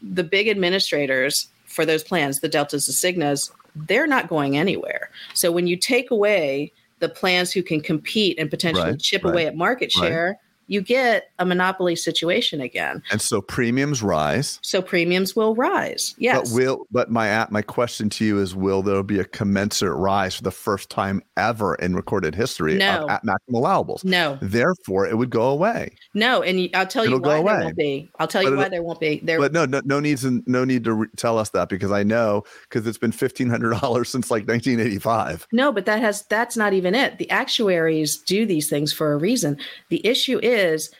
the 0.00 0.24
big 0.24 0.48
administrators 0.48 1.48
for 1.66 1.84
those 1.84 2.02
plans, 2.02 2.40
the 2.40 2.48
Deltas, 2.48 2.86
the 2.86 2.92
Cignas, 2.92 3.50
they're 3.74 4.06
not 4.06 4.28
going 4.28 4.56
anywhere. 4.56 5.10
So 5.34 5.50
when 5.50 5.66
you 5.66 5.76
take 5.76 6.10
away 6.10 6.72
the 6.98 7.08
plans 7.08 7.50
who 7.52 7.62
can 7.62 7.80
compete 7.80 8.38
and 8.38 8.50
potentially 8.50 8.90
right, 8.92 9.00
chip 9.00 9.24
right, 9.24 9.32
away 9.32 9.46
at 9.46 9.56
market 9.56 9.90
share, 9.90 10.26
right 10.26 10.36
you 10.72 10.80
get 10.80 11.30
a 11.38 11.44
monopoly 11.44 11.94
situation 11.94 12.62
again. 12.62 13.02
And 13.10 13.20
so 13.20 13.42
premiums 13.42 14.02
rise. 14.02 14.58
So 14.62 14.80
premiums 14.80 15.36
will 15.36 15.54
rise. 15.54 16.14
Yes. 16.16 16.50
But 16.50 16.56
will 16.56 16.86
but 16.90 17.10
my 17.10 17.46
my 17.50 17.60
question 17.60 18.08
to 18.10 18.24
you 18.24 18.38
is 18.40 18.56
will 18.56 18.80
there 18.80 19.02
be 19.02 19.18
a 19.18 19.24
commensurate 19.24 19.98
rise 19.98 20.34
for 20.34 20.42
the 20.42 20.50
first 20.50 20.88
time 20.88 21.22
ever 21.36 21.74
in 21.74 21.94
recorded 21.94 22.34
history 22.34 22.78
no. 22.78 23.06
at 23.10 23.22
maximum 23.22 23.62
allowables? 23.62 24.02
No. 24.02 24.38
Therefore 24.40 25.06
it 25.06 25.18
would 25.18 25.28
go 25.28 25.50
away. 25.50 25.94
No, 26.14 26.42
and 26.42 26.70
I'll 26.74 26.86
tell 26.86 27.04
It'll 27.04 27.18
you 27.18 27.22
why 27.22 27.42
there 27.42 27.64
won't 27.64 27.76
be. 27.76 28.10
I'll 28.18 28.28
tell 28.28 28.42
you 28.42 28.56
why 28.56 28.70
there 28.70 28.82
won't 28.82 29.00
be. 29.00 29.20
There 29.22 29.38
But 29.38 29.52
no 29.52 29.66
no 29.66 29.82
no 29.84 30.00
needs 30.00 30.24
no 30.24 30.64
need 30.64 30.84
to 30.84 30.94
re- 30.94 31.08
tell 31.18 31.36
us 31.36 31.50
that 31.50 31.68
because 31.68 31.92
I 31.92 32.02
know 32.02 32.44
cuz 32.70 32.86
it's 32.86 32.96
been 32.96 33.12
$1500 33.12 34.06
since 34.06 34.30
like 34.30 34.48
1985. 34.48 35.48
No, 35.52 35.70
but 35.70 35.84
that 35.84 36.00
has 36.00 36.22
that's 36.30 36.56
not 36.56 36.72
even 36.72 36.94
it. 36.94 37.18
The 37.18 37.28
actuaries 37.28 38.16
do 38.16 38.46
these 38.46 38.70
things 38.70 38.90
for 38.90 39.12
a 39.12 39.18
reason. 39.18 39.58
The 39.90 40.00
issue 40.06 40.40
is 40.42 40.61
is 40.62 40.90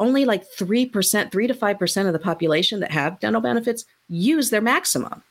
only 0.00 0.24
like 0.24 0.44
3%, 0.50 1.32
3 1.32 1.46
to 1.46 1.54
5% 1.54 2.06
of 2.06 2.12
the 2.12 2.18
population 2.18 2.80
that 2.80 2.90
have 2.90 3.18
dental 3.20 3.40
benefits 3.40 3.84
use 4.08 4.50
their 4.50 4.60
maximum. 4.60 5.22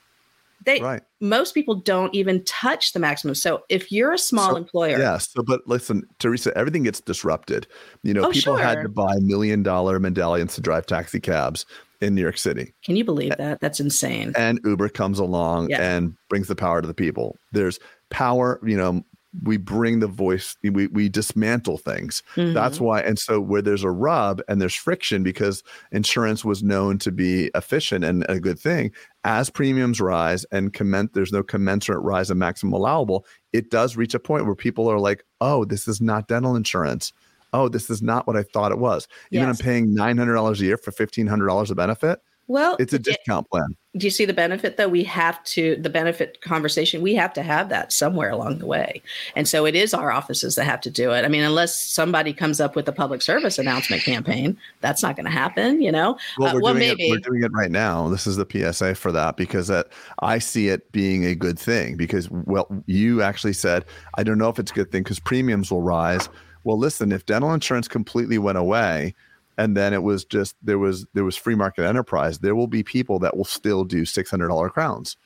They 0.64 0.80
right. 0.80 1.02
most 1.20 1.54
people 1.54 1.76
don't 1.76 2.14
even 2.14 2.44
touch 2.44 2.92
the 2.92 2.98
maximum. 2.98 3.34
So 3.36 3.62
if 3.68 3.92
you're 3.92 4.12
a 4.12 4.18
small 4.18 4.50
so, 4.50 4.56
employer, 4.56 4.98
yeah. 4.98 5.18
So, 5.18 5.42
but 5.42 5.60
listen, 5.66 6.02
Teresa, 6.18 6.56
everything 6.58 6.82
gets 6.82 7.00
disrupted. 7.00 7.66
You 8.02 8.12
know, 8.12 8.22
oh, 8.22 8.32
people 8.32 8.56
sure. 8.56 8.58
had 8.58 8.82
to 8.82 8.88
buy 8.88 9.14
million 9.20 9.62
dollar 9.62 10.00
medallions 10.00 10.56
to 10.56 10.60
drive 10.60 10.84
taxi 10.84 11.20
cabs 11.20 11.64
in 12.00 12.14
New 12.14 12.22
York 12.22 12.38
City. 12.38 12.74
Can 12.84 12.96
you 12.96 13.04
believe 13.04 13.36
that? 13.38 13.60
That's 13.60 13.80
insane. 13.80 14.32
And 14.36 14.60
Uber 14.64 14.88
comes 14.88 15.18
along 15.18 15.70
yeah. 15.70 15.80
and 15.80 16.14
brings 16.28 16.48
the 16.48 16.56
power 16.56 16.80
to 16.80 16.88
the 16.88 16.94
people. 16.94 17.36
There's 17.52 17.78
power, 18.10 18.60
you 18.64 18.76
know, 18.76 19.02
we 19.42 19.56
bring 19.56 20.00
the 20.00 20.06
voice 20.06 20.56
we, 20.62 20.86
we 20.88 21.08
dismantle 21.08 21.76
things 21.76 22.22
mm-hmm. 22.34 22.54
that's 22.54 22.80
why 22.80 23.00
and 23.00 23.18
so 23.18 23.38
where 23.38 23.60
there's 23.60 23.84
a 23.84 23.90
rub 23.90 24.40
and 24.48 24.60
there's 24.60 24.74
friction 24.74 25.22
because 25.22 25.62
insurance 25.92 26.44
was 26.44 26.62
known 26.62 26.98
to 26.98 27.12
be 27.12 27.50
efficient 27.54 28.04
and 28.04 28.24
a 28.28 28.40
good 28.40 28.58
thing 28.58 28.90
as 29.24 29.50
premiums 29.50 30.00
rise 30.00 30.44
and 30.50 30.72
comment 30.72 31.12
there's 31.12 31.32
no 31.32 31.42
commensurate 31.42 32.02
rise 32.02 32.30
in 32.30 32.38
maximum 32.38 32.72
allowable 32.72 33.26
it 33.52 33.70
does 33.70 33.96
reach 33.96 34.14
a 34.14 34.20
point 34.20 34.46
where 34.46 34.54
people 34.54 34.90
are 34.90 35.00
like 35.00 35.24
oh 35.40 35.64
this 35.64 35.86
is 35.86 36.00
not 36.00 36.26
dental 36.28 36.56
insurance 36.56 37.12
oh 37.52 37.68
this 37.68 37.90
is 37.90 38.00
not 38.00 38.26
what 38.26 38.36
i 38.36 38.42
thought 38.42 38.72
it 38.72 38.78
was 38.78 39.06
yes. 39.30 39.40
even 39.40 39.50
i'm 39.50 39.56
paying 39.56 39.94
$900 39.94 40.58
a 40.58 40.64
year 40.64 40.78
for 40.78 40.90
$1500 40.90 41.70
of 41.70 41.76
benefit 41.76 42.20
well, 42.48 42.76
it's 42.78 42.94
a 42.94 42.98
discount 42.98 43.48
plan. 43.50 43.76
Do 43.96 44.06
you 44.06 44.10
see 44.10 44.24
the 44.24 44.32
benefit 44.32 44.78
though? 44.78 44.88
We 44.88 45.04
have 45.04 45.42
to 45.44 45.76
the 45.76 45.90
benefit 45.90 46.40
conversation. 46.40 47.02
We 47.02 47.14
have 47.14 47.32
to 47.34 47.42
have 47.42 47.68
that 47.68 47.92
somewhere 47.92 48.30
along 48.30 48.58
the 48.58 48.66
way, 48.66 49.02
and 49.36 49.46
so 49.46 49.66
it 49.66 49.74
is 49.74 49.92
our 49.92 50.10
offices 50.10 50.54
that 50.54 50.64
have 50.64 50.80
to 50.82 50.90
do 50.90 51.12
it. 51.12 51.26
I 51.26 51.28
mean, 51.28 51.42
unless 51.42 51.78
somebody 51.78 52.32
comes 52.32 52.58
up 52.58 52.74
with 52.74 52.88
a 52.88 52.92
public 52.92 53.20
service 53.20 53.58
announcement 53.58 54.02
campaign, 54.02 54.56
that's 54.80 55.02
not 55.02 55.14
going 55.14 55.26
to 55.26 55.30
happen. 55.30 55.82
You 55.82 55.92
know, 55.92 56.18
well, 56.38 56.54
we're, 56.54 56.58
uh, 56.58 56.62
well, 56.62 56.74
doing 56.74 56.88
maybe. 56.88 57.08
It, 57.08 57.10
we're 57.10 57.30
doing 57.30 57.42
it 57.42 57.52
right 57.52 57.70
now. 57.70 58.08
This 58.08 58.26
is 58.26 58.36
the 58.36 58.46
PSA 58.50 58.94
for 58.94 59.12
that 59.12 59.36
because 59.36 59.68
that 59.68 59.88
I 60.20 60.38
see 60.38 60.68
it 60.68 60.90
being 60.90 61.26
a 61.26 61.34
good 61.34 61.58
thing 61.58 61.96
because 61.96 62.30
well, 62.30 62.66
you 62.86 63.20
actually 63.20 63.52
said 63.52 63.84
I 64.14 64.22
don't 64.22 64.38
know 64.38 64.48
if 64.48 64.58
it's 64.58 64.70
a 64.70 64.74
good 64.74 64.90
thing 64.90 65.02
because 65.02 65.20
premiums 65.20 65.70
will 65.70 65.82
rise. 65.82 66.30
Well, 66.64 66.78
listen, 66.78 67.12
if 67.12 67.26
dental 67.26 67.52
insurance 67.52 67.88
completely 67.88 68.38
went 68.38 68.58
away 68.58 69.14
and 69.58 69.76
then 69.76 69.92
it 69.92 70.02
was 70.02 70.24
just 70.24 70.56
there 70.62 70.78
was 70.78 71.06
there 71.12 71.24
was 71.24 71.36
free 71.36 71.56
market 71.56 71.84
enterprise. 71.84 72.38
There 72.38 72.54
will 72.54 72.68
be 72.68 72.82
people 72.82 73.18
that 73.18 73.36
will 73.36 73.44
still 73.44 73.84
do 73.84 74.02
$600 74.02 74.70
crowns. 74.72 75.16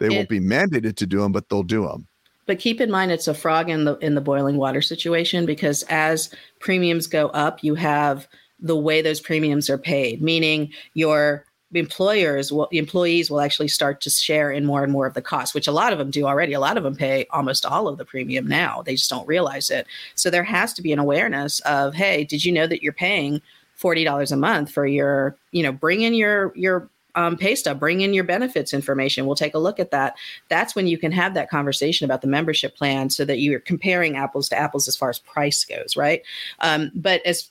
They 0.00 0.06
it, 0.06 0.12
won't 0.12 0.28
be 0.28 0.40
mandated 0.40 0.96
to 0.96 1.06
do 1.06 1.20
them 1.20 1.32
but 1.32 1.48
they'll 1.48 1.62
do 1.62 1.86
them 1.86 2.08
but 2.46 2.58
keep 2.58 2.80
in 2.80 2.90
mind 2.90 3.12
it's 3.12 3.28
a 3.28 3.34
frog 3.34 3.68
in 3.68 3.84
the 3.84 3.96
in 3.98 4.14
the 4.14 4.20
boiling 4.20 4.56
water 4.56 4.82
situation 4.82 5.44
because 5.44 5.84
as 5.84 6.34
premiums 6.58 7.06
go 7.06 7.28
up 7.28 7.62
you 7.62 7.74
have 7.74 8.26
the 8.58 8.74
way 8.74 9.02
those 9.02 9.20
premiums 9.20 9.68
are 9.68 9.76
paid 9.78 10.22
meaning 10.22 10.72
your 10.94 11.44
employers 11.72 12.50
will 12.50 12.66
employees 12.72 13.30
will 13.30 13.40
actually 13.40 13.68
start 13.68 14.00
to 14.00 14.10
share 14.10 14.50
in 14.50 14.66
more 14.66 14.82
and 14.82 14.92
more 14.92 15.06
of 15.06 15.14
the 15.14 15.22
cost 15.22 15.54
which 15.54 15.68
a 15.68 15.72
lot 15.72 15.92
of 15.92 15.98
them 15.98 16.10
do 16.10 16.26
already. 16.26 16.52
A 16.52 16.60
lot 16.60 16.76
of 16.76 16.82
them 16.82 16.96
pay 16.96 17.26
almost 17.30 17.64
all 17.64 17.86
of 17.86 17.96
the 17.96 18.04
premium 18.04 18.46
now. 18.46 18.82
They 18.82 18.96
just 18.96 19.10
don't 19.10 19.28
realize 19.28 19.70
it. 19.70 19.86
So 20.16 20.30
there 20.30 20.42
has 20.42 20.72
to 20.74 20.82
be 20.82 20.92
an 20.92 20.98
awareness 20.98 21.60
of 21.60 21.94
hey 21.94 22.24
did 22.24 22.44
you 22.44 22.52
know 22.52 22.66
that 22.66 22.82
you're 22.82 22.92
paying 22.92 23.40
$40 23.80 24.32
a 24.32 24.36
month 24.36 24.70
for 24.70 24.86
your, 24.86 25.36
you 25.52 25.62
know, 25.62 25.72
bring 25.72 26.02
in 26.02 26.14
your, 26.14 26.52
your, 26.56 26.90
um, 27.14 27.36
pay 27.36 27.54
stub, 27.54 27.80
bring 27.80 28.02
in 28.02 28.14
your 28.14 28.24
benefits 28.24 28.72
information. 28.72 29.26
We'll 29.26 29.34
take 29.34 29.54
a 29.54 29.58
look 29.58 29.80
at 29.80 29.90
that. 29.90 30.14
That's 30.48 30.76
when 30.76 30.86
you 30.86 30.96
can 30.96 31.12
have 31.12 31.34
that 31.34 31.50
conversation 31.50 32.04
about 32.04 32.22
the 32.22 32.28
membership 32.28 32.76
plan 32.76 33.10
so 33.10 33.24
that 33.24 33.38
you're 33.38 33.60
comparing 33.60 34.16
apples 34.16 34.48
to 34.50 34.58
apples 34.58 34.86
as 34.86 34.96
far 34.96 35.10
as 35.10 35.18
price 35.18 35.64
goes, 35.64 35.96
right? 35.96 36.22
Um, 36.60 36.92
but 36.94 37.24
as 37.26 37.50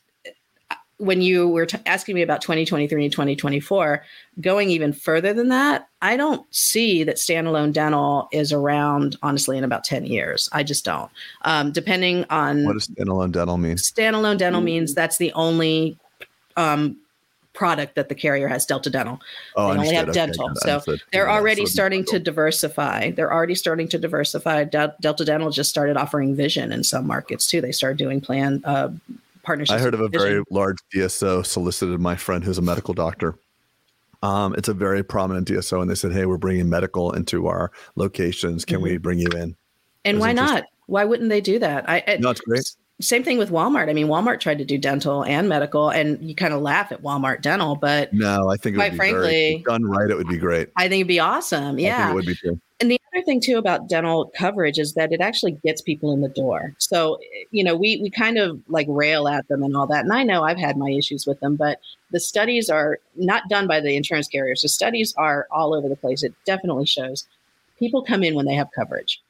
when 1.00 1.22
you 1.22 1.48
were 1.48 1.66
t- 1.66 1.78
asking 1.86 2.16
me 2.16 2.22
about 2.22 2.42
2023 2.42 3.06
and 3.06 3.12
2024, 3.12 4.04
going 4.42 4.70
even 4.70 4.92
further 4.92 5.34
than 5.34 5.48
that, 5.48 5.88
I 6.02 6.18
don't 6.18 6.46
see 6.54 7.06
that 7.06 7.16
standalone 7.16 7.72
dental 7.72 8.28
is 8.34 8.52
around, 8.52 9.16
honestly, 9.24 9.58
in 9.58 9.64
about 9.64 9.86
10 9.86 10.06
years. 10.06 10.50
I 10.52 10.64
just 10.64 10.84
don't. 10.84 11.10
Um, 11.44 11.72
depending 11.72 12.26
on 12.30 12.66
what 12.66 12.74
does 12.74 12.90
standalone 12.90 13.32
dental 13.32 13.58
mean? 13.58 13.78
Standalone 13.78 14.38
dental 14.38 14.62
means 14.62 14.94
that's 14.94 15.18
the 15.18 15.32
only 15.34 15.98
um, 16.60 16.98
product 17.54 17.96
that 17.96 18.10
the 18.10 18.16
carrier 18.16 18.48
has, 18.48 18.66
Delta 18.66 18.90
Dental. 18.90 19.20
Oh, 19.56 19.74
they 19.74 19.80
only 19.80 19.94
have 19.96 20.10
okay, 20.10 20.14
dental. 20.14 20.52
so 20.56 20.82
they're 21.12 21.28
yeah, 21.28 21.34
already 21.34 21.66
starting 21.66 22.06
to 22.06 22.20
diversify. 22.20 23.12
They're 23.12 23.34
already 23.34 23.56
starting 23.56 23.88
to 23.90 23.98
diversify. 23.98 24.66
Delta 24.66 25.26
Dental 25.26 25.50
just 25.50 25.70
started 25.70 25.98
offering 25.98 26.36
vision 26.36 26.72
in 26.72 26.84
some 26.84 27.08
markets 27.08 27.48
too. 27.48 27.62
They 27.62 27.72
started 27.72 27.98
doing 27.98 28.22
plan 28.22 28.62
uh, 28.66 28.90
partnerships. 29.44 29.80
I 29.80 29.84
heard 29.84 29.94
of 29.94 30.02
a 30.02 30.10
vision. 30.10 30.28
very 30.28 30.44
large 30.52 30.78
DSO 30.94 31.46
solicited 31.46 32.00
my 32.00 32.16
friend 32.16 32.44
who's 32.44 32.58
a 32.58 32.62
medical 32.62 32.94
doctor. 32.94 33.36
Um, 34.22 34.54
it's 34.56 34.68
a 34.68 34.74
very 34.74 35.02
prominent 35.02 35.48
DSO, 35.48 35.82
and 35.82 35.90
they 35.90 35.96
said, 35.96 36.12
"Hey, 36.12 36.26
we're 36.26 36.38
bringing 36.38 36.70
medical 36.70 37.14
into 37.14 37.48
our 37.48 37.72
locations. 37.96 38.66
Can 38.66 38.78
mm-hmm. 38.78 38.84
we 38.84 38.98
bring 38.98 39.20
you 39.20 39.30
in?" 39.30 39.56
And 40.04 40.20
why 40.20 40.34
not? 40.34 40.66
Why 40.88 41.06
wouldn't 41.06 41.30
they 41.30 41.40
do 41.40 41.60
that? 41.60 41.90
I, 41.90 42.04
I 42.06 42.18
no, 42.18 42.32
it's 42.32 42.42
great 42.42 42.64
same 43.02 43.24
thing 43.24 43.38
with 43.38 43.50
Walmart. 43.50 43.90
I 43.90 43.94
mean, 43.94 44.08
Walmart 44.08 44.40
tried 44.40 44.58
to 44.58 44.66
do 44.66 44.78
dental 44.78 45.24
and 45.24 45.48
medical, 45.48 45.90
and 45.90 46.22
you 46.22 46.36
kind 46.36 46.54
of 46.54 46.62
laugh 46.62 46.92
at 46.92 47.02
Walmart 47.02 47.42
dental, 47.42 47.76
but 47.76 48.14
no, 48.14 48.50
I 48.50 48.58
think 48.58 48.76
quite 48.76 48.96
frankly, 48.96 49.22
very, 49.22 49.64
done 49.66 49.86
right, 49.86 50.10
it 50.10 50.18
would 50.18 50.28
be 50.28 50.38
great. 50.38 50.70
I 50.76 50.84
think 50.84 51.02
it'd 51.02 51.08
be 51.08 51.20
awesome. 51.20 51.80
Yeah, 51.80 52.12
it 52.12 52.14
would 52.14 52.26
be 52.26 52.36
too. 52.36 52.60
And 52.82 52.92
the 52.92 53.00
other 53.14 53.24
thing 53.26 53.42
too 53.42 53.58
about 53.58 53.90
dental 53.90 54.32
coverage 54.36 54.80
is 54.80 54.94
that 54.94 55.12
it 55.12 55.20
actually 55.20 55.54
gets 55.64 55.82
people 55.82 56.14
in 56.14 56.22
the 56.22 56.30
door. 56.30 56.74
So, 56.78 57.20
you 57.52 57.64
know, 57.64 57.76
we 57.76 58.00
we 58.02 58.10
kind 58.10 58.38
of 58.38 58.60
like 58.68 58.88
rail 58.90 59.28
at 59.28 59.48
them 59.48 59.64
and 59.64 59.76
all 59.76 59.88
that. 59.88 60.04
And 60.04 60.14
I 60.14 60.24
know 60.24 60.44
I've 60.44 60.58
had 60.58 60.78
my 60.78 60.90
issues 60.90 61.26
with 61.26 61.40
them, 61.42 61.56
but 61.56 61.80
the 62.12 62.20
studies 62.20 62.70
are 62.70 63.00
not 63.16 63.50
done 63.50 63.68
by 63.68 63.82
the 63.82 63.96
insurance 63.96 64.28
carriers. 64.28 64.62
The 64.62 64.70
studies 64.70 65.14
are 65.18 65.48
all 65.52 65.74
over 65.74 65.90
the 65.90 65.96
place. 65.96 66.24
It 66.24 66.34
definitely 66.46 66.86
shows 66.86 67.28
people 67.78 68.02
come 68.02 68.24
in 68.24 68.36
when 68.36 68.46
they 68.46 68.56
have 68.56 68.70
coverage 68.74 69.22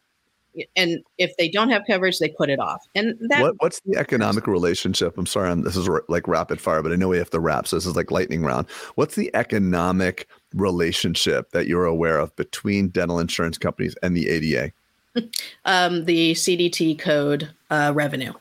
and 0.76 1.00
if 1.18 1.36
they 1.38 1.50
don't 1.50 1.70
have 1.70 1.84
coverage, 1.88 2.20
they 2.20 2.30
put 2.30 2.50
it 2.50 2.60
off. 2.60 2.86
And 2.95 3.16
that 3.30 3.41
what, 3.41 3.56
what's 3.60 3.80
the 3.82 3.97
economic 3.97 4.47
relationship? 4.47 5.18
I'm 5.18 5.26
sorry, 5.26 5.50
I'm, 5.50 5.62
this 5.62 5.76
is 5.76 5.89
like 6.08 6.28
rapid 6.28 6.60
fire, 6.60 6.82
but 6.82 6.91
I 6.91 6.95
know 6.95 7.08
we 7.08 7.18
have 7.18 7.30
to 7.32 7.39
wrap, 7.39 7.68
so 7.68 7.76
this 7.76 7.86
is 7.86 7.95
like 7.95 8.12
lightning 8.12 8.43
round. 8.43 8.70
What's 8.95 9.16
the 9.16 9.32
economic 9.34 10.28
relationship 10.54 11.52
that 11.52 11.68
you're 11.68 11.86
aware 11.86 12.20
of 12.20 12.36
between 12.36 12.89
dental 12.89 13.20
insurance 13.20 13.58
companies 13.58 13.95
and 14.02 14.16
the 14.16 14.30
ADA? 14.30 14.72
um, 15.66 16.06
the 16.06 16.34
CDT 16.34 17.00
code 17.00 17.50
uh, 17.70 17.91
revenue. 17.95 18.34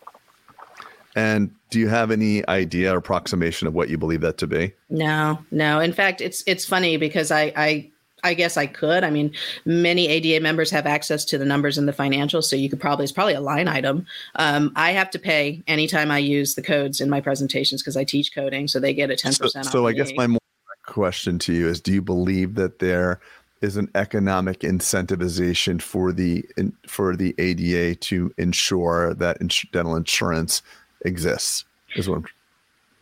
And 1.17 1.51
do 1.71 1.81
you 1.81 1.89
have 1.89 2.11
any 2.11 2.47
idea 2.49 2.95
or 2.95 2.99
approximation 2.99 3.67
of 3.67 3.75
what 3.75 3.89
you 3.89 3.99
believe 3.99 4.21
that 4.21 4.39
to 4.39 4.47
be? 4.47 4.73
No, 4.89 5.39
no. 5.51 5.81
In 5.81 5.93
fact, 5.93 6.21
it's 6.21 6.45
it's 6.47 6.65
funny 6.65 6.97
because 6.97 7.31
I 7.31 7.53
I 7.57 7.91
I 8.25 8.35
guess 8.35 8.57
I 8.57 8.66
could. 8.66 9.05
I 9.05 9.11
mean, 9.11 9.33
many 9.64 10.09
ADA 10.09 10.43
members 10.43 10.71
have 10.71 10.87
access 10.87 11.25
to 11.27 11.39
the 11.39 11.45
numbers 11.45 11.79
in 11.79 11.87
the 11.87 11.93
financials, 11.93 12.45
so 12.45 12.57
you 12.57 12.69
could 12.69 12.81
probably 12.81 13.05
it's 13.05 13.12
probably 13.12 13.35
a 13.35 13.41
line 13.41 13.69
item. 13.69 14.07
Um, 14.37 14.73
I 14.77 14.93
have 14.93 15.11
to 15.11 15.19
pay 15.19 15.62
anytime 15.66 16.11
I 16.11 16.19
use 16.19 16.55
the 16.55 16.62
codes 16.62 17.01
in 17.01 17.11
my 17.11 17.21
presentations 17.21 17.83
because 17.83 17.97
I 17.97 18.05
teach 18.05 18.35
coding, 18.35 18.69
so 18.69 18.81
they 18.81 18.95
get 18.95 19.11
a 19.11 19.16
ten 19.16 19.35
percent. 19.35 19.66
So, 19.66 19.71
so 19.71 19.87
I 19.87 19.93
guess 19.93 20.12
my 20.16 20.27
more 20.27 20.39
question 20.87 21.39
to 21.41 21.53
you 21.53 21.69
is: 21.69 21.81
Do 21.81 21.93
you 21.93 22.03
believe 22.03 22.55
that 22.57 22.79
there 22.79 23.21
is 23.61 23.77
an 23.77 23.91
economic 23.95 24.61
incentivization 24.61 25.83
for 25.83 26.12
the 26.12 26.45
in, 26.57 26.73
for 26.87 27.16
the 27.16 27.35
ADA 27.39 27.97
to 27.97 28.33
ensure 28.39 29.14
that 29.14 29.41
ins- 29.41 29.66
dental 29.73 29.97
insurance 29.97 30.62
exists? 31.05 31.64
Is 31.97 32.09
what 32.09 32.19
I'm. 32.19 32.27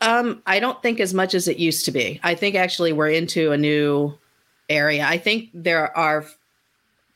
Um, 0.02 0.42
I 0.46 0.60
don't 0.60 0.82
think 0.82 1.00
as 1.00 1.14
much 1.14 1.34
as 1.34 1.48
it 1.48 1.56
used 1.56 1.86
to 1.86 1.90
be. 1.90 2.20
I 2.22 2.34
think 2.34 2.54
actually 2.54 2.92
we're 2.92 3.08
into 3.08 3.52
a 3.52 3.56
new 3.56 4.16
area. 4.68 5.04
I 5.06 5.18
think 5.18 5.50
there 5.54 5.96
are 5.96 6.26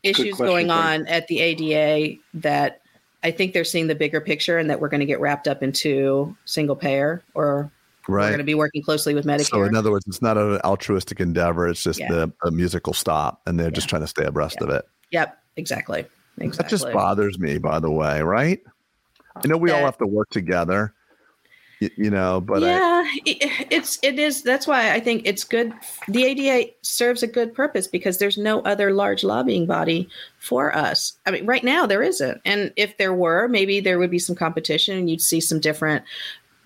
issues 0.02 0.36
going 0.36 0.70
on 0.70 1.06
at 1.06 1.26
the 1.28 1.40
ADA 1.40 2.18
that 2.34 2.80
I 3.22 3.30
think 3.30 3.52
they're 3.52 3.64
seeing 3.64 3.86
the 3.86 3.94
bigger 3.94 4.20
picture 4.20 4.58
and 4.58 4.70
that 4.70 4.80
we're 4.80 4.88
going 4.88 5.00
to 5.00 5.06
get 5.06 5.20
wrapped 5.20 5.46
up 5.46 5.62
into 5.62 6.34
single 6.46 6.76
payer 6.76 7.22
or 7.34 7.70
right. 8.08 8.24
we're 8.24 8.28
going 8.28 8.38
to 8.38 8.44
be 8.44 8.54
working 8.54 8.82
closely 8.82 9.14
with 9.14 9.26
Medicare. 9.26 9.46
So 9.46 9.62
in 9.64 9.76
other 9.76 9.90
words, 9.90 10.06
it's 10.06 10.22
not 10.22 10.38
an 10.38 10.58
altruistic 10.64 11.20
endeavor. 11.20 11.68
It's 11.68 11.82
just 11.82 11.98
yeah. 11.98 12.08
the, 12.08 12.32
a 12.44 12.50
musical 12.50 12.94
stop 12.94 13.42
and 13.46 13.58
they're 13.58 13.66
yeah. 13.66 13.72
just 13.72 13.88
trying 13.88 14.02
to 14.02 14.08
stay 14.08 14.24
abreast 14.24 14.56
yeah. 14.60 14.66
of 14.66 14.74
it. 14.74 14.88
Yep. 15.10 15.38
Exactly. 15.56 16.06
Exactly. 16.38 16.64
That 16.64 16.70
just 16.70 16.92
bothers 16.92 17.38
me, 17.38 17.58
by 17.58 17.80
the 17.80 17.90
way, 17.90 18.22
right? 18.22 18.60
I 19.36 19.46
know 19.46 19.56
we 19.56 19.70
that, 19.70 19.78
all 19.78 19.84
have 19.84 19.98
to 19.98 20.06
work 20.06 20.30
together, 20.30 20.94
you 21.80 22.10
know 22.10 22.40
but 22.40 22.60
yeah 22.60 23.02
I, 23.04 23.20
it's 23.70 23.98
it 24.02 24.18
is 24.18 24.42
that's 24.42 24.66
why 24.66 24.92
i 24.92 25.00
think 25.00 25.22
it's 25.24 25.44
good 25.44 25.72
the 26.08 26.24
ada 26.24 26.70
serves 26.82 27.22
a 27.22 27.26
good 27.26 27.54
purpose 27.54 27.86
because 27.86 28.18
there's 28.18 28.36
no 28.36 28.60
other 28.60 28.92
large 28.92 29.24
lobbying 29.24 29.66
body 29.66 30.08
for 30.38 30.74
us. 30.74 31.14
I 31.26 31.30
mean 31.30 31.46
right 31.46 31.64
now 31.64 31.86
there 31.86 32.02
isn't 32.02 32.40
and 32.44 32.72
if 32.76 32.96
there 32.98 33.14
were 33.14 33.48
maybe 33.48 33.80
there 33.80 33.98
would 33.98 34.10
be 34.10 34.18
some 34.18 34.36
competition 34.36 34.96
and 34.96 35.08
you'd 35.08 35.22
see 35.22 35.40
some 35.40 35.60
different 35.60 36.04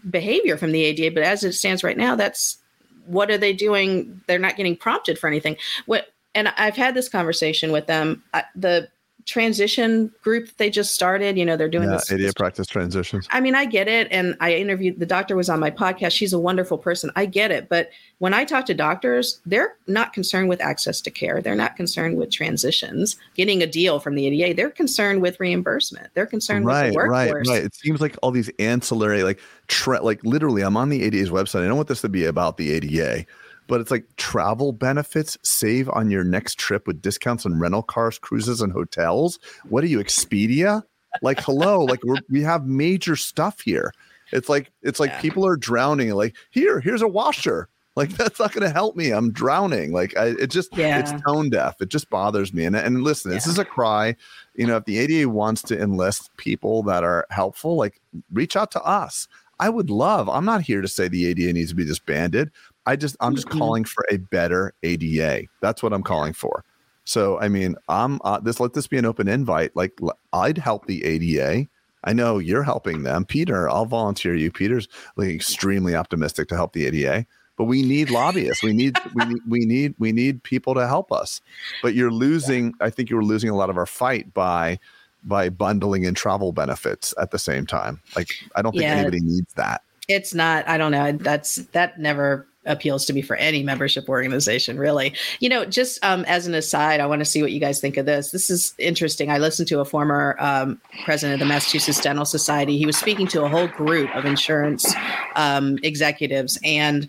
behavior 0.09 0.57
from 0.57 0.73
the 0.73 0.85
ada 0.85 1.11
but 1.15 1.23
as 1.23 1.45
it 1.45 1.53
stands 1.53 1.85
right 1.85 1.97
now 1.97 2.17
that's 2.17 2.59
what 3.07 3.31
are 3.31 3.39
they 3.39 3.53
doing? 3.53 4.23
They're 4.27 4.39
not 4.39 4.57
getting 4.57 4.77
prompted 4.77 5.19
for 5.19 5.27
anything. 5.29 5.57
What 5.87 6.09
and 6.35 6.49
i've 6.57 6.77
had 6.77 6.95
this 6.95 7.09
conversation 7.09 7.73
with 7.73 7.87
them 7.87 8.23
the 8.55 8.89
transition 9.27 10.13
group 10.23 10.47
that 10.47 10.59
they 10.59 10.71
just 10.71 10.95
started. 10.95 11.39
You 11.39 11.45
know, 11.45 11.57
they're 11.57 11.69
doing 11.69 11.89
yeah, 11.89 11.97
this 11.97 12.13
ADA 12.13 12.33
practice 12.35 12.67
transitions. 12.67 13.27
I 13.31 13.41
mean, 13.41 13.55
I 13.55 13.65
get 13.65 13.89
it. 13.89 14.09
And 14.11 14.37
I 14.41 14.55
interviewed 14.55 15.01
the 15.01 15.07
doctor 15.07 15.37
was 15.37 15.49
on 15.49 15.61
my 15.61 15.71
podcast. 15.71 16.13
She's 16.13 16.33
a 16.33 16.39
wonderful 16.39 16.79
person. 16.79 17.11
I 17.17 17.27
get 17.27 17.51
it. 17.51 17.69
But 17.69 17.91
when 18.19 18.35
I 18.35 18.45
talk 18.45 18.67
to 18.67 18.75
doctors, 18.75 19.41
they're 19.47 19.77
not 19.87 20.13
concerned 20.13 20.49
with 20.49 20.61
access 20.61 21.01
to 21.03 21.11
care. 21.11 21.41
They're 21.41 21.55
not 21.55 21.77
concerned 21.77 22.19
with 22.19 22.31
transitions, 22.31 23.17
getting 23.35 23.63
a 23.63 23.67
deal 23.67 23.99
from 23.99 24.15
the 24.15 24.27
ADA. 24.27 24.55
They're 24.55 24.71
concerned 24.71 25.23
with 25.23 25.41
reimbursement. 25.41 26.11
They're 26.15 26.27
concerned 26.27 26.67
right, 26.67 26.87
with 26.87 26.93
the 26.93 26.97
workforce. 26.97 27.49
Right, 27.49 27.55
right. 27.57 27.65
It 27.65 27.75
seems 27.75 28.01
like 28.01 28.17
all 28.23 28.31
these 28.31 28.51
ancillary, 28.59 29.23
like, 29.23 29.41
tra- 29.69 30.03
like 30.03 30.23
literally, 30.25 30.63
I'm 30.63 30.77
on 30.77 30.89
the 30.91 31.03
ADA's 31.03 31.31
website. 31.31 31.65
I 31.65 31.67
don't 31.67 31.77
want 31.77 31.89
this 31.89 32.03
to 32.03 32.09
be 32.09 32.25
about 32.25 32.57
the 32.57 32.73
ADA 32.73 33.27
but 33.67 33.81
it's 33.81 33.91
like 33.91 34.05
travel 34.17 34.73
benefits 34.73 35.39
save 35.43 35.89
on 35.91 36.11
your 36.11 36.25
next 36.25 36.59
trip 36.59 36.87
with 36.87 37.03
discounts 37.03 37.47
on 37.47 37.59
rental 37.59 37.83
cars 37.83 38.19
cruises 38.19 38.61
and 38.61 38.73
hotels. 38.73 39.39
What 39.69 39.85
are 39.85 39.89
you 39.89 39.99
expedia? 39.99 40.83
Like 41.23 41.41
hello 41.41 41.85
like 41.85 42.01
we 42.29 42.43
have 42.43 42.67
major 42.67 43.17
stuff 43.17 43.61
here. 43.61 43.93
It's 44.33 44.49
like 44.49 44.71
it's 44.83 45.01
like 45.01 45.11
yeah. 45.11 45.21
people 45.21 45.47
are 45.47 45.57
drowning 45.57 46.11
like 46.11 46.35
here 46.51 46.81
here's 46.81 47.03
a 47.03 47.09
washer. 47.09 47.69
Like 47.97 48.11
that's 48.17 48.41
not 48.41 48.53
going 48.53 48.67
to 48.67 48.73
help 48.73 48.97
me. 48.97 49.11
I'm 49.11 49.31
drowning. 49.33 49.93
Like 49.93 50.17
I, 50.17 50.29
it 50.29 50.49
just 50.49 50.77
yeah. 50.77 50.99
it's 50.99 51.13
tone 51.23 51.51
deaf. 51.51 51.81
It 51.81 51.89
just 51.89 52.11
bothers 52.11 52.53
me. 52.53 52.65
And, 52.65 52.77
and 52.77 53.03
listen 53.03 53.31
yeah. 53.31 53.37
this 53.37 53.47
is 53.47 53.59
a 53.59 53.65
cry. 53.65 54.17
You 54.55 54.67
know 54.67 54.77
if 54.77 54.85
the 54.85 54.99
ada 54.99 55.29
wants 55.29 55.63
to 55.63 55.81
enlist 55.81 56.37
people 56.37 56.83
that 56.85 57.05
are 57.05 57.27
helpful 57.31 57.77
like 57.77 58.01
reach 58.33 58.57
out 58.57 58.71
to 58.73 58.83
us. 58.83 59.29
I 59.61 59.69
would 59.69 59.89
love. 59.89 60.29
I'm 60.29 60.45
not 60.45 60.63
here 60.63 60.81
to 60.81 60.89
say 60.89 61.07
the 61.07 61.27
ADA 61.27 61.53
needs 61.53 61.71
to 61.71 61.77
be 61.77 61.85
disbanded, 61.85 62.51
I 62.87 62.97
just 62.97 63.17
I'm 63.21 63.35
just 63.35 63.49
mm-hmm. 63.49 63.59
calling 63.59 63.85
for 63.85 64.05
a 64.11 64.19
better 64.19 64.75
ADA. 64.83 65.45
That's 65.61 65.83
what 65.83 65.93
I'm 65.93 66.03
calling 66.03 66.33
for. 66.33 66.65
So 67.05 67.39
I 67.41 67.49
mean, 67.49 67.77
I'm 67.89 68.21
uh, 68.25 68.41
this 68.41 68.61
let 68.61 68.73
this 68.73 68.87
be 68.87 68.99
an 68.99 69.05
open 69.05 69.29
invite. 69.29 69.75
Like 69.77 69.99
I'd 70.33 70.59
help 70.59 70.87
the 70.87 71.05
ADA. 71.05 71.69
I 72.05 72.13
know 72.13 72.39
you're 72.39 72.63
helping 72.63 73.03
them, 73.03 73.25
Peter. 73.25 73.69
I'll 73.69 73.87
volunteer 73.87 74.35
you. 74.35 74.51
Peter's 74.51 74.89
like 75.17 75.29
extremely 75.29 75.95
optimistic 75.95 76.49
to 76.49 76.55
help 76.55 76.75
the 76.75 76.87
ADA, 76.87 77.27
but 77.57 77.65
we 77.65 77.83
need 77.83 78.11
lobbyists. 78.11 78.63
We 78.63 78.73
need 78.73 78.97
we 79.15 79.25
need 79.25 79.43
we 79.49 79.59
need 79.61 79.95
we 79.99 80.13
need 80.13 80.43
people 80.43 80.75
to 80.75 80.87
help 80.87 81.13
us. 81.13 81.41
But 81.83 81.95
you're 81.95 82.13
losing. 82.13 82.75
I 82.81 82.91
think 82.91 83.11
you're 83.11 83.23
losing 83.23 83.51
a 83.51 83.57
lot 83.57 83.71
of 83.71 83.79
our 83.79 83.87
fight 83.87 84.33
by 84.35 84.79
by 85.25 85.49
bundling 85.49 86.05
in 86.05 86.15
travel 86.15 86.53
benefits 86.53 87.15
at 87.19 87.31
the 87.31 87.39
same 87.39 87.67
time. 87.67 88.01
Like 88.17 88.29
I 88.55 88.63
don't 88.63 88.73
think 88.73 88.83
yeah, 88.83 88.97
anybody 88.97 89.21
needs 89.21 89.53
that. 89.55 89.83
It's 90.09 90.35
not. 90.35 90.69
I 90.69 90.77
don't 90.77 90.93
know. 90.93 91.13
That's 91.13 91.57
that 91.73 91.99
never 91.99 92.47
appeals 92.67 93.05
to 93.07 93.13
me 93.13 93.23
for 93.23 93.37
any 93.37 93.63
membership 93.63 94.09
organization, 94.09 94.79
really. 94.79 95.15
You 95.41 95.49
know, 95.49 95.65
just 95.65 96.03
um, 96.05 96.25
as 96.27 96.47
an 96.47 96.55
aside, 96.55 97.01
I 97.01 97.07
want 97.07 97.21
to 97.21 97.25
see 97.25 97.43
what 97.43 97.53
you 97.53 97.61
guys 97.61 97.81
think 97.81 97.97
of 97.97 98.07
this. 98.07 98.31
This 98.31 98.51
is 98.51 98.75
interesting. 98.79 99.31
I 99.31 99.39
listened 99.39 99.69
to 99.69 99.81
a 99.81 99.85
former 99.85 100.37
um, 100.39 100.81
president 101.05 101.35
of 101.35 101.47
the 101.47 101.53
Massachusetts 101.53 102.01
Dental 102.01 102.25
Society. 102.25 102.79
He 102.79 102.87
was 102.87 102.97
speaking 102.97 103.27
to 103.29 103.45
a 103.45 103.49
whole 103.49 103.69
group 103.69 104.15
of 104.15 104.25
insurance 104.25 104.95
um, 105.37 105.79
executives, 105.83 106.59
and 106.65 107.09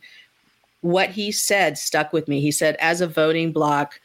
what 0.81 1.09
he 1.09 1.31
said 1.31 1.77
stuck 1.77 2.13
with 2.13 2.27
me. 2.27 2.41
He 2.41 2.51
said, 2.51 2.75
as 2.79 3.01
a 3.01 3.07
voting 3.07 3.51
block, 3.51 3.99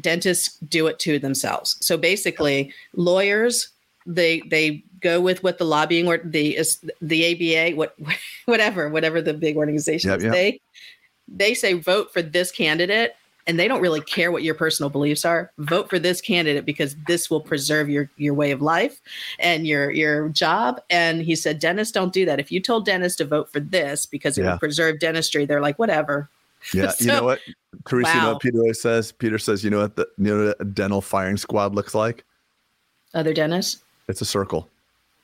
dentists 0.00 0.58
do 0.58 0.86
it 0.86 0.98
to 1.00 1.18
themselves. 1.18 1.76
So 1.80 1.96
basically, 1.96 2.72
lawyers 2.94 3.68
they 4.06 4.40
they 4.40 4.82
go 5.00 5.20
with 5.20 5.42
what 5.42 5.58
the 5.58 5.64
lobbying 5.64 6.06
or 6.06 6.18
the 6.18 6.58
the 7.00 7.66
ABA 7.66 7.76
what 7.76 7.96
whatever 8.46 8.88
whatever 8.88 9.20
the 9.20 9.34
big 9.34 9.56
organization 9.56 10.10
yep, 10.10 10.20
yep. 10.20 10.32
they 10.32 10.60
they 11.28 11.54
say 11.54 11.74
vote 11.74 12.12
for 12.12 12.22
this 12.22 12.50
candidate 12.50 13.14
and 13.46 13.58
they 13.58 13.68
don't 13.68 13.80
really 13.80 14.00
care 14.00 14.30
what 14.30 14.42
your 14.42 14.54
personal 14.54 14.90
beliefs 14.90 15.24
are. 15.24 15.50
Vote 15.58 15.88
for 15.88 15.98
this 15.98 16.20
candidate 16.20 16.64
because 16.64 16.94
this 17.06 17.30
will 17.30 17.40
preserve 17.40 17.88
your 17.88 18.10
your 18.16 18.34
way 18.34 18.50
of 18.50 18.62
life 18.62 19.00
and 19.38 19.66
your 19.66 19.90
your 19.90 20.28
job. 20.28 20.80
And 20.90 21.22
he 21.22 21.34
said 21.34 21.58
Dennis, 21.58 21.90
don't 21.90 22.12
do 22.12 22.24
that. 22.26 22.38
If 22.38 22.52
you 22.52 22.60
told 22.60 22.84
Dennis 22.84 23.16
to 23.16 23.24
vote 23.24 23.50
for 23.50 23.60
this 23.60 24.06
because 24.06 24.38
it 24.38 24.44
yeah. 24.44 24.52
will 24.52 24.58
preserve 24.58 25.00
dentistry 25.00 25.46
they're 25.46 25.60
like 25.60 25.78
whatever. 25.78 26.28
Yeah 26.74 26.90
so, 26.90 27.04
you 27.04 27.10
know 27.10 27.24
what? 27.24 27.40
Teresa, 27.88 28.10
wow. 28.10 28.14
you 28.14 28.20
know 28.20 28.32
what 28.34 28.42
Peter 28.42 28.58
always 28.58 28.82
says? 28.82 29.12
Peter 29.12 29.38
says 29.38 29.64
you 29.64 29.70
know 29.70 29.80
what 29.80 29.96
the 29.96 30.06
you 30.18 30.24
know 30.24 30.54
what 30.58 30.74
dental 30.74 31.00
firing 31.00 31.38
squad 31.38 31.74
looks 31.74 31.94
like? 31.94 32.22
Other 33.14 33.32
dentists? 33.32 33.82
It's 34.08 34.20
a 34.20 34.26
circle 34.26 34.68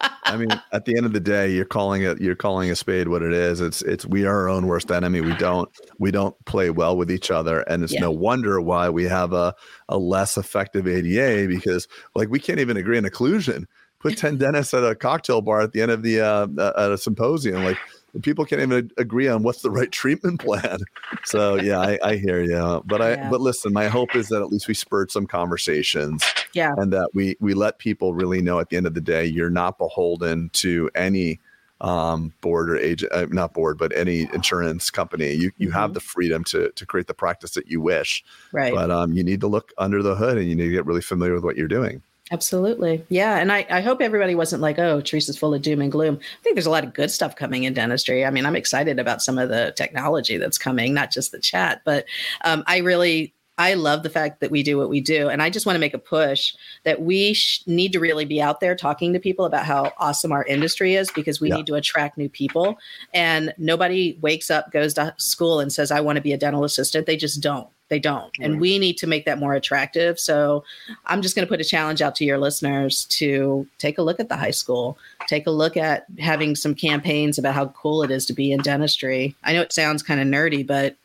I 0.01 0.37
mean, 0.37 0.49
at 0.73 0.85
the 0.85 0.97
end 0.97 1.07
of 1.07 1.13
the 1.13 1.21
day, 1.21 1.51
you're 1.51 1.65
calling 1.65 2.03
it 2.03 2.21
you're 2.21 2.37
calling 2.37 2.71
a 2.71 2.77
spade 2.77 3.09
what 3.09 3.23
it 3.23 3.33
is. 3.33 3.61
It's 3.61 3.83
it's 3.83 4.05
we 4.05 4.27
are 4.27 4.43
our 4.43 4.49
own 4.49 4.67
worst 4.67 4.91
enemy. 4.91 5.21
We 5.21 5.35
don't 5.37 5.71
we 5.99 6.11
don't 6.11 6.37
play 6.45 6.71
well 6.71 6.97
with 6.97 7.11
each 7.11 7.31
other, 7.31 7.61
and 7.63 7.83
it's 7.83 7.95
yeah. 7.95 8.01
no 8.01 8.11
wonder 8.11 8.61
why 8.61 8.91
we 8.91 9.05
have 9.05 9.33
a 9.33 9.55
a 9.89 9.97
less 9.97 10.37
effective 10.37 10.87
ADA 10.87 11.49
because 11.49 11.89
like 12.15 12.29
we 12.29 12.41
can't 12.41 12.59
even 12.59 12.77
agree 12.77 12.99
on 12.99 13.05
occlusion. 13.05 13.67
Put 13.99 14.19
ten 14.19 14.37
dentists 14.37 14.75
at 14.75 14.85
a 14.85 14.95
cocktail 14.95 15.41
bar 15.41 15.61
at 15.61 15.73
the 15.73 15.81
end 15.81 15.91
of 15.91 16.03
the 16.03 16.21
uh, 16.21 16.47
at 16.77 16.93
a 16.93 16.99
symposium, 16.99 17.65
like 17.65 17.79
people 18.23 18.45
can't 18.45 18.63
even 18.63 18.91
agree 18.97 19.29
on 19.29 19.43
what's 19.43 19.63
the 19.63 19.71
right 19.71 19.91
treatment 19.91 20.41
plan. 20.41 20.79
So 21.25 21.57
yeah, 21.57 21.81
I, 21.81 21.99
I 22.03 22.17
hear 22.17 22.43
you. 22.43 22.83
But 22.85 23.03
I 23.03 23.11
yeah. 23.15 23.31
but 23.31 23.41
listen, 23.41 23.73
my 23.73 23.89
hope 23.89 24.15
is 24.15 24.29
that 24.29 24.43
at 24.43 24.49
least 24.49 24.69
we 24.69 24.75
spurred 24.75 25.11
some 25.11 25.27
conversations. 25.27 26.25
Yeah. 26.53 26.75
And 26.77 26.93
that 26.93 27.11
we 27.15 27.37
we 27.41 27.55
let 27.55 27.79
people 27.79 28.15
really 28.15 28.41
know 28.41 28.61
at 28.61 28.71
the 28.71 28.77
end 28.77 28.87
of 28.87 28.95
the 28.95 29.01
day, 29.01 29.25
you're 29.25 29.51
not 29.51 29.79
beholden 29.79 30.51
to 30.55 30.91
any 30.95 31.41
um, 31.81 32.33
board 32.41 32.71
or 32.71 32.79
agent, 32.79 33.13
uh, 33.13 33.27
not 33.31 33.53
board, 33.53 33.77
but 33.79 33.95
any 33.97 34.23
insurance 34.33 34.91
company. 34.91 35.33
You 35.33 35.51
you 35.59 35.69
mm-hmm. 35.69 35.79
have 35.79 35.95
the 35.95 36.01
freedom 36.01 36.45
to 36.45 36.71
to 36.71 36.87
create 36.87 37.07
the 37.07 37.15
practice 37.15 37.53
that 37.53 37.67
you 37.69 37.81
wish. 37.81 38.25
Right. 38.53 38.73
But 38.73 38.91
um, 38.91 39.13
you 39.13 39.23
need 39.23 39.41
to 39.41 39.47
look 39.47 39.73
under 39.79 40.03
the 40.03 40.15
hood 40.15 40.39
and 40.39 40.49
you 40.49 40.55
need 40.55 40.67
to 40.67 40.73
get 40.73 40.87
really 40.87 41.03
familiar 41.03 41.35
with 41.35 41.45
what 41.45 41.57
you're 41.57 41.69
doing. 41.69 42.03
Absolutely. 42.33 43.05
Yeah. 43.09 43.39
And 43.39 43.53
I, 43.53 43.67
I 43.71 43.81
hope 43.81 44.01
everybody 44.01 44.35
wasn't 44.35 44.61
like, 44.61 44.81
oh, 44.81 45.01
Teresa's 45.01 45.39
full 45.39 45.55
of 45.55 45.63
doom 45.63 45.81
and 45.81 45.93
gloom. 45.93 46.19
I 46.21 46.43
think 46.43 46.57
there's 46.57 46.67
a 46.67 46.71
lot 46.71 46.83
of 46.83 46.93
good 46.93 47.11
stuff 47.11 47.37
coming 47.37 47.65
in 47.65 47.73
dentistry. 47.73 48.25
I 48.25 48.31
mean, 48.31 48.47
I'm 48.47 48.57
excited 48.57 48.99
about 48.99 49.23
some 49.23 49.39
of 49.39 49.49
the 49.49 49.73
technology 49.77 50.37
that's 50.37 50.59
coming, 50.59 50.93
not 50.93 51.13
just 51.13 51.31
the 51.31 51.39
chat, 51.39 51.83
but 51.85 52.05
um, 52.45 52.65
I 52.67 52.79
really 52.79 53.33
I 53.59 53.75
love 53.75 54.03
the 54.03 54.11
fact 54.11 54.41
that 54.41 54.51
we 54.51 54.63
do 54.63 54.77
what 54.77 54.91
we 54.91 55.01
do. 55.01 55.29
And 55.29 55.43
I 55.43 55.49
just 55.49 55.65
want 55.65 55.77
to 55.77 55.81
make 55.81 55.95
a 55.95 55.99
push 55.99 56.55
that 56.85 57.01
we 57.01 57.33
sh- 57.33 57.63
need 57.67 57.93
to 57.93 58.01
really 58.01 58.27
be 58.27 58.43
out 58.43 58.61
there 58.61 58.75
talking 58.75 59.15
to 59.15 59.19
people 59.19 59.47
about 59.47 59.65
how 59.65 59.93
awesome 59.97 60.31
our 60.31 60.45
industry 60.45 60.95
is 60.95 61.11
because 61.13 61.41
we 61.41 61.49
yeah. 61.49 61.57
need 61.57 61.67
to 61.69 61.75
attract 61.75 62.19
new 62.19 62.29
people. 62.29 62.77
And 63.15 63.55
nobody 63.57 64.19
wakes 64.21 64.51
up, 64.51 64.73
goes 64.73 64.93
to 64.95 65.15
school, 65.17 65.61
and 65.61 65.73
says, 65.73 65.91
I 65.91 66.01
want 66.01 66.17
to 66.17 66.23
be 66.23 66.33
a 66.33 66.39
dental 66.39 66.65
assistant. 66.65 67.07
They 67.07 67.17
just 67.17 67.41
don't. 67.41 67.69
They 67.89 68.01
don't. 68.01 68.33
And 68.41 68.61
we 68.61 68.81
need 68.81 68.97
to 68.99 69.07
make 69.07 69.27
that 69.27 69.39
more 69.39 69.55
attractive. 69.55 70.19
So 70.19 70.65
I'm 71.05 71.23
just 71.23 71.37
going 71.37 71.47
to 71.47 71.51
put 71.51 71.61
a 71.61 71.65
challenge 71.65 72.03
out 72.03 72.17
to 72.17 72.25
your 72.25 72.37
listeners 72.37 73.05
to 73.11 73.67
take 73.79 73.99
a 73.99 74.03
look 74.03 74.19
at 74.19 74.29
the 74.29 74.37
high 74.37 74.51
school, 74.51 74.99
take 75.29 75.47
a 75.47 75.53
look 75.53 75.77
at 75.77 76.05
having 76.19 76.57
some 76.57 76.75
campaigns 76.75 77.39
about 77.39 77.55
how 77.55 77.67
cool 77.69 78.03
it 78.03 78.11
is 78.11 78.27
to 78.27 78.33
be 78.33 78.51
in 78.51 78.61
dentistry. 78.61 79.37
I 79.45 79.53
know 79.53 79.61
it 79.61 79.73
sounds 79.73 80.03
kind 80.03 80.21
of 80.21 80.27
nerdy, 80.27 80.67
but 80.67 80.97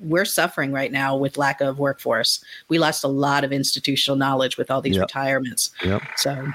we're 0.00 0.24
suffering 0.24 0.72
right 0.72 0.92
now 0.92 1.16
with 1.16 1.36
lack 1.36 1.60
of 1.60 1.78
workforce. 1.78 2.44
We 2.68 2.78
lost 2.78 3.02
a 3.02 3.08
lot 3.08 3.42
of 3.42 3.52
institutional 3.52 4.16
knowledge 4.16 4.56
with 4.56 4.70
all 4.70 4.80
these 4.80 4.96
yep. 4.96 5.02
retirements. 5.02 5.70
Yep. 5.82 6.02
So 6.16 6.46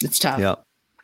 it's 0.00 0.18
tough. 0.18 0.38
Yeah. 0.38 0.56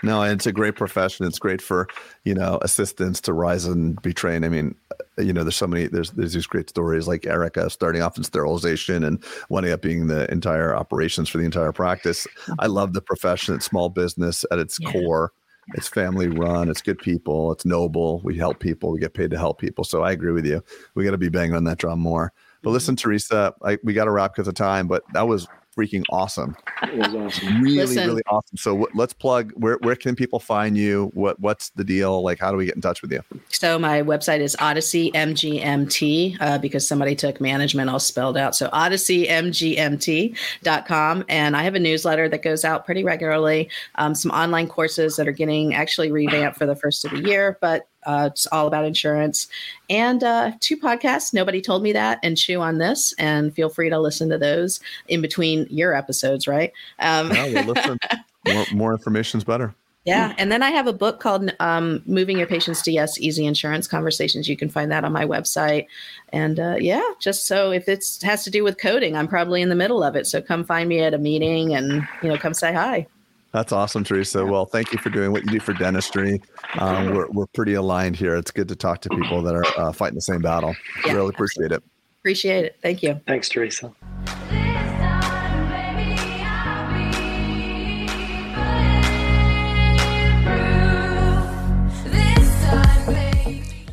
No, 0.02 0.22
it's 0.22 0.46
a 0.46 0.52
great 0.52 0.76
profession. 0.76 1.26
It's 1.26 1.38
great 1.38 1.60
for, 1.60 1.86
you 2.24 2.34
know, 2.34 2.58
assistants 2.62 3.20
to 3.22 3.32
rise 3.32 3.66
and 3.66 4.00
be 4.00 4.14
trained. 4.14 4.44
I 4.46 4.48
mean, 4.48 4.74
you 5.18 5.32
know, 5.32 5.44
there's 5.44 5.56
so 5.56 5.66
many, 5.66 5.86
there's, 5.86 6.10
there's 6.10 6.32
these 6.32 6.46
great 6.46 6.68
stories 6.68 7.08
like 7.08 7.26
Erica 7.26 7.68
starting 7.70 8.02
off 8.02 8.16
in 8.16 8.24
sterilization 8.24 9.04
and 9.04 9.22
winding 9.48 9.72
up 9.72 9.82
being 9.82 10.06
the 10.06 10.30
entire 10.30 10.74
operations 10.74 11.28
for 11.28 11.38
the 11.38 11.44
entire 11.44 11.72
practice. 11.72 12.26
I 12.58 12.66
love 12.66 12.92
the 12.92 13.02
profession. 13.02 13.54
It's 13.54 13.66
small 13.66 13.88
business 13.88 14.44
at 14.50 14.58
its 14.58 14.78
yeah. 14.80 14.92
core. 14.92 15.32
It's 15.74 15.88
family 15.88 16.28
run. 16.28 16.68
It's 16.68 16.82
good 16.82 16.98
people. 16.98 17.52
It's 17.52 17.64
noble. 17.64 18.20
We 18.24 18.36
help 18.36 18.58
people. 18.58 18.90
We 18.90 18.98
get 18.98 19.14
paid 19.14 19.30
to 19.30 19.38
help 19.38 19.60
people. 19.60 19.84
So 19.84 20.02
I 20.02 20.10
agree 20.12 20.32
with 20.32 20.46
you. 20.46 20.62
We 20.94 21.04
got 21.04 21.12
to 21.12 21.18
be 21.18 21.28
banging 21.28 21.54
on 21.54 21.64
that 21.64 21.78
drum 21.78 22.00
more. 22.00 22.32
But 22.62 22.68
mm-hmm. 22.68 22.74
listen, 22.74 22.96
Teresa, 22.96 23.54
I, 23.62 23.78
we 23.84 23.92
got 23.92 24.06
to 24.06 24.10
wrap 24.10 24.34
because 24.34 24.48
of 24.48 24.54
time. 24.54 24.88
But 24.88 25.04
that 25.12 25.28
was 25.28 25.46
freaking 25.76 26.04
awesome. 26.10 26.56
It 26.82 26.96
was 26.96 27.14
awesome. 27.14 27.62
Really, 27.62 27.76
Listen. 27.78 28.08
really 28.08 28.22
awesome. 28.26 28.56
So 28.56 28.72
w- 28.72 28.90
let's 28.94 29.12
plug 29.12 29.52
where 29.54 29.78
where 29.82 29.96
can 29.96 30.16
people 30.16 30.40
find 30.40 30.76
you? 30.76 31.10
What 31.14 31.38
what's 31.40 31.70
the 31.70 31.84
deal? 31.84 32.22
Like 32.22 32.38
how 32.38 32.50
do 32.50 32.56
we 32.56 32.66
get 32.66 32.74
in 32.74 32.80
touch 32.80 33.02
with 33.02 33.12
you? 33.12 33.20
So 33.48 33.78
my 33.78 34.02
website 34.02 34.40
is 34.40 34.56
Odyssey 34.58 35.12
MGMT 35.12 36.38
uh, 36.40 36.58
because 36.58 36.88
somebody 36.88 37.14
took 37.14 37.40
management 37.40 37.90
all 37.90 38.00
spelled 38.00 38.36
out. 38.36 38.54
So 38.54 38.68
odysseymgmt.com. 38.68 41.24
And 41.28 41.56
I 41.56 41.62
have 41.62 41.74
a 41.74 41.80
newsletter 41.80 42.28
that 42.28 42.42
goes 42.42 42.64
out 42.64 42.86
pretty 42.86 43.04
regularly. 43.04 43.68
Um, 43.96 44.14
some 44.14 44.30
online 44.30 44.66
courses 44.66 45.16
that 45.16 45.28
are 45.28 45.32
getting 45.32 45.74
actually 45.74 46.10
revamped 46.10 46.58
for 46.58 46.66
the 46.66 46.76
first 46.76 47.04
of 47.04 47.10
the 47.10 47.22
year, 47.22 47.58
but 47.60 47.86
uh, 48.04 48.30
it's 48.32 48.46
all 48.46 48.66
about 48.66 48.84
insurance. 48.84 49.48
And 49.88 50.22
uh, 50.22 50.52
two 50.60 50.76
podcasts, 50.76 51.34
Nobody 51.34 51.60
Told 51.60 51.82
Me 51.82 51.92
That 51.92 52.18
and 52.22 52.36
Chew 52.36 52.60
on 52.60 52.78
This. 52.78 53.14
And 53.18 53.54
feel 53.54 53.68
free 53.68 53.90
to 53.90 53.98
listen 53.98 54.28
to 54.30 54.38
those 54.38 54.80
in 55.08 55.20
between 55.20 55.66
your 55.70 55.94
episodes, 55.94 56.46
right? 56.46 56.72
Um, 56.98 57.30
yeah, 57.30 57.46
we'll 57.46 57.74
listen. 57.74 57.98
more, 58.48 58.64
more 58.72 58.92
information 58.92 59.38
is 59.38 59.44
better. 59.44 59.74
Yeah. 60.06 60.34
And 60.38 60.50
then 60.50 60.62
I 60.62 60.70
have 60.70 60.86
a 60.86 60.94
book 60.94 61.20
called 61.20 61.52
um, 61.60 62.02
Moving 62.06 62.38
Your 62.38 62.46
Patients 62.46 62.80
to 62.82 62.92
Yes 62.92 63.20
Easy 63.20 63.44
Insurance 63.44 63.86
Conversations. 63.86 64.48
You 64.48 64.56
can 64.56 64.70
find 64.70 64.90
that 64.90 65.04
on 65.04 65.12
my 65.12 65.26
website. 65.26 65.86
And 66.30 66.58
uh, 66.58 66.76
yeah, 66.80 67.02
just 67.20 67.46
so 67.46 67.70
if 67.70 67.86
it 67.86 68.04
has 68.22 68.42
to 68.44 68.50
do 68.50 68.64
with 68.64 68.78
coding, 68.78 69.14
I'm 69.14 69.28
probably 69.28 69.60
in 69.60 69.68
the 69.68 69.74
middle 69.74 70.02
of 70.02 70.16
it. 70.16 70.26
So 70.26 70.40
come 70.40 70.64
find 70.64 70.88
me 70.88 71.00
at 71.00 71.12
a 71.12 71.18
meeting 71.18 71.74
and, 71.74 72.08
you 72.22 72.30
know, 72.30 72.38
come 72.38 72.54
say 72.54 72.72
hi. 72.72 73.06
That's 73.52 73.72
awesome, 73.72 74.04
Teresa. 74.04 74.46
Well, 74.46 74.64
thank 74.64 74.92
you 74.92 74.98
for 74.98 75.10
doing 75.10 75.32
what 75.32 75.42
you 75.44 75.50
do 75.50 75.60
for 75.60 75.72
dentistry. 75.72 76.40
Um, 76.78 77.14
we're, 77.14 77.28
we're 77.30 77.46
pretty 77.48 77.74
aligned 77.74 78.16
here. 78.16 78.36
It's 78.36 78.52
good 78.52 78.68
to 78.68 78.76
talk 78.76 79.00
to 79.02 79.08
people 79.08 79.42
that 79.42 79.54
are 79.54 79.66
uh, 79.76 79.92
fighting 79.92 80.14
the 80.14 80.20
same 80.20 80.40
battle. 80.40 80.74
Yeah, 81.04 81.14
really 81.14 81.30
appreciate 81.30 81.72
absolutely. 81.72 81.76
it. 81.76 82.18
Appreciate 82.20 82.64
it. 82.66 82.76
Thank 82.82 83.02
you. 83.02 83.20
Thanks, 83.26 83.48
Teresa. 83.48 83.92